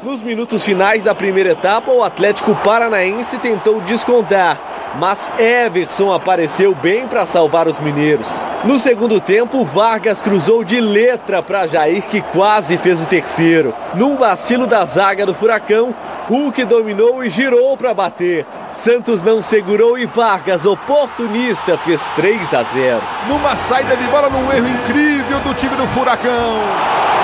Nos 0.03 0.21
minutos 0.21 0.63
finais 0.63 1.03
da 1.03 1.13
primeira 1.15 1.51
etapa, 1.51 1.91
o 1.91 2.03
Atlético 2.03 2.55
Paranaense 2.55 3.37
tentou 3.37 3.79
descontar, 3.81 4.57
mas 4.99 5.30
Everson 5.39 6.13
apareceu 6.13 6.75
bem 6.75 7.08
para 7.08 7.25
salvar 7.25 7.67
os 7.67 7.80
mineiros. 7.80 8.27
No 8.63 8.77
segundo 8.77 9.19
tempo, 9.19 9.65
Vargas 9.65 10.21
cruzou 10.21 10.63
de 10.63 10.80
letra 10.80 11.41
para 11.41 11.67
Jair, 11.67 12.04
que 12.04 12.21
quase 12.21 12.77
fez 12.77 13.01
o 13.01 13.08
terceiro. 13.08 13.73
Num 13.95 14.15
vacilo 14.15 14.67
da 14.67 14.86
zaga 14.86 15.25
do 15.25 15.34
Furacão, 15.34 15.95
Hulk 16.27 16.63
dominou 16.65 17.23
e 17.23 17.30
girou 17.30 17.75
para 17.75 17.93
bater. 17.93 18.45
Santos 18.75 19.21
não 19.21 19.41
segurou 19.41 19.97
e 19.97 20.06
Vargas, 20.06 20.65
oportunista, 20.65 21.77
fez 21.80 22.01
3 22.15 22.54
a 22.54 22.63
0. 22.63 23.01
numa 23.27 23.56
saída 23.56 23.95
de 23.95 24.04
bola, 24.06 24.30
num 24.30 24.51
erro 24.51 24.67
incrível 24.67 25.39
do 25.39 25.54
time 25.54 25.75
do 25.75 25.88
Furacão. 25.88 27.20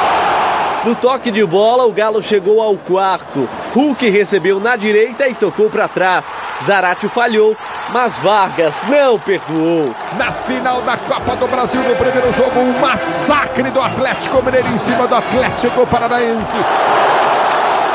No 0.88 0.96
toque 0.96 1.30
de 1.32 1.44
bola, 1.46 1.86
o 1.86 1.92
Galo 1.92 2.24
chegou 2.24 2.62
ao 2.62 2.78
quarto. 2.78 3.50
Hulk 3.74 4.10
recebeu 4.10 4.58
na 4.58 4.78
direita 4.78 5.28
e 5.28 5.36
tocou 5.36 5.70
para 5.70 5.86
trás. 5.86 6.28
Zarate 6.66 7.10
falhou, 7.10 7.58
mas 7.92 8.18
Vargas 8.20 8.74
não 8.90 9.20
perdoou. 9.20 9.94
Na 10.18 10.32
final 10.32 10.82
da 10.84 10.96
Copa 10.96 11.36
do 11.36 11.46
Brasil, 11.46 11.82
no 11.84 11.94
primeiro 11.98 12.32
jogo, 12.32 12.58
um 12.62 12.80
massacre 12.80 13.70
do 13.70 13.82
Atlético 13.82 14.42
Mineiro 14.42 14.70
em 14.70 14.78
cima 14.78 15.06
do 15.10 15.16
Atlético 15.16 15.86
Paranaense. 15.88 16.56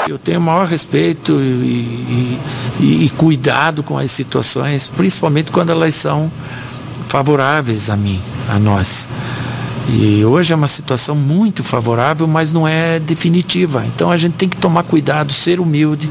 Eu 0.07 0.18
tenho 0.18 0.38
o 0.40 0.42
maior 0.42 0.66
respeito 0.66 1.33
e, 1.40 2.38
e- 2.78 3.05
e 3.07 3.11
cuidado 3.16 3.83
com 3.83 3.96
as 3.96 4.12
situações, 4.12 4.87
principalmente 4.94 5.50
quando 5.50 5.70
elas 5.72 5.94
são 5.94 6.31
favoráveis 7.07 7.88
a 7.88 7.96
mim, 7.96 8.20
a 8.55 8.59
nós. 8.59 9.09
E 9.88 10.24
hoje 10.24 10.52
é 10.52 10.56
uma 10.56 10.68
situação 10.68 11.14
muito 11.14 11.62
favorável, 11.62 12.26
mas 12.26 12.52
não 12.52 12.66
é 12.66 12.98
definitiva. 12.98 13.84
Então 13.86 14.10
a 14.10 14.16
gente 14.16 14.34
tem 14.34 14.48
que 14.48 14.56
tomar 14.56 14.84
cuidado, 14.84 15.32
ser 15.32 15.60
humilde, 15.60 16.10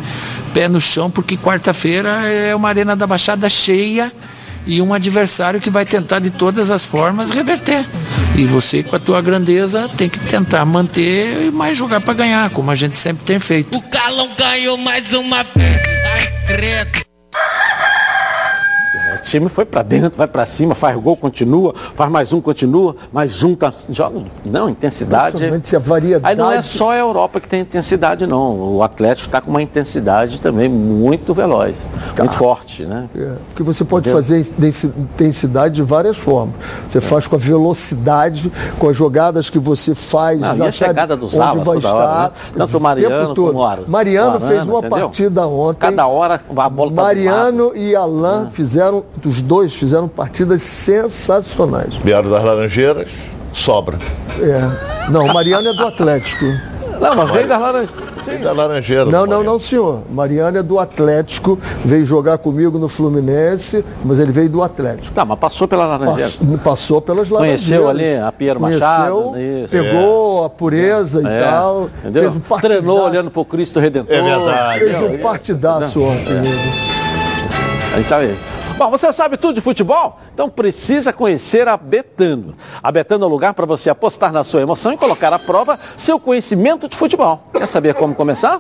pé 0.54 0.68
no 0.68 0.80
chão, 0.80 1.10
porque 1.10 1.38
quarta-feira 1.38 2.10
é 2.28 2.56
uma 2.56 2.70
arena 2.70 2.96
da 2.96 3.08
Baixada 3.08 3.50
cheia 3.50 4.12
e 4.66 4.82
um 4.82 4.94
adversário 4.94 5.60
que 5.60 5.70
vai 5.70 5.86
tentar 5.86 6.20
de 6.20 6.30
todas 6.30 6.70
as 6.70 6.86
formas 6.86 7.32
reverter. 7.32 7.86
E 8.36 8.46
você, 8.46 8.84
com 8.84 8.96
a 8.96 9.00
tua 9.00 9.22
grandeza, 9.22 9.90
tem 9.98 10.10
que 10.10 10.20
tentar 10.20 10.64
manter 10.66 11.48
e 11.48 11.52
mais 11.52 11.78
jogar 11.78 12.02
para 12.02 12.14
ganhar, 12.14 12.50
como 12.52 12.72
a 12.72 12.76
gente 12.76 12.98
sempre 12.98 13.24
tem 13.24 13.40
feito. 13.40 13.78
O 13.78 13.82
Galão 13.90 14.30
ganhou 14.38 14.78
mais 14.78 15.12
uma 15.14 15.44
vez. 15.44 15.82
Ai, 16.14 16.28
credo. 16.48 17.11
O 19.32 19.40
time 19.40 19.48
foi 19.48 19.64
pra 19.64 19.82
dentro, 19.82 20.18
vai 20.18 20.28
pra 20.28 20.46
cima, 20.46 20.76
faz 20.76 20.94
gol, 21.02 21.16
continua, 21.16 21.74
faz 21.96 22.12
mais 22.12 22.34
um, 22.34 22.42
continua, 22.42 22.98
mais 23.14 23.42
um, 23.44 23.56
tá, 23.56 23.72
joga. 23.90 24.24
Não, 24.44 24.68
intensidade. 24.68 25.38
A 25.74 25.80
variedade. 25.80 26.26
Aí 26.34 26.36
não 26.36 26.52
é 26.52 26.62
só 26.62 26.92
a 26.92 26.98
Europa 26.98 27.40
que 27.40 27.48
tem 27.48 27.62
intensidade, 27.62 28.28
não. 28.28 28.76
O 28.76 28.84
Atlético 28.84 29.30
está 29.30 29.40
com 29.40 29.50
uma 29.50 29.62
intensidade 29.62 30.42
também 30.42 30.68
muito 30.68 31.34
veloz, 31.34 31.78
muito 32.18 32.34
forte, 32.34 32.84
né? 32.84 33.08
É, 33.16 33.36
porque 33.48 33.64
você 33.64 33.86
pode 33.86 34.10
Entendeu? 34.10 34.22
fazer 34.22 34.40
intensi- 34.42 34.92
intensidade 34.98 35.76
de 35.76 35.82
várias 35.84 36.18
formas. 36.18 36.56
Você 36.90 37.00
faz 37.00 37.26
com 37.26 37.38
a 37.38 37.40
velocidade, 37.40 38.52
com 38.78 38.90
as 38.90 38.98
jogadas 38.98 39.50
que 39.50 39.60
você 39.60 39.96
faz. 39.96 40.42
Não, 40.42 40.58
e 40.58 40.62
a 40.64 40.72
chegada 40.74 41.16
do 41.16 41.28
onde 41.28 41.38
Zala 41.38 41.56
vai 41.56 41.64
toda 41.64 41.78
estar. 41.78 41.94
hora, 41.96 42.24
né? 42.24 42.32
Tanto 42.58 42.78
o 42.78 42.82
Mariano 42.82 43.34
como 43.34 43.60
o 43.60 43.64
Ar- 43.64 43.80
Mariano 43.88 44.30
Arana, 44.32 44.48
fez 44.48 44.68
uma 44.68 44.80
entendeu? 44.80 45.00
partida 45.00 45.48
ontem. 45.48 45.80
Cada 45.80 46.06
hora 46.06 46.42
a 46.58 46.70
bola 46.70 46.92
tá 46.92 47.02
Mariano 47.02 47.72
e 47.74 47.96
Alain 47.96 48.48
fizeram, 48.52 49.06
os 49.28 49.42
dois 49.42 49.74
fizeram 49.74 50.08
partidas 50.08 50.62
sensacionais. 50.64 51.96
Vieram 51.98 52.30
das 52.30 52.44
Laranjeiras, 52.44 53.12
sobra. 53.54 53.98
É. 54.40 55.10
Não, 55.12 55.26
o 55.26 55.34
Mariano 55.34 55.68
é 55.70 55.74
do 55.74 55.86
Atlético. 55.88 56.46
Não, 57.00 57.16
mas 57.16 57.32
vem 57.32 57.48
das 57.48 57.60
laranjas. 57.60 57.90
Filho 58.24 58.44
da 58.44 58.52
Laranjeira. 58.52 59.06
Não, 59.06 59.26
não, 59.26 59.44
não, 59.44 59.60
senhor. 59.60 60.04
Mariano 60.12 60.60
é 60.60 60.62
do 60.62 60.78
Atlético, 60.78 61.58
veio 61.84 62.06
jogar 62.06 62.38
comigo 62.38 62.78
no 62.78 62.88
Fluminense, 62.88 63.84
mas 64.06 64.20
ele 64.20 64.32
veio 64.32 64.48
do 64.48 64.62
Atlético. 64.62 65.12
Tá, 65.16 65.26
mas 65.26 65.40
passou 65.40 65.68
pela 65.68 65.88
Laranjeira. 65.88 66.30
Passou, 66.30 66.58
passou 66.60 67.02
pelas 67.02 67.30
Laranjeiras. 67.30 67.66
Conheceu 67.66 67.90
ali 67.90 68.16
a 68.16 68.32
Piero 68.32 68.60
Machado. 68.60 69.16
Conheceu, 69.32 69.66
isso. 69.66 69.70
pegou 69.92 70.46
a 70.46 70.50
pureza 70.52 71.20
e 71.24 71.26
É, 71.26 71.42
tal. 71.42 71.90
entendeu? 72.02 72.22
Fez 72.24 72.36
um 72.36 72.40
partidaço. 72.42 72.78
Treinou 72.82 73.04
olhando 73.08 73.32
pro 73.32 73.44
Cristo 73.44 73.80
Redentor. 73.80 74.16
É 74.16 74.22
verdade. 74.22 74.80
Fez 74.86 75.02
um 75.02 75.18
partidaço 75.18 76.00
É. 76.00 76.04
ontem. 76.04 76.34
mesmo. 76.36 76.72
Aí 77.96 78.04
tá 78.04 78.18
aí. 78.18 78.38
Bom, 78.82 78.90
você 78.90 79.14
sabe 79.14 79.38
tudo 79.38 79.54
de 79.54 79.62
futebol? 79.62 80.20
Então 80.34 80.50
precisa 80.50 81.14
conhecer 81.14 81.68
a 81.68 81.78
Betano. 81.78 82.56
A 82.82 82.92
Betano 82.92 83.26
é 83.26 83.28
o 83.28 83.30
lugar 83.30 83.54
para 83.54 83.64
você 83.64 83.92
apostar 83.92 84.34
na 84.34 84.44
sua 84.44 84.60
emoção 84.60 84.92
e 84.92 84.98
colocar 84.98 85.32
à 85.32 85.38
prova 85.38 85.78
seu 85.96 86.20
conhecimento 86.20 86.90
de 86.90 86.98
futebol. 86.98 87.48
Quer 87.54 87.68
saber 87.68 87.94
como 87.94 88.16
começar? 88.16 88.60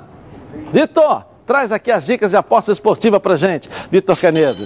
Vitor, 0.71 1.23
traz 1.43 1.71
aqui 1.71 1.89
as 1.91 2.05
dicas 2.05 2.29
de 2.29 2.37
aposta 2.37 2.71
esportiva 2.71 3.19
pra 3.19 3.35
gente. 3.35 3.67
Vitor 3.89 4.15
Canedo. 4.15 4.63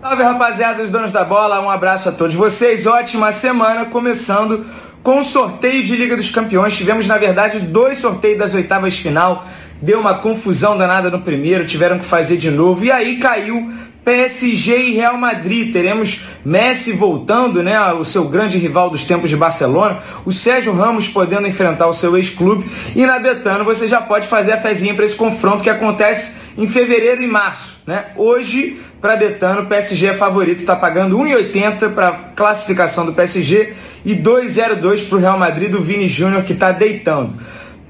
Salve 0.00 0.22
rapaziada 0.22 0.80
dos 0.80 0.90
donos 0.90 1.12
da 1.12 1.22
bola, 1.22 1.60
um 1.60 1.68
abraço 1.68 2.08
a 2.08 2.12
todos 2.12 2.34
vocês. 2.34 2.86
Ótima 2.86 3.32
semana, 3.32 3.84
começando 3.84 4.64
com 5.02 5.18
o 5.18 5.22
sorteio 5.22 5.82
de 5.82 5.94
Liga 5.94 6.16
dos 6.16 6.30
Campeões. 6.30 6.74
Tivemos, 6.74 7.06
na 7.06 7.18
verdade, 7.18 7.60
dois 7.60 7.98
sorteios 7.98 8.38
das 8.38 8.54
oitavas 8.54 8.96
final. 8.96 9.44
Deu 9.82 10.00
uma 10.00 10.14
confusão 10.14 10.78
danada 10.78 11.10
no 11.10 11.20
primeiro, 11.20 11.66
tiveram 11.66 11.98
que 11.98 12.06
fazer 12.06 12.38
de 12.38 12.50
novo. 12.50 12.86
E 12.86 12.90
aí 12.90 13.18
caiu 13.18 13.70
PSG 14.06 14.78
e 14.78 14.94
Real 14.94 15.18
Madrid. 15.18 15.72
Teremos 15.72 16.20
Messi 16.44 16.92
voltando, 16.92 17.60
né? 17.60 17.76
O 17.92 18.04
seu 18.04 18.28
grande 18.28 18.56
rival 18.56 18.88
dos 18.88 19.04
tempos 19.04 19.28
de 19.28 19.36
Barcelona. 19.36 19.98
O 20.24 20.30
Sérgio 20.30 20.72
Ramos 20.72 21.08
podendo 21.08 21.48
enfrentar 21.48 21.88
o 21.88 21.92
seu 21.92 22.16
ex-clube. 22.16 22.70
E 22.94 23.04
na 23.04 23.18
Betano 23.18 23.64
você 23.64 23.88
já 23.88 24.00
pode 24.00 24.28
fazer 24.28 24.52
a 24.52 24.58
fezinha 24.58 24.94
para 24.94 25.04
esse 25.04 25.16
confronto 25.16 25.60
que 25.60 25.68
acontece 25.68 26.36
em 26.56 26.68
fevereiro 26.68 27.20
e 27.20 27.26
março. 27.26 27.80
Né? 27.84 28.04
Hoje, 28.16 28.80
para 29.00 29.16
Betano, 29.16 29.62
o 29.62 29.66
PSG 29.66 30.06
é 30.06 30.14
favorito, 30.14 30.60
está 30.60 30.76
pagando 30.76 31.18
1,80 31.18 31.92
para 31.92 32.12
classificação 32.36 33.04
do 33.04 33.12
PSG 33.12 33.74
e 34.04 34.14
2,02 34.14 35.08
para 35.08 35.18
o 35.18 35.20
Real 35.20 35.36
Madrid 35.36 35.68
do 35.68 35.82
Vini 35.82 36.06
Júnior 36.06 36.44
que 36.44 36.52
está 36.52 36.70
deitando. 36.70 37.34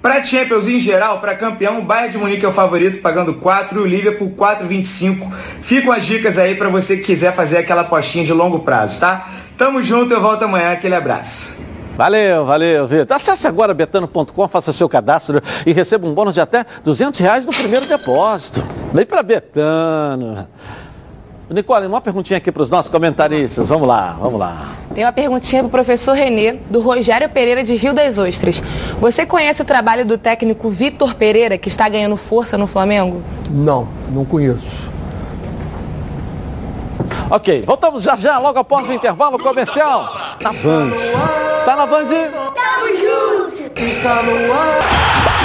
Para 0.06 0.22
Champions 0.22 0.68
em 0.68 0.78
geral, 0.78 1.18
para 1.18 1.34
campeão, 1.34 1.80
o 1.80 1.82
Bayern 1.82 2.12
de 2.12 2.16
Munique 2.16 2.44
é 2.44 2.48
o 2.48 2.52
favorito, 2.52 3.00
pagando 3.00 3.34
4 3.34 3.80
e 3.80 3.82
o 3.82 3.84
Liverpool 3.84 4.32
4,25. 4.38 5.32
Ficam 5.60 5.92
as 5.92 6.06
dicas 6.06 6.38
aí 6.38 6.54
para 6.54 6.68
você 6.68 6.96
que 6.96 7.02
quiser 7.02 7.34
fazer 7.34 7.58
aquela 7.58 7.80
apostinha 7.80 8.24
de 8.24 8.32
longo 8.32 8.60
prazo, 8.60 9.00
tá? 9.00 9.28
Tamo 9.58 9.82
junto, 9.82 10.14
eu 10.14 10.20
volto 10.20 10.44
amanhã, 10.44 10.70
aquele 10.70 10.94
abraço. 10.94 11.60
Valeu, 11.96 12.46
valeu, 12.46 12.86
Vitor. 12.86 13.16
Acesse 13.16 13.48
agora 13.48 13.74
betano.com, 13.74 14.46
faça 14.46 14.72
seu 14.72 14.88
cadastro 14.88 15.42
e 15.66 15.72
receba 15.72 16.06
um 16.06 16.14
bônus 16.14 16.34
de 16.34 16.40
até 16.40 16.64
200 16.84 17.18
reais 17.18 17.44
no 17.44 17.50
primeiro 17.50 17.84
depósito. 17.86 18.64
Vem 18.92 19.04
para 19.04 19.24
Betano. 19.24 20.46
Nicole, 21.48 21.86
uma 21.86 22.00
perguntinha 22.00 22.38
aqui 22.38 22.50
para 22.50 22.62
os 22.62 22.70
nossos 22.70 22.90
comentaristas. 22.90 23.68
Vamos 23.68 23.86
lá, 23.86 24.16
vamos 24.20 24.38
lá. 24.38 24.76
Tem 24.92 25.04
uma 25.04 25.12
perguntinha 25.12 25.62
pro 25.62 25.70
professor 25.70 26.14
Renê, 26.14 26.54
do 26.68 26.80
Rogério 26.80 27.28
Pereira 27.28 27.62
de 27.62 27.76
Rio 27.76 27.94
das 27.94 28.18
Ostras. 28.18 28.60
Você 29.00 29.24
conhece 29.24 29.62
o 29.62 29.64
trabalho 29.64 30.04
do 30.04 30.18
técnico 30.18 30.68
Vitor 30.70 31.14
Pereira, 31.14 31.56
que 31.56 31.68
está 31.68 31.88
ganhando 31.88 32.16
força 32.16 32.58
no 32.58 32.66
Flamengo? 32.66 33.22
Não, 33.48 33.86
não 34.10 34.24
conheço. 34.24 34.90
Ok, 37.30 37.62
voltamos 37.66 38.02
já 38.02 38.16
já, 38.16 38.38
logo 38.38 38.58
após 38.58 38.88
o 38.88 38.92
intervalo 38.92 39.38
comercial. 39.38 40.36
Na 40.40 40.52
Band. 40.52 40.90
Tá 41.64 41.76
na 41.76 41.86
Band? 41.86 42.06
Tamo 42.06 42.88
junto! 42.96 43.80
Está 43.80 44.22
no 44.22 45.35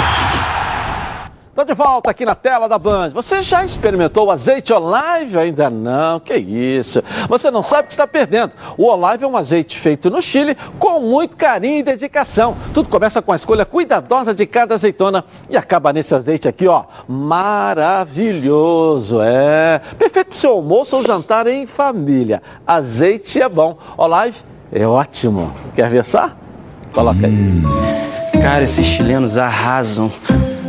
Tô 1.54 1.64
de 1.64 1.74
volta 1.74 2.10
aqui 2.10 2.24
na 2.24 2.34
tela 2.34 2.66
da 2.66 2.78
Band. 2.78 3.10
Você 3.10 3.42
já 3.42 3.62
experimentou 3.62 4.26
o 4.26 4.30
azeite 4.30 4.72
Olive? 4.72 5.36
Ainda 5.36 5.68
não, 5.68 6.18
que 6.18 6.34
isso. 6.34 7.04
Você 7.28 7.50
não 7.50 7.62
sabe 7.62 7.82
o 7.82 7.86
que 7.88 7.92
está 7.92 8.06
perdendo. 8.06 8.52
O 8.78 8.86
Olive 8.86 9.24
é 9.24 9.26
um 9.26 9.36
azeite 9.36 9.78
feito 9.78 10.08
no 10.08 10.22
Chile 10.22 10.56
com 10.78 10.98
muito 10.98 11.36
carinho 11.36 11.80
e 11.80 11.82
dedicação. 11.82 12.56
Tudo 12.72 12.88
começa 12.88 13.20
com 13.20 13.32
a 13.32 13.36
escolha 13.36 13.66
cuidadosa 13.66 14.32
de 14.32 14.46
cada 14.46 14.76
azeitona 14.76 15.26
e 15.50 15.56
acaba 15.56 15.92
nesse 15.92 16.14
azeite 16.14 16.48
aqui, 16.48 16.66
ó, 16.66 16.84
maravilhoso. 17.06 18.40
É, 19.20 19.78
perfeito 19.98 20.28
para 20.28 20.36
o 20.36 20.38
seu 20.38 20.52
almoço 20.52 20.96
ou 20.96 21.04
jantar 21.04 21.46
em 21.46 21.66
família. 21.66 22.42
Azeite 22.66 23.42
é 23.42 23.48
bom. 23.48 23.76
Olive 23.98 24.38
é 24.72 24.86
ótimo. 24.86 25.54
Quer 25.76 25.90
ver 25.90 26.06
só? 26.06 26.30
Coloca 26.94 27.26
aí. 27.26 28.40
Cara, 28.40 28.64
esses 28.64 28.86
chilenos 28.86 29.36
arrasam. 29.36 30.10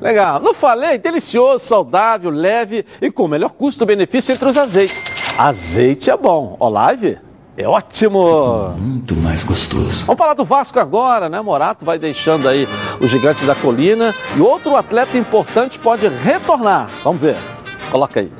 Legal. 0.00 0.40
Não 0.40 0.54
falei? 0.54 0.98
Delicioso, 0.98 1.64
saudável, 1.64 2.30
leve 2.30 2.84
e 3.00 3.10
com 3.10 3.24
o 3.24 3.28
melhor 3.28 3.50
custo-benefício 3.50 4.32
entre 4.32 4.48
os 4.48 4.56
azeites. 4.56 5.02
Azeite 5.38 6.10
é 6.10 6.16
bom. 6.16 6.56
Olive 6.60 7.18
é 7.56 7.66
ótimo. 7.66 8.74
Muito 8.78 9.16
mais 9.16 9.42
gostoso. 9.42 10.06
Vamos 10.06 10.18
falar 10.18 10.34
do 10.34 10.44
Vasco 10.44 10.78
agora, 10.78 11.28
né? 11.28 11.40
Morato 11.40 11.84
vai 11.84 11.98
deixando 11.98 12.48
aí 12.48 12.68
o 13.00 13.06
gigante 13.08 13.44
da 13.44 13.54
colina 13.54 14.14
e 14.36 14.40
outro 14.40 14.76
atleta 14.76 15.18
importante 15.18 15.78
pode 15.78 16.06
retornar. 16.06 16.88
Vamos 17.02 17.20
ver. 17.20 17.36
Coloca 17.90 18.20
aí. 18.20 18.30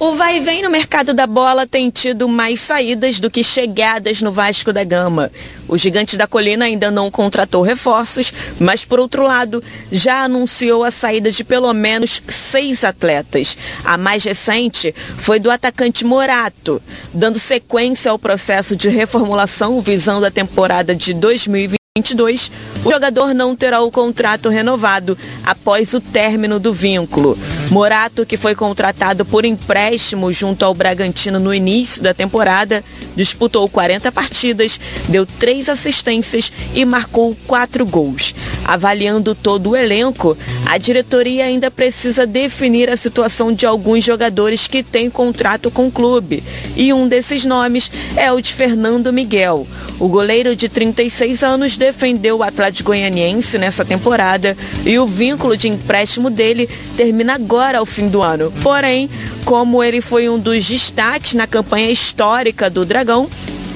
O 0.00 0.12
vai 0.12 0.36
e 0.36 0.40
vem 0.40 0.62
no 0.62 0.70
mercado 0.70 1.12
da 1.12 1.26
bola 1.26 1.66
tem 1.66 1.90
tido 1.90 2.28
mais 2.28 2.60
saídas 2.60 3.18
do 3.18 3.28
que 3.28 3.42
chegadas 3.42 4.22
no 4.22 4.30
Vasco 4.30 4.72
da 4.72 4.84
Gama. 4.84 5.28
O 5.66 5.76
gigante 5.76 6.16
da 6.16 6.24
colina 6.24 6.66
ainda 6.66 6.88
não 6.88 7.10
contratou 7.10 7.62
reforços, 7.62 8.32
mas 8.60 8.84
por 8.84 9.00
outro 9.00 9.24
lado, 9.24 9.62
já 9.90 10.22
anunciou 10.22 10.84
a 10.84 10.92
saída 10.92 11.32
de 11.32 11.42
pelo 11.42 11.72
menos 11.74 12.22
seis 12.28 12.84
atletas. 12.84 13.56
A 13.82 13.98
mais 13.98 14.22
recente 14.22 14.94
foi 15.16 15.40
do 15.40 15.50
atacante 15.50 16.04
Morato, 16.04 16.80
dando 17.12 17.38
sequência 17.40 18.12
ao 18.12 18.20
processo 18.20 18.76
de 18.76 18.88
reformulação 18.88 19.80
visando 19.80 20.24
a 20.24 20.30
temporada 20.30 20.94
de 20.94 21.12
2020. 21.12 21.78
2022, 21.98 22.50
o 22.84 22.90
jogador 22.90 23.34
não 23.34 23.56
terá 23.56 23.80
o 23.80 23.90
contrato 23.90 24.48
renovado 24.48 25.18
após 25.44 25.92
o 25.94 26.00
término 26.00 26.60
do 26.60 26.72
vínculo. 26.72 27.36
Morato, 27.70 28.24
que 28.24 28.38
foi 28.38 28.54
contratado 28.54 29.26
por 29.26 29.44
empréstimo 29.44 30.32
junto 30.32 30.64
ao 30.64 30.72
Bragantino 30.72 31.38
no 31.38 31.52
início 31.52 32.02
da 32.02 32.14
temporada, 32.14 32.82
disputou 33.14 33.68
40 33.68 34.10
partidas, 34.10 34.80
deu 35.06 35.26
três 35.26 35.68
assistências 35.68 36.50
e 36.74 36.84
marcou 36.86 37.36
quatro 37.46 37.84
gols. 37.84 38.34
Avaliando 38.64 39.34
todo 39.34 39.70
o 39.70 39.76
elenco, 39.76 40.36
a 40.64 40.78
diretoria 40.78 41.44
ainda 41.44 41.70
precisa 41.70 42.26
definir 42.26 42.88
a 42.88 42.96
situação 42.96 43.52
de 43.52 43.66
alguns 43.66 44.02
jogadores 44.02 44.66
que 44.66 44.82
têm 44.82 45.10
contrato 45.10 45.70
com 45.70 45.88
o 45.88 45.92
clube. 45.92 46.42
E 46.74 46.90
um 46.92 47.06
desses 47.06 47.44
nomes 47.44 47.90
é 48.16 48.32
o 48.32 48.40
de 48.40 48.54
Fernando 48.54 49.12
Miguel. 49.12 49.66
O 49.98 50.08
goleiro 50.08 50.56
de 50.56 50.68
36 50.68 51.42
anos 51.42 51.76
defendeu 51.76 52.38
o 52.38 52.42
Atlético 52.42 52.88
Goianiense 52.88 53.58
nessa 53.58 53.84
temporada 53.84 54.56
e 54.86 54.98
o 54.98 55.06
vínculo 55.06 55.56
de 55.56 55.68
empréstimo 55.68 56.30
dele 56.30 56.68
termina 56.96 57.34
agora 57.34 57.57
ao 57.60 57.86
fim 57.86 58.08
do 58.08 58.22
ano. 58.22 58.52
Porém, 58.62 59.08
como 59.44 59.82
ele 59.82 60.00
foi 60.00 60.28
um 60.28 60.38
dos 60.38 60.66
destaques 60.66 61.34
na 61.34 61.46
campanha 61.46 61.90
histórica 61.90 62.68
do 62.68 62.84
Dragão, 62.84 63.28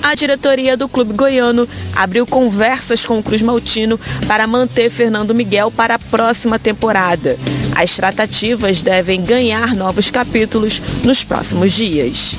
a 0.02 0.14
diretoria 0.14 0.76
do 0.76 0.88
clube 0.88 1.14
goiano 1.14 1.68
abriu 1.94 2.26
conversas 2.26 3.06
com 3.06 3.18
o 3.18 3.22
Cruz 3.22 3.40
Maltino 3.40 3.98
para 4.26 4.46
manter 4.46 4.90
Fernando 4.90 5.34
Miguel 5.34 5.70
para 5.70 5.94
a 5.94 5.98
próxima 5.98 6.58
temporada. 6.58 7.38
As 7.76 7.94
tratativas 7.94 8.82
devem 8.82 9.22
ganhar 9.22 9.74
novos 9.74 10.10
capítulos 10.10 10.80
nos 11.04 11.22
próximos 11.22 11.72
dias. 11.72 12.34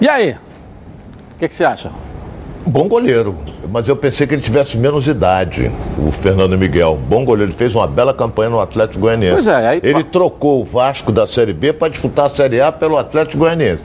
E 0.00 0.08
aí? 0.08 0.32
O 0.32 1.38
que, 1.38 1.48
que 1.48 1.54
você 1.54 1.64
acha? 1.64 1.90
Bom 2.64 2.86
goleiro, 2.86 3.34
mas 3.70 3.88
eu 3.88 3.96
pensei 3.96 4.26
que 4.26 4.34
ele 4.34 4.42
tivesse 4.42 4.76
menos 4.78 5.08
idade, 5.08 5.70
o 5.98 6.12
Fernando 6.12 6.56
Miguel. 6.56 6.98
Bom 7.08 7.24
goleiro, 7.24 7.50
ele 7.50 7.58
fez 7.58 7.74
uma 7.74 7.86
bela 7.88 8.14
campanha 8.14 8.50
no 8.50 8.60
Atlético 8.60 9.00
Goianiense. 9.00 9.34
Pois 9.34 9.46
é, 9.48 9.66
aí- 9.68 9.80
Ele 9.82 10.04
trocou 10.04 10.60
o 10.62 10.64
Vasco 10.64 11.10
da 11.10 11.26
Série 11.26 11.52
B 11.52 11.72
para 11.72 11.88
disputar 11.88 12.26
a 12.26 12.28
Série 12.28 12.60
A 12.60 12.70
pelo 12.70 12.96
Atlético 12.96 13.38
Goianiense. 13.38 13.82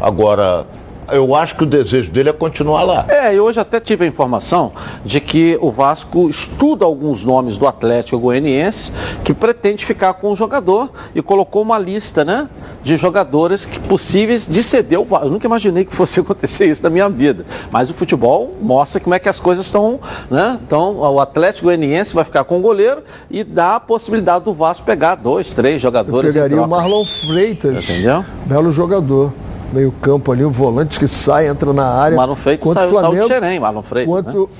Agora, 0.00 0.64
eu 1.12 1.34
acho 1.34 1.56
que 1.56 1.62
o 1.62 1.66
desejo 1.66 2.10
dele 2.10 2.30
é 2.30 2.32
continuar 2.32 2.82
lá. 2.82 3.06
É, 3.08 3.34
e 3.34 3.40
hoje 3.40 3.60
até 3.60 3.80
tive 3.80 4.04
a 4.04 4.08
informação 4.08 4.72
de 5.04 5.20
que 5.20 5.58
o 5.60 5.70
Vasco 5.70 6.28
estuda 6.28 6.84
alguns 6.84 7.24
nomes 7.24 7.56
do 7.56 7.66
Atlético 7.66 8.18
Goianiense 8.18 8.92
que 9.24 9.34
pretende 9.34 9.84
ficar 9.84 10.14
com 10.14 10.32
o 10.32 10.36
jogador 10.36 10.90
e 11.14 11.22
colocou 11.22 11.62
uma 11.62 11.78
lista, 11.78 12.24
né? 12.24 12.48
De 12.82 12.96
jogadores 12.96 13.66
que, 13.66 13.78
possíveis 13.80 14.46
de 14.46 14.62
ceder 14.62 15.00
o 15.00 15.04
Vasco. 15.04 15.26
Eu 15.26 15.30
nunca 15.30 15.46
imaginei 15.46 15.84
que 15.84 15.94
fosse 15.94 16.20
acontecer 16.20 16.66
isso 16.66 16.82
na 16.82 16.90
minha 16.90 17.08
vida. 17.08 17.44
Mas 17.70 17.90
o 17.90 17.94
futebol 17.94 18.56
mostra 18.60 19.00
como 19.00 19.14
é 19.14 19.18
que 19.18 19.28
as 19.28 19.40
coisas 19.40 19.66
estão, 19.66 20.00
né? 20.30 20.58
Então, 20.66 20.96
o 20.96 21.20
Atlético 21.20 21.66
Goianiense 21.66 22.14
vai 22.14 22.24
ficar 22.24 22.44
com 22.44 22.58
o 22.58 22.60
goleiro 22.60 23.02
e 23.30 23.44
dá 23.44 23.76
a 23.76 23.80
possibilidade 23.80 24.44
do 24.44 24.52
Vasco 24.52 24.84
pegar 24.84 25.14
dois, 25.14 25.52
três 25.52 25.80
jogadores. 25.80 26.28
Eu 26.28 26.32
pegaria 26.32 26.62
o 26.62 26.68
Marlon 26.68 27.04
Freitas. 27.04 27.88
Entendeu? 27.88 28.24
Belo 28.46 28.72
jogador 28.72 29.32
meio 29.72 29.92
campo 29.92 30.32
ali, 30.32 30.44
o 30.44 30.50
volante 30.50 30.98
que 30.98 31.06
sai, 31.08 31.48
entra 31.48 31.72
na 31.72 31.86
área. 31.86 32.16
Marlon 32.16 32.34
Freitas 32.34 32.62
Quanto 32.64 32.78
saiu, 32.78 32.90
Flamengo, 32.90 33.14
saiu 33.16 33.28
de 33.28 33.34
Xerém, 33.34 33.60
Marlon 33.60 33.82
Freitas. 33.82 34.14
Quanto, 34.14 34.50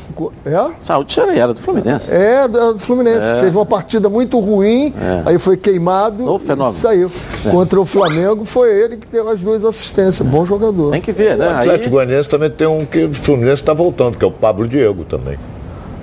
né? 0.45 0.53
É? 0.53 0.71
Saiu 0.85 1.05
de 1.05 1.13
Xerém, 1.13 1.39
era 1.39 1.55
do 1.55 1.61
Fluminense. 1.61 2.11
É, 2.11 2.49
do 2.49 2.79
Fluminense. 2.79 3.27
É. 3.27 3.39
Fez 3.39 3.55
uma 3.55 3.67
partida 3.67 4.09
muito 4.09 4.39
ruim, 4.39 4.95
É. 5.01 5.23
aí 5.31 5.39
foi 5.39 5.57
queimado 5.57 6.39
fenômeno. 6.41 6.77
e 6.77 6.81
saiu. 6.81 7.11
É. 7.45 7.51
Contra 7.51 7.81
o 7.81 7.87
Flamengo, 7.87 8.45
foi 8.45 8.71
ele 8.71 8.97
que 8.97 9.07
deu 9.07 9.29
as 9.29 9.43
duas 9.43 9.65
assistências. 9.65 10.27
Bom 10.27 10.45
jogador. 10.45 10.91
Tem 10.93 11.01
que 11.01 11.13
ver, 11.13 11.39
O 11.39 11.43
Atlético 11.43 11.91
Goianiense 11.91 12.29
também 12.29 12.51
tem 12.51 12.67
um 12.67 12.85
que 12.85 13.05
o 13.05 13.15
Fluminense 13.15 13.63
está 13.63 13.75
voltando, 13.75 14.17
que 14.17 14.25
é 14.25 14.29
o 14.29 14.33
Pablo 14.33 14.67
Diego 14.69 15.05
também. 15.05 15.39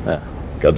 É. 0.05 0.19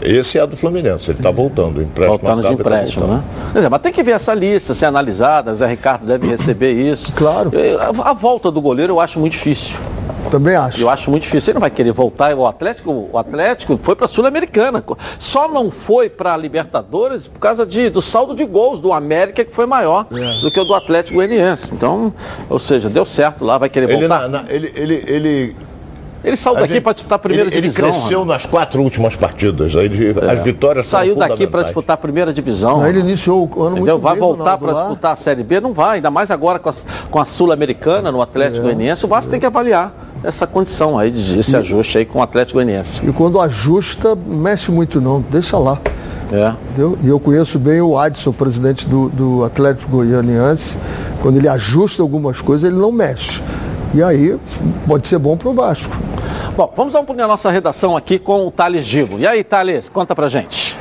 Esse 0.03 0.37
é 0.39 0.45
do 0.47 0.55
Fluminense, 0.57 1.09
ele 1.11 1.19
está 1.19 1.31
voltando. 1.31 1.77
O 1.79 1.81
empréstimo 1.81 2.17
Voltando 2.19 2.41
de 2.41 2.47
acaba, 2.47 2.53
ele 2.53 2.63
tá 2.63 2.69
empréstimo, 2.69 3.07
né? 3.07 3.23
Quer 3.51 3.57
dizer, 3.59 3.69
mas 3.69 3.81
tem 3.81 3.91
que 3.93 4.03
ver 4.03 4.11
essa 4.11 4.33
lista, 4.33 4.73
ser 4.73 4.85
analisada, 4.85 5.51
o 5.53 5.55
Zé 5.57 5.67
Ricardo 5.67 6.05
deve 6.05 6.27
receber 6.27 6.73
isso. 6.73 7.13
Claro. 7.19 7.51
A, 8.03 8.09
a 8.09 8.13
volta 8.13 8.51
do 8.51 8.61
goleiro 8.61 8.93
eu 8.93 8.99
acho 8.99 9.19
muito 9.19 9.33
difícil. 9.33 9.77
Também 10.31 10.55
acho. 10.55 10.81
Eu 10.81 10.89
acho 10.89 11.09
muito 11.09 11.23
difícil. 11.23 11.49
Ele 11.51 11.55
não 11.55 11.61
vai 11.61 11.69
querer 11.71 11.91
voltar. 11.91 12.35
O 12.35 12.45
Atlético, 12.45 13.09
o 13.11 13.17
Atlético 13.17 13.79
foi 13.81 13.95
para 13.95 14.05
a 14.05 14.07
Sul-Americana. 14.07 14.83
Só 15.17 15.47
não 15.47 15.71
foi 15.71 16.07
para 16.09 16.33
a 16.33 16.37
Libertadores 16.37 17.27
por 17.27 17.39
causa 17.39 17.65
de, 17.65 17.89
do 17.89 18.01
saldo 18.01 18.35
de 18.35 18.45
gols 18.45 18.79
do 18.79 18.93
América, 18.93 19.43
que 19.43 19.53
foi 19.55 19.65
maior 19.65 20.05
É. 20.11 20.41
do 20.41 20.51
que 20.51 20.59
o 20.59 20.65
do 20.65 20.75
Atlético 20.75 21.15
Goianiense. 21.15 21.67
Então, 21.71 22.13
ou 22.49 22.59
seja, 22.59 22.89
deu 22.89 23.05
certo 23.07 23.43
lá, 23.43 23.57
vai 23.57 23.69
querer 23.69 23.89
Ele, 23.89 24.07
voltar. 24.07 24.27
na- 24.27 24.43
na- 24.43 24.43
ele, 24.49 24.71
ele, 24.75 25.03
ele, 25.07 25.55
Ele 26.23 26.35
saiu 26.35 26.57
a 26.57 26.59
daqui 26.61 26.73
gente- 26.73 26.83
para 26.83 26.93
disputar 26.93 27.15
a 27.15 27.19
primeira 27.19 27.49
ele, 27.49 27.61
divisão. 27.61 27.87
Ele 27.89 27.97
cresceu 27.97 28.25
nas 28.25 28.45
quatro 28.45 28.81
últimas 28.81 29.15
partidas. 29.15 29.75
Aí 29.75 29.85
ele- 29.85 30.15
É. 30.21 30.31
As 30.33 30.43
vitórias 30.43 30.85
Saiu 30.85 31.15
daqui 31.15 31.47
para 31.47 31.63
disputar 31.63 31.93
a 31.93 31.97
primeira 31.97 32.33
divisão. 32.33 32.81
Aí 32.81 32.89
ele 32.89 32.99
iniciou 32.99 33.49
o 33.55 33.61
ano 33.63 33.77
Entendeu? 33.77 33.93
muito 33.95 34.03
Vai 34.03 34.13
bem, 34.13 34.19
voltar 34.21 34.57
para 34.57 34.73
disputar 34.73 35.13
a 35.13 35.15
Série 35.15 35.43
B? 35.43 35.61
Não 35.61 35.71
vai, 35.73 35.95
ainda 35.97 36.11
mais 36.11 36.29
agora 36.29 36.59
com 36.59 36.69
a, 36.69 36.73
com 37.09 37.19
a 37.19 37.25
Sul-Americana 37.25 38.11
no 38.11 38.21
Atlético 38.21 38.59
É. 38.59 38.63
Goianiense. 38.63 39.05
O 39.05 39.07
Vasco 39.07 39.31
tem 39.31 39.39
que 39.39 39.45
avaliar 39.45 39.93
essa 40.23 40.45
condição 40.45 40.99
aí, 40.99 41.09
de, 41.09 41.39
esse 41.39 41.55
ajuste 41.55 41.97
aí 41.99 42.05
com 42.05 42.19
o 42.19 42.21
Atlético 42.21 42.55
Goianiense. 42.55 42.99
E 43.07 43.13
quando 43.13 43.39
ajusta, 43.39 44.13
mexe 44.15 44.71
muito 44.71 44.99
não, 44.99 45.21
deixa 45.29 45.57
lá. 45.57 45.77
É. 46.31 46.53
Entendeu? 46.71 46.97
E 47.01 47.07
eu 47.07 47.19
conheço 47.19 47.57
bem 47.57 47.81
o 47.81 47.97
Adson, 47.97 48.31
presidente 48.33 48.87
do, 48.87 49.09
do 49.09 49.43
Atlético 49.45 49.89
Goianiense. 49.89 50.77
Quando 51.21 51.37
ele 51.37 51.47
ajusta 51.47 52.03
algumas 52.03 52.39
coisas, 52.41 52.69
ele 52.69 52.79
não 52.79 52.91
mexe. 52.91 53.41
E 53.91 54.03
aí 54.03 54.37
pode 54.87 55.07
ser 55.07 55.17
bom 55.17 55.35
para 55.35 55.49
o 55.49 55.53
Vasco. 55.53 55.97
Bom, 56.55 56.71
vamos 56.75 56.93
dar 56.93 56.99
um 56.99 57.05
pulinho 57.05 57.23
na 57.23 57.27
nossa 57.27 57.49
redação 57.49 57.97
aqui 57.97 58.19
com 58.19 58.45
o 58.45 58.51
Thales 58.51 58.85
Gibo. 58.85 59.17
E 59.17 59.25
aí, 59.25 59.43
Thales, 59.43 59.89
conta 59.89 60.15
pra 60.15 60.27
gente. 60.29 60.77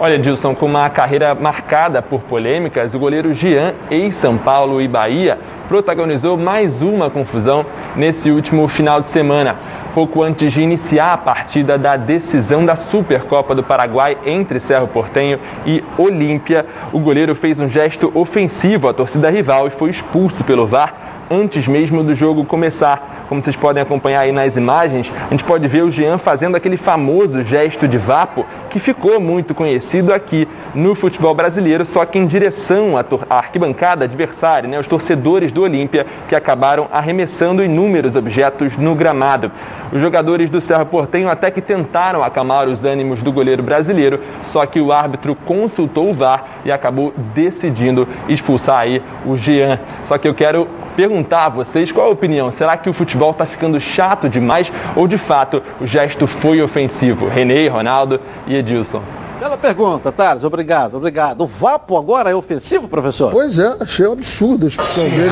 Olha, 0.00 0.18
Dilson, 0.18 0.54
com 0.56 0.66
uma 0.66 0.88
carreira 0.90 1.36
marcada 1.36 2.02
por 2.02 2.20
polêmicas, 2.22 2.94
o 2.94 2.98
goleiro 2.98 3.32
Jean, 3.32 3.74
ex-São 3.90 4.36
Paulo 4.36 4.80
e 4.80 4.88
Bahia, 4.88 5.38
protagonizou 5.68 6.36
mais 6.36 6.82
uma 6.82 7.08
confusão 7.08 7.64
nesse 7.94 8.30
último 8.30 8.66
final 8.66 9.00
de 9.00 9.08
semana. 9.08 9.54
Pouco 9.94 10.22
antes 10.22 10.52
de 10.52 10.60
iniciar 10.60 11.12
a 11.12 11.18
partida 11.18 11.78
da 11.78 11.96
decisão 11.96 12.64
da 12.64 12.74
Supercopa 12.74 13.54
do 13.54 13.62
Paraguai 13.62 14.16
entre 14.26 14.58
Cerro 14.58 14.88
Portenho 14.88 15.38
e 15.64 15.82
Olímpia, 15.96 16.66
o 16.92 16.98
goleiro 16.98 17.34
fez 17.34 17.60
um 17.60 17.68
gesto 17.68 18.10
ofensivo 18.14 18.88
à 18.88 18.92
torcida 18.92 19.30
rival 19.30 19.68
e 19.68 19.70
foi 19.70 19.90
expulso 19.90 20.42
pelo 20.42 20.66
VAR 20.66 21.07
antes 21.30 21.68
mesmo 21.68 22.02
do 22.02 22.14
jogo 22.14 22.44
começar. 22.44 23.26
Como 23.28 23.42
vocês 23.42 23.56
podem 23.56 23.82
acompanhar 23.82 24.20
aí 24.20 24.32
nas 24.32 24.56
imagens, 24.56 25.12
a 25.26 25.30
gente 25.30 25.44
pode 25.44 25.68
ver 25.68 25.82
o 25.82 25.90
Jean 25.90 26.16
fazendo 26.16 26.56
aquele 26.56 26.78
famoso 26.78 27.42
gesto 27.42 27.86
de 27.86 27.98
vapo 27.98 28.46
que 28.70 28.78
ficou 28.78 29.20
muito 29.20 29.54
conhecido 29.54 30.14
aqui 30.14 30.48
no 30.74 30.94
futebol 30.94 31.34
brasileiro, 31.34 31.84
só 31.84 32.06
que 32.06 32.18
em 32.18 32.26
direção 32.26 32.96
à, 32.96 33.04
arquibancada 33.28 34.04
adversária, 34.04 34.68
né, 34.68 34.78
os 34.78 34.86
torcedores 34.86 35.52
do 35.52 35.62
Olímpia 35.62 36.06
que 36.28 36.34
acabaram 36.34 36.88
arremessando 36.90 37.62
inúmeros 37.62 38.16
objetos 38.16 38.76
no 38.76 38.94
gramado. 38.94 39.52
Os 39.92 40.00
jogadores 40.00 40.50
do 40.50 40.60
Serra 40.60 40.84
Portenho 40.84 41.30
até 41.30 41.50
que 41.50 41.60
tentaram 41.60 42.22
acalmar 42.22 42.68
os 42.68 42.84
ânimos 42.84 43.22
do 43.22 43.32
goleiro 43.32 43.62
brasileiro, 43.62 44.20
só 44.42 44.64
que 44.66 44.80
o 44.80 44.92
árbitro 44.92 45.34
consultou 45.46 46.10
o 46.10 46.14
VAR 46.14 46.44
e 46.64 46.72
acabou 46.72 47.12
decidindo 47.34 48.06
expulsar 48.28 48.80
aí 48.80 49.02
o 49.24 49.36
Jean. 49.36 49.78
Só 50.04 50.18
que 50.18 50.28
eu 50.28 50.34
quero 50.34 50.68
perguntar 50.98 51.46
a 51.46 51.48
vocês 51.48 51.92
qual 51.92 52.08
a 52.08 52.10
opinião. 52.10 52.50
Será 52.50 52.76
que 52.76 52.90
o 52.90 52.92
futebol 52.92 53.30
está 53.30 53.46
ficando 53.46 53.80
chato 53.80 54.28
demais 54.28 54.72
ou 54.96 55.06
de 55.06 55.16
fato 55.16 55.62
o 55.80 55.86
gesto 55.86 56.26
foi 56.26 56.60
ofensivo? 56.60 57.28
Renê, 57.28 57.68
Ronaldo 57.68 58.20
e 58.48 58.56
Edilson. 58.56 59.00
Bela 59.38 59.56
pergunta, 59.56 60.10
Thales. 60.10 60.42
Obrigado, 60.42 60.96
obrigado. 60.96 61.42
O 61.42 61.46
Vapo 61.46 61.96
agora 61.96 62.30
é 62.30 62.34
ofensivo, 62.34 62.88
professor? 62.88 63.30
Pois 63.30 63.56
é, 63.60 63.76
achei 63.78 64.08
um 64.08 64.12
absurdo 64.12 64.66
a 64.66 64.68
expulsão 64.68 65.08
dele. 65.08 65.30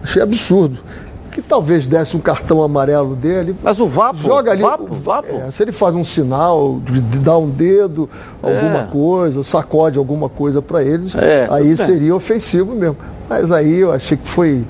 Achei 0.00 0.22
absurdo. 0.22 0.78
Que 1.38 1.42
talvez 1.42 1.86
desse 1.86 2.16
um 2.16 2.20
cartão 2.20 2.60
amarelo 2.64 3.14
dele. 3.14 3.54
Mas 3.62 3.78
o 3.78 3.86
Vapo, 3.86 4.16
joga 4.18 4.50
ali. 4.50 4.60
Vapo, 4.62 4.88
Vapo. 4.90 5.28
É, 5.28 5.52
se 5.52 5.62
ele 5.62 5.70
faz 5.70 5.94
um 5.94 6.02
sinal, 6.02 6.80
de, 6.84 7.00
de 7.00 7.18
dar 7.20 7.38
um 7.38 7.48
dedo, 7.48 8.10
alguma 8.42 8.80
É. 8.80 8.84
coisa, 8.90 9.38
ou 9.38 9.44
sacode 9.44 9.98
alguma 10.00 10.28
coisa 10.28 10.60
para 10.60 10.82
eles, 10.82 11.14
É, 11.14 11.46
aí 11.48 11.76
seria 11.76 12.12
ofensivo 12.12 12.74
mesmo. 12.74 12.96
Mas 13.28 13.52
aí 13.52 13.78
eu 13.78 13.92
achei 13.92 14.16
que 14.16 14.26
foi, 14.28 14.66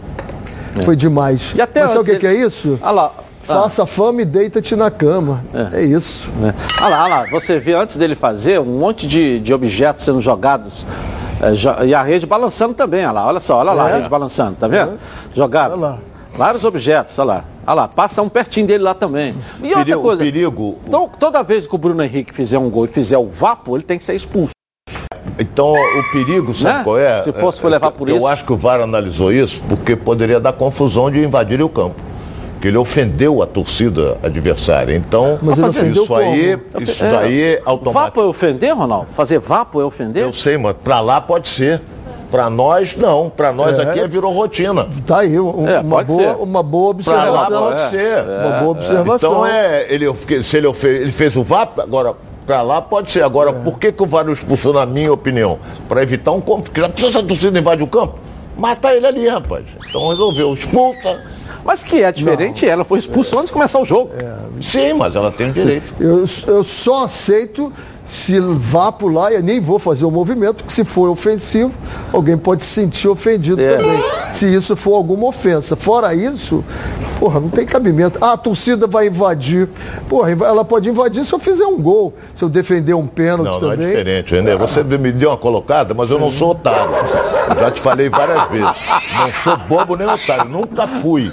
foi 0.85 0.95
demais. 0.95 1.55
E 1.57 1.61
até 1.63 1.81
Mas 1.81 1.93
sabe 1.93 2.03
o 2.03 2.05
que, 2.05 2.11
antes 2.11 2.21
que 2.21 2.27
é 2.27 2.35
ele- 2.35 2.47
isso? 2.47 2.79
Olha 2.83 2.91
lá. 2.91 3.13
Faça 3.41 3.87
fama 3.87 4.21
e 4.21 4.25
deita-te 4.27 4.77
na 4.77 4.91
cama. 4.91 5.43
É, 5.73 5.81
isso. 5.83 6.31
É. 6.45 6.85
Olha 6.85 6.89
lá, 6.97 7.05
olha 7.05 7.15
lá, 7.23 7.27
você 7.31 7.59
vê 7.59 7.73
antes 7.73 7.97
dele 7.97 8.15
fazer 8.15 8.61
um 8.61 8.79
monte 8.79 9.09
de, 9.09 9.41
de 9.41 9.55
objetos 9.55 10.05
sendo 10.05 10.21
jogados 10.21 10.85
é, 11.41 11.53
jo- 11.53 11.83
e 11.87 11.95
a 11.95 12.03
rede 12.03 12.27
balançando 12.27 12.75
também, 12.75 13.05
olha 13.07 13.13
lá, 13.13 13.27
olha 13.27 13.41
só, 13.41 13.57
olha 13.61 13.73
lá 13.73 13.89
É. 13.89 13.93
a 13.93 13.97
rede 13.97 14.09
balançando, 14.11 14.55
tá 14.61 14.69
vendo? 14.69 14.99
Jogado. 15.35 15.73
Olha 15.73 15.81
lá. 15.81 15.99
Vários 16.39 16.65
objetos, 16.65 17.19
olha 17.19 17.27
lá. 17.27 17.45
Olha 17.67 17.75
lá, 17.75 17.89
passa 17.89 18.23
um 18.23 18.29
pertinho 18.29 18.67
dele 18.67 18.85
lá 18.85 18.95
também. 18.95 19.35
E 19.61 19.67
outra 19.71 19.85
Perigo- 19.85 20.03
coisa, 20.03 20.23
perigo- 20.23 20.79
então, 20.87 21.11
toda 21.19 21.43
vez 21.43 21.67
que 21.67 21.75
o 21.75 21.79
Bruno 21.79 22.03
Henrique 22.03 22.33
fizer 22.33 22.59
um 22.59 22.71
gol 22.71 22.85
e 22.85 22.89
fizer 22.89 23.19
o 23.19 23.29
vapo, 23.29 23.77
ele 23.77 23.83
tem 23.83 23.99
que 23.99 24.05
ser 24.05 24.15
expulso. 24.15 24.51
Então, 25.39 25.73
o 25.73 26.13
perigo, 26.13 26.55
sabe 26.55 26.79
Né? 26.79 26.85
qual 26.85 26.99
é? 26.99 27.23
Se 27.25 27.33
fosse 27.33 27.61
for 27.61 27.69
levar 27.69 27.91
por 27.91 28.09
eu 28.09 28.17
isso. 28.19 28.27
acho 28.27 28.45
que 28.45 28.53
o 28.53 28.57
VAR 28.57 28.81
analisou 28.81 29.33
isso 29.33 29.63
porque 29.69 29.95
poderia 29.97 30.39
dar 30.41 30.53
confusão 30.53 31.11
de 31.11 31.23
invadir 31.23 31.61
o 31.61 31.69
campo. 31.69 31.97
Que 32.61 32.67
ele 32.69 32.77
ofendeu 32.77 33.41
a 33.41 33.47
torcida 33.47 34.19
adversária. 34.23 34.95
Então, 34.97 35.39
Mas 35.43 35.59
ele 35.59 35.67
ofendeu 35.69 36.03
isso 36.05 36.15
aí, 36.15 36.57
como? 36.73 36.85
isso 36.85 37.05
É, 37.05 37.11
daí 37.11 37.41
é 37.43 37.63
automático. 37.65 38.05
Vapo 38.05 38.21
é 38.21 38.25
ofender, 38.25 38.75
Ronaldo? 38.77 39.07
Fazer 39.15 39.39
vapo 39.39 39.81
é 39.81 39.85
ofender? 39.85 40.25
Eu 40.25 40.33
sei, 40.33 40.57
mas 40.59 40.75
pra 40.83 41.01
lá 41.01 41.21
pode 41.21 41.47
ser. 41.49 41.81
Pra 42.31 42.51
nós, 42.51 42.95
não. 42.97 43.31
Pra 43.31 43.53
nós 43.53 43.79
É. 43.79 43.83
aqui 43.83 44.07
virou 44.09 44.33
rotina. 44.33 44.87
Tá 45.07 45.21
aí, 45.21 45.39
um- 45.41 45.67
É, 45.69 45.81
uma, 45.81 46.03
boa, 46.05 46.23
ser. 46.23 46.37
uma 46.41 46.63
boa 46.63 46.95
Pra 46.95 47.15
lá 47.25 47.31
observação. 47.49 47.63
pode 47.69 47.83
é. 47.83 47.89
ser. 47.89 48.25
Uma 48.25 48.59
boa 48.61 48.71
observação. 48.71 49.31
Então 49.31 49.47
é, 49.47 49.87
ele, 49.89 50.07
se 50.43 50.57
ele, 50.57 50.67
ofe- 50.67 50.87
ele 50.87 51.13
fez 51.13 51.37
o 51.37 51.43
VAR, 51.43 51.71
agora 51.79 52.15
pra 52.47 52.63
lá 52.63 52.81
pode 52.83 53.11
ser. 53.11 53.23
Agora, 53.23 53.53
por 53.53 53.79
que, 53.79 53.91
que 53.93 54.03
o 54.03 54.07
VAR 54.07 54.25
não 54.25 54.33
expulsou, 54.33 54.73
na 54.73 54.85
minha 54.87 55.13
opinião? 55.13 55.59
Pra 55.89 56.03
evitar 56.03 56.33
um 56.33 56.41
campo. 56.41 56.63
Porque 56.63 56.81
já 56.81 56.89
precisa 56.89 57.19
essa 57.19 57.27
torcida 57.27 57.59
invade 57.59 57.83
o 57.83 57.87
campo? 57.87 58.19
Mata 58.57 58.93
ele 58.95 59.07
ali, 59.07 59.29
rapaz. 59.29 59.65
Então 59.89 60.09
resolveu, 60.09 60.53
expulsa. 60.53 61.21
Mas 61.65 61.83
que 61.85 62.03
é 62.03 62.11
diferente, 62.11 62.67
ela 62.67 62.85
foi 62.85 62.99
expulsa 62.99 63.35
antes 63.37 63.49
de 63.49 63.53
começar 63.53 63.79
o 63.79 63.85
jogo. 63.85 64.11
Sim, 64.63 64.95
mas 64.95 65.15
ela 65.15 65.31
tem 65.31 65.51
o 65.51 65.53
direito. 65.53 65.93
Eu, 66.01 66.25
eu 66.55 66.65
só 66.65 67.05
aceito 67.05 67.71
se 68.09 68.41
vá 68.41 68.91
por 68.91 69.13
lá 69.13 69.31
e 69.33 69.43
nem 69.43 69.61
vou 69.61 69.79
fazer 69.79 70.07
o 70.07 70.11
movimento, 70.11 70.65
que 70.65 70.73
se 70.73 70.83
for 70.83 71.11
ofensivo, 71.11 71.71
alguém 72.11 72.39
pode 72.39 72.65
se 72.65 72.71
sentir 72.71 73.07
ofendido 73.07 73.61
É. 73.61 73.77
também. 73.77 74.03
Se 74.33 74.47
isso 74.53 74.75
for 74.75 74.95
alguma 74.95 75.27
ofensa. 75.27 75.77
Fora 75.77 76.15
isso, 76.15 76.65
porra, 77.21 77.39
não 77.39 77.49
tem 77.51 77.67
cabimento. 77.67 78.19
Ah, 78.21 78.33
a 78.33 78.37
torcida 78.37 78.87
vai 78.87 79.09
invadir. 79.09 79.69
Porra, 80.09 80.31
ela 80.31 80.65
pode 80.65 80.89
invadir 80.89 81.23
se 81.25 81.33
eu 81.35 81.39
fizer 81.39 81.67
um 81.67 81.81
gol, 81.81 82.15
se 82.35 82.43
eu 82.43 82.49
defender 82.49 82.95
um 82.95 83.07
pênalti 83.07 83.51
Não, 83.53 83.61
não 83.61 83.69
é 83.73 83.77
também. 83.77 83.89
diferente, 83.89 84.35
René. 84.35 84.57
Você 84.57 84.83
me 84.85 85.13
deu 85.13 85.29
uma 85.31 85.37
colocada, 85.37 85.93
mas 85.93 86.11
eu 86.11 86.19
não 86.19 86.31
sou 86.31 86.51
otário. 86.53 86.91
Eu 87.51 87.59
já 87.59 87.71
te 87.71 87.81
falei 87.81 88.09
várias 88.09 88.49
vezes. 88.49 88.77
Não 89.19 89.33
sou 89.33 89.57
bobo 89.69 89.97
nem 89.97 90.07
otário, 90.09 90.51
nunca 90.51 90.87
fui. 90.87 91.31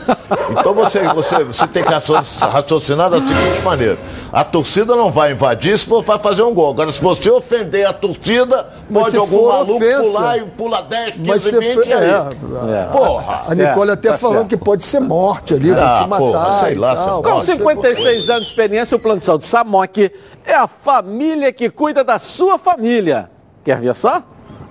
Então 0.52 0.74
você, 0.74 1.00
você, 1.14 1.44
você 1.44 1.68
tem 1.68 1.84
que 1.84 1.94
raciocinar 1.94 3.10
da 3.10 3.18
seguinte 3.20 3.62
maneira. 3.64 3.98
A 4.36 4.44
torcida 4.44 4.98
não 4.98 5.10
vai 5.14 5.32
invadir 5.32 5.78
se 5.80 5.86
for 5.86 6.04
vai 6.04 6.20
fazer 6.20 6.42
um 6.44 6.54
gol. 6.54 6.72
Agora, 6.72 6.92
se 6.92 7.02
você 7.02 7.30
ofender 7.32 7.88
a 7.88 7.94
torcida, 7.94 8.68
Mas 8.90 9.04
pode 9.06 9.16
algum 9.16 9.48
maluco 9.48 9.76
ofensa- 9.78 10.02
pular 10.04 10.38
e 10.38 10.42
pula 10.42 10.82
10, 10.82 11.12
15, 11.14 11.26
Mas 11.30 11.44
você 11.44 11.58
20 11.60 11.74
foi, 11.76 11.94
aí. 11.94 12.10
é, 12.10 12.84
Porra. 12.92 13.44
a 13.48 13.56
Nicole 13.56 13.92
até 13.92 14.10
tá 14.12 14.18
falando 14.18 14.38
certo. 14.40 14.50
que 14.50 14.58
pode 14.58 14.84
ser 14.84 15.00
morte 15.00 15.54
ali, 15.54 15.72
Ah, 15.72 16.02
te 16.04 16.10
matar. 16.10 16.18
porra, 16.18 16.60
sei 16.66 16.74
e 16.74 16.76
lá, 16.78 16.96
tal. 16.98 17.24
Com 17.24 17.30
Pode 17.32 17.46
ser 17.46 17.56
56 17.56 18.30
anos 18.30 18.44
de 18.44 18.50
experiência, 18.50 18.98
o 18.98 19.00
plano 19.00 19.20
de 19.20 19.26
saúde 19.26 19.46
Samok 19.46 20.12
é 20.46 20.54
a 20.54 20.68
família 20.68 21.54
que 21.54 21.70
cuida 21.70 22.04
da 22.04 22.20
sua 22.20 22.60
família. 22.60 23.30
Quer 23.64 23.80
ver 23.80 23.96
só? 23.96 24.22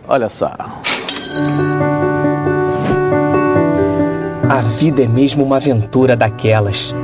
Olha 0.06 0.28
só. 0.28 0.50
A 4.50 4.60
vida 4.76 5.02
é 5.02 5.08
mesmo 5.08 5.42
uma 5.42 5.56
aventura 5.56 6.14
daquelas. 6.14 6.94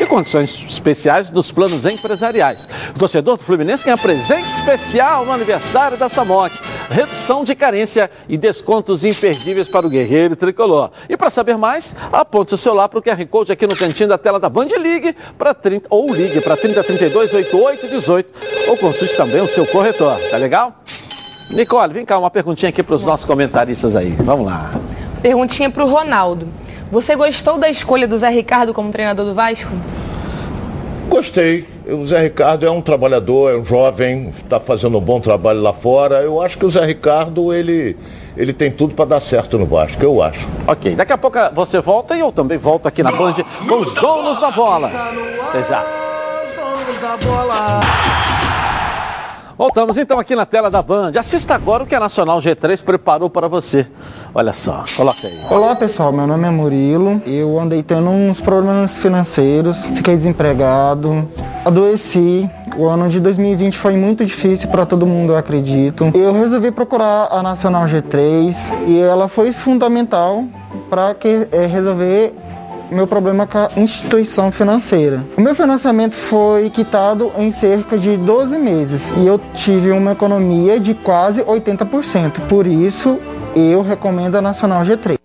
E 0.00 0.06
condições 0.06 0.64
especiais 0.66 1.28
dos 1.28 1.52
planos 1.52 1.84
empresariais. 1.84 2.66
O 2.96 2.98
torcedor 2.98 3.36
do 3.36 3.42
Fluminense 3.42 3.84
ganha 3.84 3.98
presente 3.98 4.48
especial 4.48 5.26
no 5.26 5.32
aniversário 5.32 5.98
da 5.98 6.08
Samok. 6.08 6.58
Redução 6.90 7.44
de 7.44 7.54
carência 7.54 8.10
e 8.26 8.38
descontos 8.38 9.04
imperdíveis 9.04 9.68
para 9.68 9.86
o 9.86 9.90
guerreiro 9.90 10.34
tricolor. 10.34 10.90
E 11.06 11.18
para 11.18 11.28
saber 11.28 11.58
mais, 11.58 11.94
aponte 12.10 12.54
o 12.54 12.56
celular 12.56 12.88
para 12.88 12.98
o 12.98 13.02
QR 13.02 13.26
Code 13.26 13.52
aqui 13.52 13.66
no 13.66 13.76
cantinho 13.76 14.08
da 14.08 14.16
tela 14.16 14.40
da 14.40 14.48
Band 14.48 14.68
ligue 14.78 15.14
para 15.36 15.52
30 15.52 15.86
ou 15.90 16.14
ligue 16.14 16.40
para 16.40 16.56
3032 16.56 17.34
8818 17.34 18.70
ou 18.70 18.76
consulte 18.78 19.14
também 19.18 19.42
o 19.42 19.48
seu 19.48 19.66
corretor. 19.66 20.18
Tá 20.30 20.38
legal? 20.38 20.82
Nicole, 21.52 21.92
vem 21.92 22.06
cá, 22.06 22.18
uma 22.18 22.30
perguntinha 22.30 22.70
aqui 22.70 22.82
para 22.82 22.94
os 22.94 23.04
nossos 23.04 23.26
comentaristas 23.26 23.94
aí. 23.94 24.12
Vamos 24.12 24.46
lá. 24.46 24.70
Perguntinha 25.20 25.68
pro 25.68 25.86
Ronaldo. 25.86 26.48
Você 26.90 27.14
gostou 27.14 27.56
da 27.56 27.68
escolha 27.70 28.06
do 28.06 28.18
Zé 28.18 28.30
Ricardo 28.30 28.74
como 28.74 28.90
treinador 28.90 29.24
do 29.24 29.32
Vasco? 29.32 29.70
Gostei. 31.08 31.64
O 31.86 32.04
Zé 32.06 32.22
Ricardo 32.22 32.66
é 32.66 32.70
um 32.70 32.80
trabalhador, 32.80 33.52
é 33.52 33.56
um 33.56 33.64
jovem, 33.64 34.28
está 34.28 34.58
fazendo 34.58 34.98
um 34.98 35.00
bom 35.00 35.20
trabalho 35.20 35.60
lá 35.60 35.72
fora. 35.72 36.16
Eu 36.16 36.40
acho 36.40 36.58
que 36.58 36.64
o 36.64 36.70
Zé 36.70 36.84
Ricardo, 36.84 37.52
ele, 37.52 37.96
ele 38.36 38.52
tem 38.52 38.70
tudo 38.70 38.94
para 38.94 39.04
dar 39.04 39.20
certo 39.20 39.56
no 39.56 39.66
Vasco, 39.66 40.02
eu 40.02 40.20
acho. 40.20 40.48
Ok, 40.66 40.96
daqui 40.96 41.12
a 41.12 41.18
pouco 41.18 41.38
você 41.54 41.80
volta 41.80 42.16
e 42.16 42.20
eu 42.20 42.32
também 42.32 42.58
volto 42.58 42.86
aqui 42.86 43.02
na 43.02 43.12
Band 43.12 43.34
com 43.68 43.80
os 43.80 43.94
donos 43.94 44.40
da 44.40 44.50
bola. 44.50 44.90
Até 45.48 45.62
já. 45.68 45.84
Voltamos 49.60 49.98
então 49.98 50.18
aqui 50.18 50.34
na 50.34 50.46
tela 50.46 50.70
da 50.70 50.80
Band. 50.80 51.12
Assista 51.18 51.54
agora 51.54 51.82
o 51.82 51.86
que 51.86 51.94
a 51.94 52.00
Nacional 52.00 52.38
G3 52.38 52.82
preparou 52.82 53.28
para 53.28 53.46
você. 53.46 53.86
Olha 54.34 54.54
só, 54.54 54.86
coloca 54.96 55.18
aí. 55.22 55.38
Olá 55.50 55.76
pessoal, 55.76 56.10
meu 56.10 56.26
nome 56.26 56.48
é 56.48 56.50
Murilo. 56.50 57.20
Eu 57.26 57.60
andei 57.60 57.82
tendo 57.82 58.08
uns 58.08 58.40
problemas 58.40 58.96
financeiros, 58.96 59.84
fiquei 59.84 60.16
desempregado, 60.16 61.28
adoeci. 61.62 62.48
O 62.74 62.86
ano 62.86 63.10
de 63.10 63.20
2020 63.20 63.76
foi 63.76 63.98
muito 63.98 64.24
difícil 64.24 64.66
para 64.70 64.86
todo 64.86 65.06
mundo, 65.06 65.34
eu 65.34 65.36
acredito. 65.36 66.10
Eu 66.14 66.32
resolvi 66.32 66.70
procurar 66.70 67.28
a 67.30 67.42
Nacional 67.42 67.84
G3 67.84 68.56
e 68.86 68.98
ela 68.98 69.28
foi 69.28 69.52
fundamental 69.52 70.42
para 70.88 71.12
que 71.14 71.46
é, 71.52 71.66
resolver 71.66 72.34
meu 72.94 73.06
problema 73.06 73.46
com 73.46 73.58
a 73.58 73.70
instituição 73.76 74.50
financeira. 74.50 75.24
O 75.36 75.40
meu 75.40 75.54
financiamento 75.54 76.14
foi 76.14 76.70
quitado 76.70 77.32
em 77.38 77.50
cerca 77.50 77.98
de 77.98 78.16
12 78.16 78.58
meses 78.58 79.12
e 79.16 79.26
eu 79.26 79.38
tive 79.54 79.90
uma 79.90 80.12
economia 80.12 80.78
de 80.80 80.94
quase 80.94 81.42
80%. 81.42 82.48
Por 82.48 82.66
isso, 82.66 83.18
eu 83.54 83.82
recomendo 83.82 84.36
a 84.36 84.42
Nacional 84.42 84.82
G3. 84.82 85.18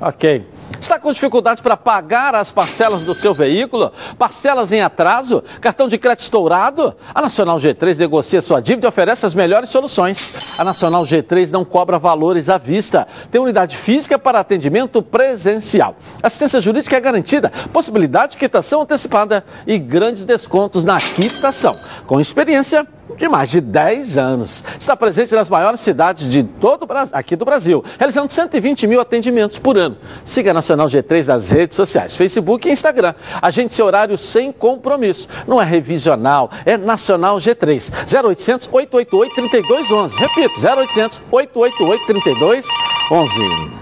Ok. 0.00 0.59
Está 0.78 0.98
com 0.98 1.12
dificuldade 1.12 1.62
para 1.62 1.76
pagar 1.76 2.34
as 2.34 2.50
parcelas 2.50 3.04
do 3.04 3.14
seu 3.14 3.34
veículo? 3.34 3.92
Parcelas 4.18 4.72
em 4.72 4.80
atraso? 4.80 5.42
Cartão 5.60 5.88
de 5.88 5.98
crédito 5.98 6.22
estourado? 6.22 6.94
A 7.14 7.22
Nacional 7.22 7.58
G3 7.58 7.96
negocia 7.96 8.40
sua 8.40 8.60
dívida 8.60 8.86
e 8.86 8.88
oferece 8.88 9.24
as 9.26 9.34
melhores 9.34 9.70
soluções. 9.70 10.56
A 10.58 10.64
Nacional 10.64 11.04
G3 11.04 11.50
não 11.50 11.64
cobra 11.64 11.98
valores 11.98 12.48
à 12.48 12.58
vista. 12.58 13.06
Tem 13.30 13.40
unidade 13.40 13.76
física 13.76 14.18
para 14.18 14.40
atendimento 14.40 15.02
presencial. 15.02 15.96
Assistência 16.22 16.60
jurídica 16.60 16.96
é 16.96 17.00
garantida, 17.00 17.52
possibilidade 17.72 18.32
de 18.32 18.38
quitação 18.38 18.82
antecipada 18.82 19.44
e 19.66 19.78
grandes 19.78 20.24
descontos 20.24 20.84
na 20.84 20.98
quitação. 21.00 21.76
Com 22.06 22.20
experiência 22.20 22.86
de 23.16 23.28
mais 23.28 23.50
de 23.50 23.60
10 23.60 24.16
anos. 24.16 24.62
Está 24.78 24.96
presente 24.96 25.34
nas 25.34 25.48
maiores 25.48 25.80
cidades 25.80 26.30
de 26.30 26.42
todo 26.42 26.82
o 26.82 26.86
Brasil, 26.86 27.16
aqui 27.16 27.36
do 27.36 27.44
Brasil, 27.44 27.84
realizando 27.98 28.30
120 28.30 28.86
mil 28.86 29.00
atendimentos 29.00 29.58
por 29.58 29.76
ano. 29.76 29.96
Siga 30.24 30.50
a 30.50 30.54
Nacional 30.54 30.88
G3 30.88 31.26
nas 31.26 31.50
redes 31.50 31.76
sociais, 31.76 32.16
Facebook 32.16 32.68
e 32.68 32.72
Instagram. 32.72 33.14
Agende 33.40 33.74
seu 33.74 33.86
horário 33.86 34.16
sem 34.18 34.52
compromisso. 34.52 35.28
Não 35.46 35.60
é 35.60 35.64
revisional, 35.64 36.50
é 36.64 36.76
Nacional 36.76 37.38
G3. 37.38 37.92
0800 38.24 38.68
888 38.70 39.34
3211. 39.34 40.16
Repito, 40.16 40.54
0800 40.60 41.20
888 41.30 42.06
3211. 42.06 43.80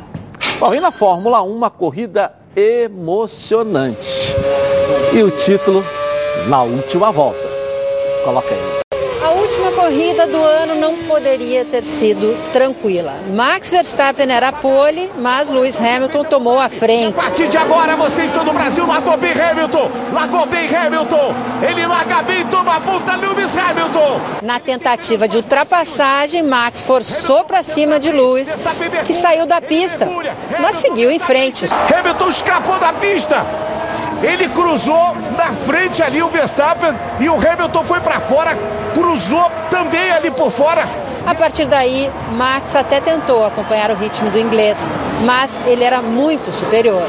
Bom, 0.59 0.75
e 0.75 0.81
na 0.81 0.91
Fórmula 0.91 1.43
1, 1.43 1.55
uma 1.55 1.71
corrida 1.71 2.33
emocionante. 2.57 4.35
E 5.13 5.23
o 5.23 5.31
título, 5.31 5.85
na 6.49 6.63
última 6.63 7.13
volta. 7.13 7.39
Coloca 8.25 8.53
aí. 8.53 8.78
Última 9.69 9.83
corrida 9.83 10.27
do 10.27 10.43
ano 10.43 10.77
não 10.77 10.97
poderia 10.97 11.63
ter 11.63 11.83
sido 11.83 12.35
tranquila. 12.53 13.15
Max 13.35 13.71
Verstappen 13.71 14.31
era 14.31 14.51
pole, 14.51 15.11
mas 15.19 15.51
Lewis 15.51 15.79
Hamilton 15.79 16.25
tomou 16.25 16.59
a 16.59 16.71
frente. 16.71 17.19
A 17.19 17.23
partir 17.23 17.49
de 17.49 17.59
agora, 17.59 17.95
você 17.95 18.23
em 18.23 18.31
todo 18.31 18.51
o 18.51 18.55
Brasil 18.55 18.87
largou 18.87 19.17
bem 19.19 19.33
Hamilton, 19.33 19.91
largou 20.13 20.47
bem 20.47 20.75
Hamilton, 20.75 21.35
ele 21.63 21.87
larga 21.87 22.23
bem, 22.23 22.47
toma 22.47 22.77
a 22.77 22.81
ponta 22.81 23.15
Lewis 23.17 23.55
Hamilton. 23.59 24.21
Na 24.43 24.59
tentativa 24.59 25.29
de 25.29 25.37
ultrapassagem, 25.37 26.43
Max 26.43 26.81
forçou 26.81 27.45
para 27.45 27.63
cima 27.63 28.01
de 28.01 28.11
Lewis, 28.11 28.49
que 29.07 29.13
saiu 29.13 29.45
da 29.45 29.61
pista, 29.61 30.09
mas 30.61 30.77
seguiu 30.77 31.11
em 31.11 31.19
frente. 31.19 31.67
Hamilton 31.95 32.29
escapou 32.29 32.79
da 32.79 32.95
pista. 32.95 33.45
Ele 34.23 34.49
cruzou 34.49 35.15
na 35.37 35.53
frente 35.53 36.03
ali 36.03 36.23
o 36.23 36.29
Verstappen 36.29 36.93
e 37.21 37.29
o 37.29 37.35
Hamilton 37.35 37.83
foi 37.85 38.01
para 38.01 38.21
fora, 38.21 38.57
cruzou 38.93 39.51
também 39.71 40.11
ali 40.11 40.31
por 40.31 40.51
fora. 40.51 40.89
A 41.27 41.35
partir 41.35 41.67
daí, 41.67 42.11
Max 42.33 42.75
até 42.75 43.01
tentou 43.01 43.45
acompanhar 43.45 43.91
o 43.91 43.95
ritmo 43.95 44.31
do 44.31 44.39
inglês, 44.39 44.89
mas 45.25 45.63
ele 45.67 45.85
era 45.85 46.01
muito 46.01 46.51
superior. 46.51 47.07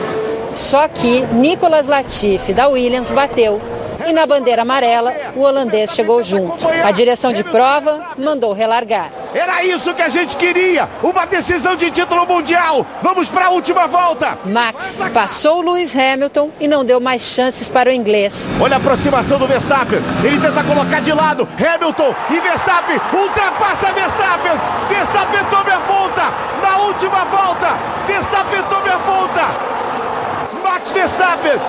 Só 0.54 0.88
que 0.88 1.22
Nicolas 1.32 1.88
Latifi 1.88 2.54
da 2.54 2.68
Williams 2.68 3.10
bateu 3.10 3.62
e 4.08 4.14
na 4.14 4.26
bandeira 4.26 4.62
amarela 4.62 5.14
o 5.36 5.42
holandês 5.42 5.92
chegou 5.92 6.24
junto. 6.24 6.68
A 6.84 6.92
direção 6.92 7.34
de 7.34 7.44
prova 7.44 8.14
mandou 8.18 8.54
relargar. 8.54 9.12
Era 9.34 9.64
isso 9.64 9.94
que 9.94 10.02
a 10.02 10.10
gente 10.10 10.36
queria, 10.36 10.90
uma 11.04 11.26
decisão 11.26 11.76
de 11.76 11.92
título 11.92 12.26
mundial. 12.26 12.86
Vamos 13.02 13.28
para 13.30 13.46
a 13.46 13.50
última 13.50 13.88
volta. 13.88 14.38
Max 14.46 15.00
passou 15.14 15.62
Lewis 15.62 15.96
Hamilton 15.96 16.50
e 16.60 16.68
não 16.68 16.84
deu 16.84 17.00
mais 17.00 17.22
chances 17.22 17.70
para 17.70 17.90
o 17.90 17.94
inglês. 17.94 18.50
Olha 18.60 18.76
a 18.76 18.78
aproximação 18.78 19.38
do 19.38 19.48
Verstappen. 19.48 20.00
Ele 20.24 20.40
tenta 20.40 20.64
colocar 20.64 21.02
de 21.02 21.14
lado 21.14 21.48
Hamilton 21.58 22.16
e 22.30 22.40
Verstappen 22.40 23.00
ultrapassa 23.14 23.92
Verstappen. 23.94 24.52
Verstappen 24.88 25.46
toma 25.50 25.76
a 25.76 25.80
ponta 25.82 26.34
na 26.62 26.78
última 26.84 27.26
volta. 27.26 27.78
Verstappen 28.08 28.64
toma 28.64 28.94
a 28.94 29.00
ponta. 29.00 29.70
Max 30.64 30.92
Verstappen 30.92 31.60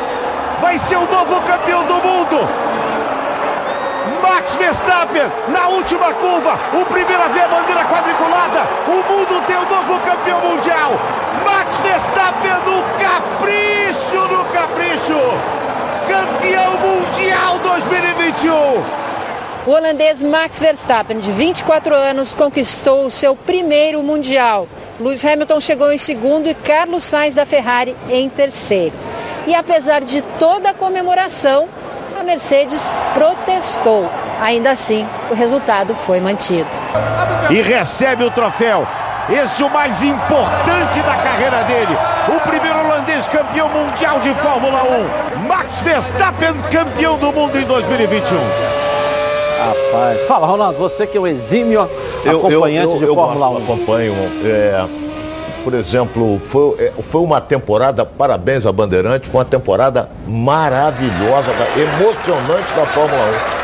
vai 0.61 0.79
ser 0.79 0.97
o 0.97 1.07
novo 1.07 1.41
campeão 1.43 1.85
do 1.85 1.95
mundo. 1.95 2.49
Max 4.23 4.55
Verstappen 4.57 5.23
na 5.49 5.69
última 5.69 6.13
curva, 6.15 6.59
o 6.73 6.85
primeiro 6.85 7.23
a 7.23 7.29
ver 7.29 7.43
a 7.43 7.49
bandeira 7.49 7.85
quadriculada. 7.85 8.69
O 8.87 9.13
mundo 9.13 9.47
tem 9.47 9.57
o 9.57 9.69
novo 9.69 9.99
campeão 10.01 10.41
mundial. 10.41 10.93
Max 11.45 11.81
Verstappen 11.81 12.53
no 12.67 12.83
capricho, 12.99 14.35
no 14.35 14.45
capricho. 14.53 15.19
Campeão 16.07 16.73
mundial 16.79 17.59
2021. 17.59 19.01
O 19.67 19.71
holandês 19.73 20.23
Max 20.23 20.59
Verstappen, 20.59 21.19
de 21.19 21.31
24 21.33 21.95
anos, 21.95 22.35
conquistou 22.35 23.05
o 23.05 23.11
seu 23.11 23.37
primeiro 23.37 24.03
mundial. 24.03 24.67
Lewis 24.99 25.25
Hamilton 25.25 25.61
chegou 25.61 25.93
em 25.93 25.99
segundo 25.99 26.49
e 26.49 26.55
Carlos 26.55 27.05
Sainz 27.05 27.35
da 27.35 27.47
Ferrari 27.47 27.97
em 28.09 28.29
terceiro. 28.29 28.95
E 29.47 29.55
apesar 29.55 30.01
de 30.03 30.23
toda 30.39 30.71
a 30.71 30.75
comemoração, 30.75 31.69
a 32.19 32.23
Mercedes 32.23 32.93
protestou. 33.15 34.09
Ainda 34.41 34.71
assim, 34.71 35.07
o 35.31 35.35
resultado 35.35 35.95
foi 35.95 36.21
mantido. 36.21 36.69
E 37.51 37.61
recebe 37.61 38.25
o 38.25 38.31
troféu. 38.31 38.87
Esse 39.29 39.63
é 39.63 39.67
o 39.67 39.71
mais 39.71 40.03
importante 40.03 41.01
da 41.01 41.15
carreira 41.17 41.63
dele. 41.65 41.97
O 42.29 42.41
primeiro 42.49 42.79
holandês 42.81 43.29
campeão 43.29 43.69
mundial 43.69 44.19
de 44.19 44.35
Fórmula 44.35 44.83
1. 45.37 45.47
Max 45.47 45.83
Verstappen, 45.83 46.55
campeão 46.71 47.17
do 47.17 47.33
mundo 47.33 47.57
em 47.59 47.65
2021. 47.65 48.37
Rapaz, 49.61 50.27
fala 50.27 50.47
Ronaldo, 50.47 50.79
você 50.79 51.07
que 51.07 51.17
é 51.19 51.21
o 51.21 51.27
exímio 51.27 51.83
acompanhante 52.27 52.87
eu, 52.87 52.93
eu, 52.93 52.99
de 52.99 53.05
eu 53.05 53.15
Fórmula 53.15 53.49
gosto, 53.49 53.61
1. 53.61 53.65
acompanho. 53.65 54.15
é, 54.45 54.85
por 55.63 55.75
exemplo, 55.75 56.41
foi, 56.47 56.75
é, 56.79 56.93
foi 57.03 57.21
uma 57.21 57.41
temporada, 57.41 58.05
parabéns 58.05 58.65
a 58.67 58.73
Bandeirante, 58.73 59.29
foi 59.29 59.41
uma 59.41 59.45
temporada 59.45 60.09
maravilhosa, 60.27 61.51
emocionante 61.77 62.73
da 62.75 62.87
Fórmula 62.87 63.23
1. 63.57 63.61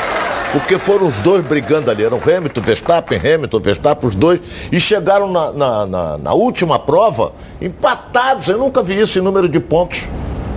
Porque 0.52 0.78
foram 0.78 1.06
os 1.08 1.16
dois 1.20 1.44
brigando 1.44 1.90
ali, 1.90 2.04
eram 2.04 2.18
Hamilton, 2.18 2.60
Verstappen, 2.60 3.18
Hamilton, 3.18 3.60
Verstappen, 3.60 4.08
os 4.08 4.14
dois, 4.14 4.40
e 4.70 4.78
chegaram 4.78 5.30
na, 5.30 5.52
na- 5.52 5.86
na- 5.86 6.18
na 6.18 6.32
última 6.32 6.78
prova 6.78 7.32
empatados. 7.60 8.48
Eu 8.48 8.56
nunca 8.58 8.82
vi 8.82 8.98
isso 9.00 9.18
em 9.18 9.22
número 9.22 9.48
de 9.48 9.58
pontos. 9.60 10.04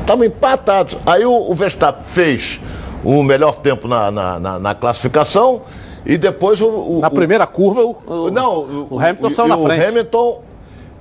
Estavam 0.01 0.23
empatados. 0.25 0.95
Aí 1.05 1.25
o, 1.25 1.51
o 1.51 1.53
Verstappen 1.55 2.03
fez 2.07 2.59
o 3.03 3.23
melhor 3.23 3.55
tempo 3.57 3.87
na, 3.87 4.11
na- 4.11 4.59
na- 4.59 4.75
classificação 4.75 5.61
e 6.05 6.17
depois 6.17 6.61
o. 6.61 6.99
Na 7.01 7.09
primeira 7.09 7.45
curva, 7.47 7.81
o, 7.83 8.29
não, 8.31 8.87
o 8.91 8.99
Hamilton 8.99 9.29
saiu 9.31 9.47
na 9.49 9.57
o 9.57 9.65
frente. 9.65 9.85
Hamilton 9.85 10.41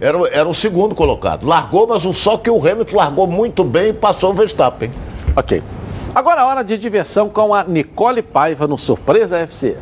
era, 0.01 0.17
o- 0.19 0.27
era 0.27 0.49
o 0.49 0.55
segundo 0.55 0.95
colocado. 0.95 1.47
Largou, 1.47 1.87
mas 1.87 2.05
o- 2.05 2.13
só 2.13 2.37
que 2.37 2.51
o 2.51 2.57
Hamilton 2.59 2.97
largou 2.97 3.27
muito 3.27 3.65
bem 3.65 3.89
e 3.89 3.93
passou 3.93 4.31
o 4.31 4.35
Verstappen. 4.35 4.91
Ok. 5.37 5.63
Agora 6.15 6.41
é 6.41 6.45
hora 6.45 6.65
de 6.65 6.77
diversão 6.79 7.29
com 7.29 7.55
a 7.55 7.65
Nicole 7.65 8.23
Paiva 8.23 8.67
no 8.67 8.79
Surpresa 8.79 9.39
FC. 9.39 9.77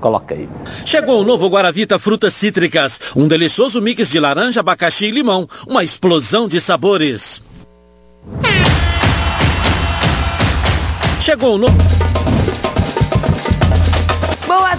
Coloca 0.00 0.34
aí. 0.34 0.48
Chegou 0.84 1.20
o 1.20 1.24
novo 1.24 1.46
Guaravita 1.48 1.96
Frutas 1.98 2.34
Cítricas, 2.34 2.98
um 3.14 3.28
delicioso 3.28 3.80
mix 3.80 4.10
de 4.10 4.18
laranja, 4.18 4.58
abacaxi 4.60 5.04
e 5.06 5.10
limão, 5.12 5.46
uma 5.68 5.84
explosão 5.84 6.48
de 6.48 6.60
sabores. 6.60 7.40
Chegou 11.20 11.54
o 11.54 11.58
novo 11.58 11.76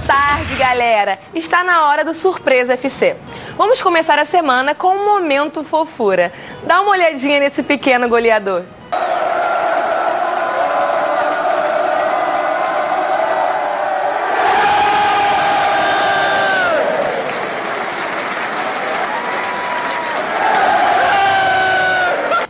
tarde, 0.06 0.56
galera! 0.56 1.20
Está 1.34 1.64
na 1.64 1.88
hora 1.88 2.04
do 2.04 2.14
Surpresa 2.14 2.74
FC. 2.74 3.16
Vamos 3.58 3.82
começar 3.82 4.20
a 4.20 4.26
semana 4.26 4.76
com 4.76 4.90
um 4.90 5.06
momento 5.06 5.64
fofura. 5.64 6.32
Dá 6.64 6.82
uma 6.82 6.92
olhadinha 6.92 7.40
nesse 7.40 7.64
pequeno 7.64 8.10
goleador. 8.10 8.64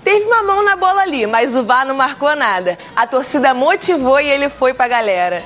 Teve 0.04 0.26
uma 0.26 0.44
mão 0.44 0.64
na 0.64 0.76
bola 0.76 1.04
ali, 1.04 1.28
mas 1.28 1.56
o 1.56 1.64
VAR 1.64 1.86
não 1.86 1.96
marcou 1.96 2.36
nada. 2.36 2.78
A 2.96 3.06
torcida 3.06 3.54
motivou 3.54 4.20
e 4.20 4.28
ele 4.28 4.50
foi 4.50 4.74
pra 4.74 4.88
galera. 4.88 5.44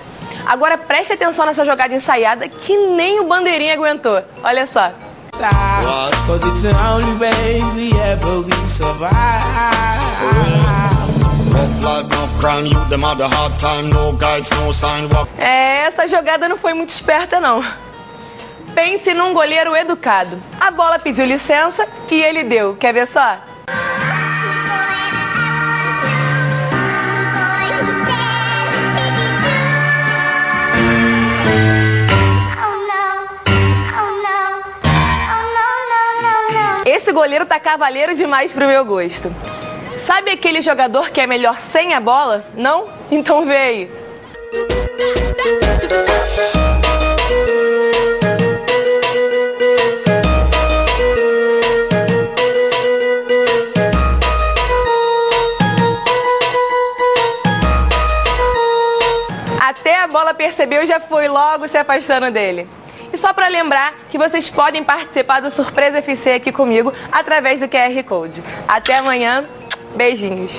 Agora 0.47 0.77
preste 0.77 1.11
atenção 1.13 1.45
nessa 1.45 1.65
jogada 1.65 1.93
ensaiada 1.93 2.47
que 2.47 2.75
nem 2.75 3.19
o 3.19 3.25
bandeirinha 3.25 3.73
aguentou. 3.73 4.23
Olha 4.43 4.65
só. 4.65 4.91
É, 15.37 15.81
essa 15.81 16.07
jogada 16.07 16.47
não 16.47 16.57
foi 16.57 16.73
muito 16.73 16.89
esperta 16.89 17.39
não. 17.39 17.63
Pense 18.73 19.13
num 19.13 19.33
goleiro 19.33 19.75
educado. 19.75 20.41
A 20.59 20.71
bola 20.71 20.97
pediu 20.97 21.25
licença 21.25 21.87
e 22.09 22.21
ele 22.21 22.43
deu. 22.43 22.75
Quer 22.75 22.93
ver 22.93 23.07
só? 23.07 23.37
Goleiro 37.17 37.47
tá 37.47 37.59
cavaleiro 37.59 38.13
demais 38.13 38.53
pro 38.53 38.67
meu 38.67 38.85
gosto. 38.85 39.33
Sabe 39.97 40.29
aquele 40.29 40.61
jogador 40.61 41.09
que 41.09 41.19
é 41.19 41.25
melhor 41.25 41.59
sem 41.59 41.95
a 41.95 41.99
bola? 41.99 42.45
Não? 42.55 42.89
Então 43.09 43.41
aí. 43.49 43.89
Até 59.59 60.01
a 60.01 60.07
bola 60.07 60.35
percebeu 60.35 60.83
e 60.83 60.85
já 60.85 60.99
foi 60.99 61.27
logo 61.27 61.67
se 61.67 61.79
afastando 61.79 62.29
dele. 62.29 62.76
E 63.17 63.19
só 63.19 63.33
para 63.33 63.47
lembrar 63.47 63.95
que 64.11 64.17
vocês 64.19 64.47
podem 64.47 64.83
participar 64.83 65.39
do 65.39 65.49
Surpresa 65.49 65.97
FC 65.97 66.33
aqui 66.33 66.51
comigo 66.51 66.93
através 67.11 67.59
do 67.59 67.67
QR 67.67 68.03
Code. 68.07 68.43
Até 68.67 68.99
amanhã. 68.99 69.43
Beijinhos. 69.95 70.55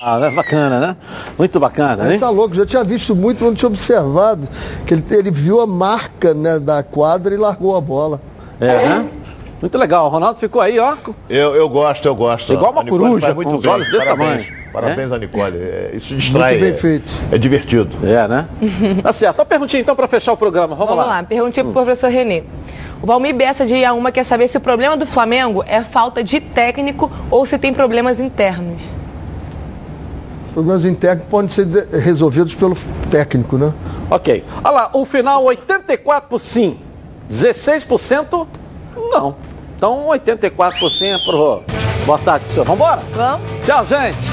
Ah, 0.00 0.20
né? 0.20 0.30
bacana, 0.36 0.78
né? 0.78 0.96
Muito 1.36 1.58
bacana, 1.58 2.06
hein? 2.06 2.14
Essa 2.14 2.30
louco, 2.30 2.54
já 2.54 2.64
tinha 2.64 2.84
visto 2.84 3.16
muito, 3.16 3.42
não 3.42 3.54
tinha 3.54 3.66
observado 3.66 4.48
que 4.86 4.94
ele, 4.94 5.04
ele 5.10 5.32
viu 5.32 5.60
a 5.60 5.66
marca 5.66 6.32
né, 6.32 6.60
da 6.60 6.80
quadra 6.80 7.34
e 7.34 7.36
largou 7.36 7.76
a 7.76 7.80
bola. 7.80 8.20
É, 8.60 8.66
né? 8.66 9.08
Muito 9.62 9.78
legal. 9.78 10.06
O 10.06 10.08
Ronaldo 10.08 10.40
ficou 10.40 10.60
aí, 10.60 10.76
ó. 10.80 10.96
Eu, 11.30 11.54
eu 11.54 11.68
gosto, 11.68 12.04
eu 12.06 12.14
gosto. 12.16 12.52
Igual 12.52 12.72
uma 12.72 12.84
coruja, 12.84 13.20
faz 13.20 13.34
muito 13.34 13.50
com 13.52 13.56
os 13.58 13.66
olhos 13.66 13.86
desse 13.86 14.04
Parabéns. 14.04 14.46
tamanho. 14.46 14.62
Parabéns 14.72 15.12
a 15.12 15.18
Nicole. 15.18 15.56
É, 15.56 15.90
Isso 15.94 16.16
distrai. 16.16 16.58
Muito 16.58 16.62
bem 16.62 16.70
é- 16.72 16.76
feito. 16.76 17.12
É 17.30 17.38
divertido. 17.38 17.96
É, 18.04 18.26
né? 18.26 18.46
Tá 19.02 19.12
certo. 19.12 19.38
Uma 19.38 19.44
perguntinha 19.46 19.80
então 19.80 19.94
para 19.94 20.08
fechar 20.08 20.32
o 20.32 20.36
programa. 20.36 20.74
Vamos, 20.74 20.94
Vamos 20.96 21.06
lá, 21.06 21.22
perguntinha 21.22 21.62
pro 21.62 21.72
professor 21.72 22.10
Renê. 22.10 22.42
O 23.00 23.06
Valmir 23.06 23.34
Bessa 23.36 23.64
de 23.64 23.74
Iaúma 23.74 24.10
quer 24.10 24.24
saber 24.24 24.48
se 24.48 24.56
o 24.56 24.60
problema 24.60 24.96
do 24.96 25.06
Flamengo 25.06 25.62
é 25.66 25.82
falta 25.82 26.24
de 26.24 26.40
técnico 26.40 27.10
ou 27.30 27.46
se 27.46 27.56
tem 27.56 27.72
problemas 27.72 28.18
internos. 28.18 28.82
Problemas 30.52 30.84
internos 30.84 31.24
podem 31.30 31.48
ser 31.48 31.66
resolvidos 32.00 32.54
pelo 32.54 32.76
técnico, 33.10 33.56
né? 33.56 33.72
Ok. 34.10 34.44
Olha 34.64 34.70
lá, 34.74 34.90
o 34.92 35.04
final 35.04 35.42
84 35.44 36.38
sim, 36.38 36.78
16% 37.30 38.46
não. 39.12 39.34
Então 39.82 40.06
84% 40.06 41.24
pro. 41.24 41.64
Boa 42.06 42.18
tarde, 42.20 42.44
senhor. 42.52 42.64
Vambora? 42.64 43.02
Vamos. 43.16 43.42
Tchau, 43.66 43.84
gente. 43.84 44.31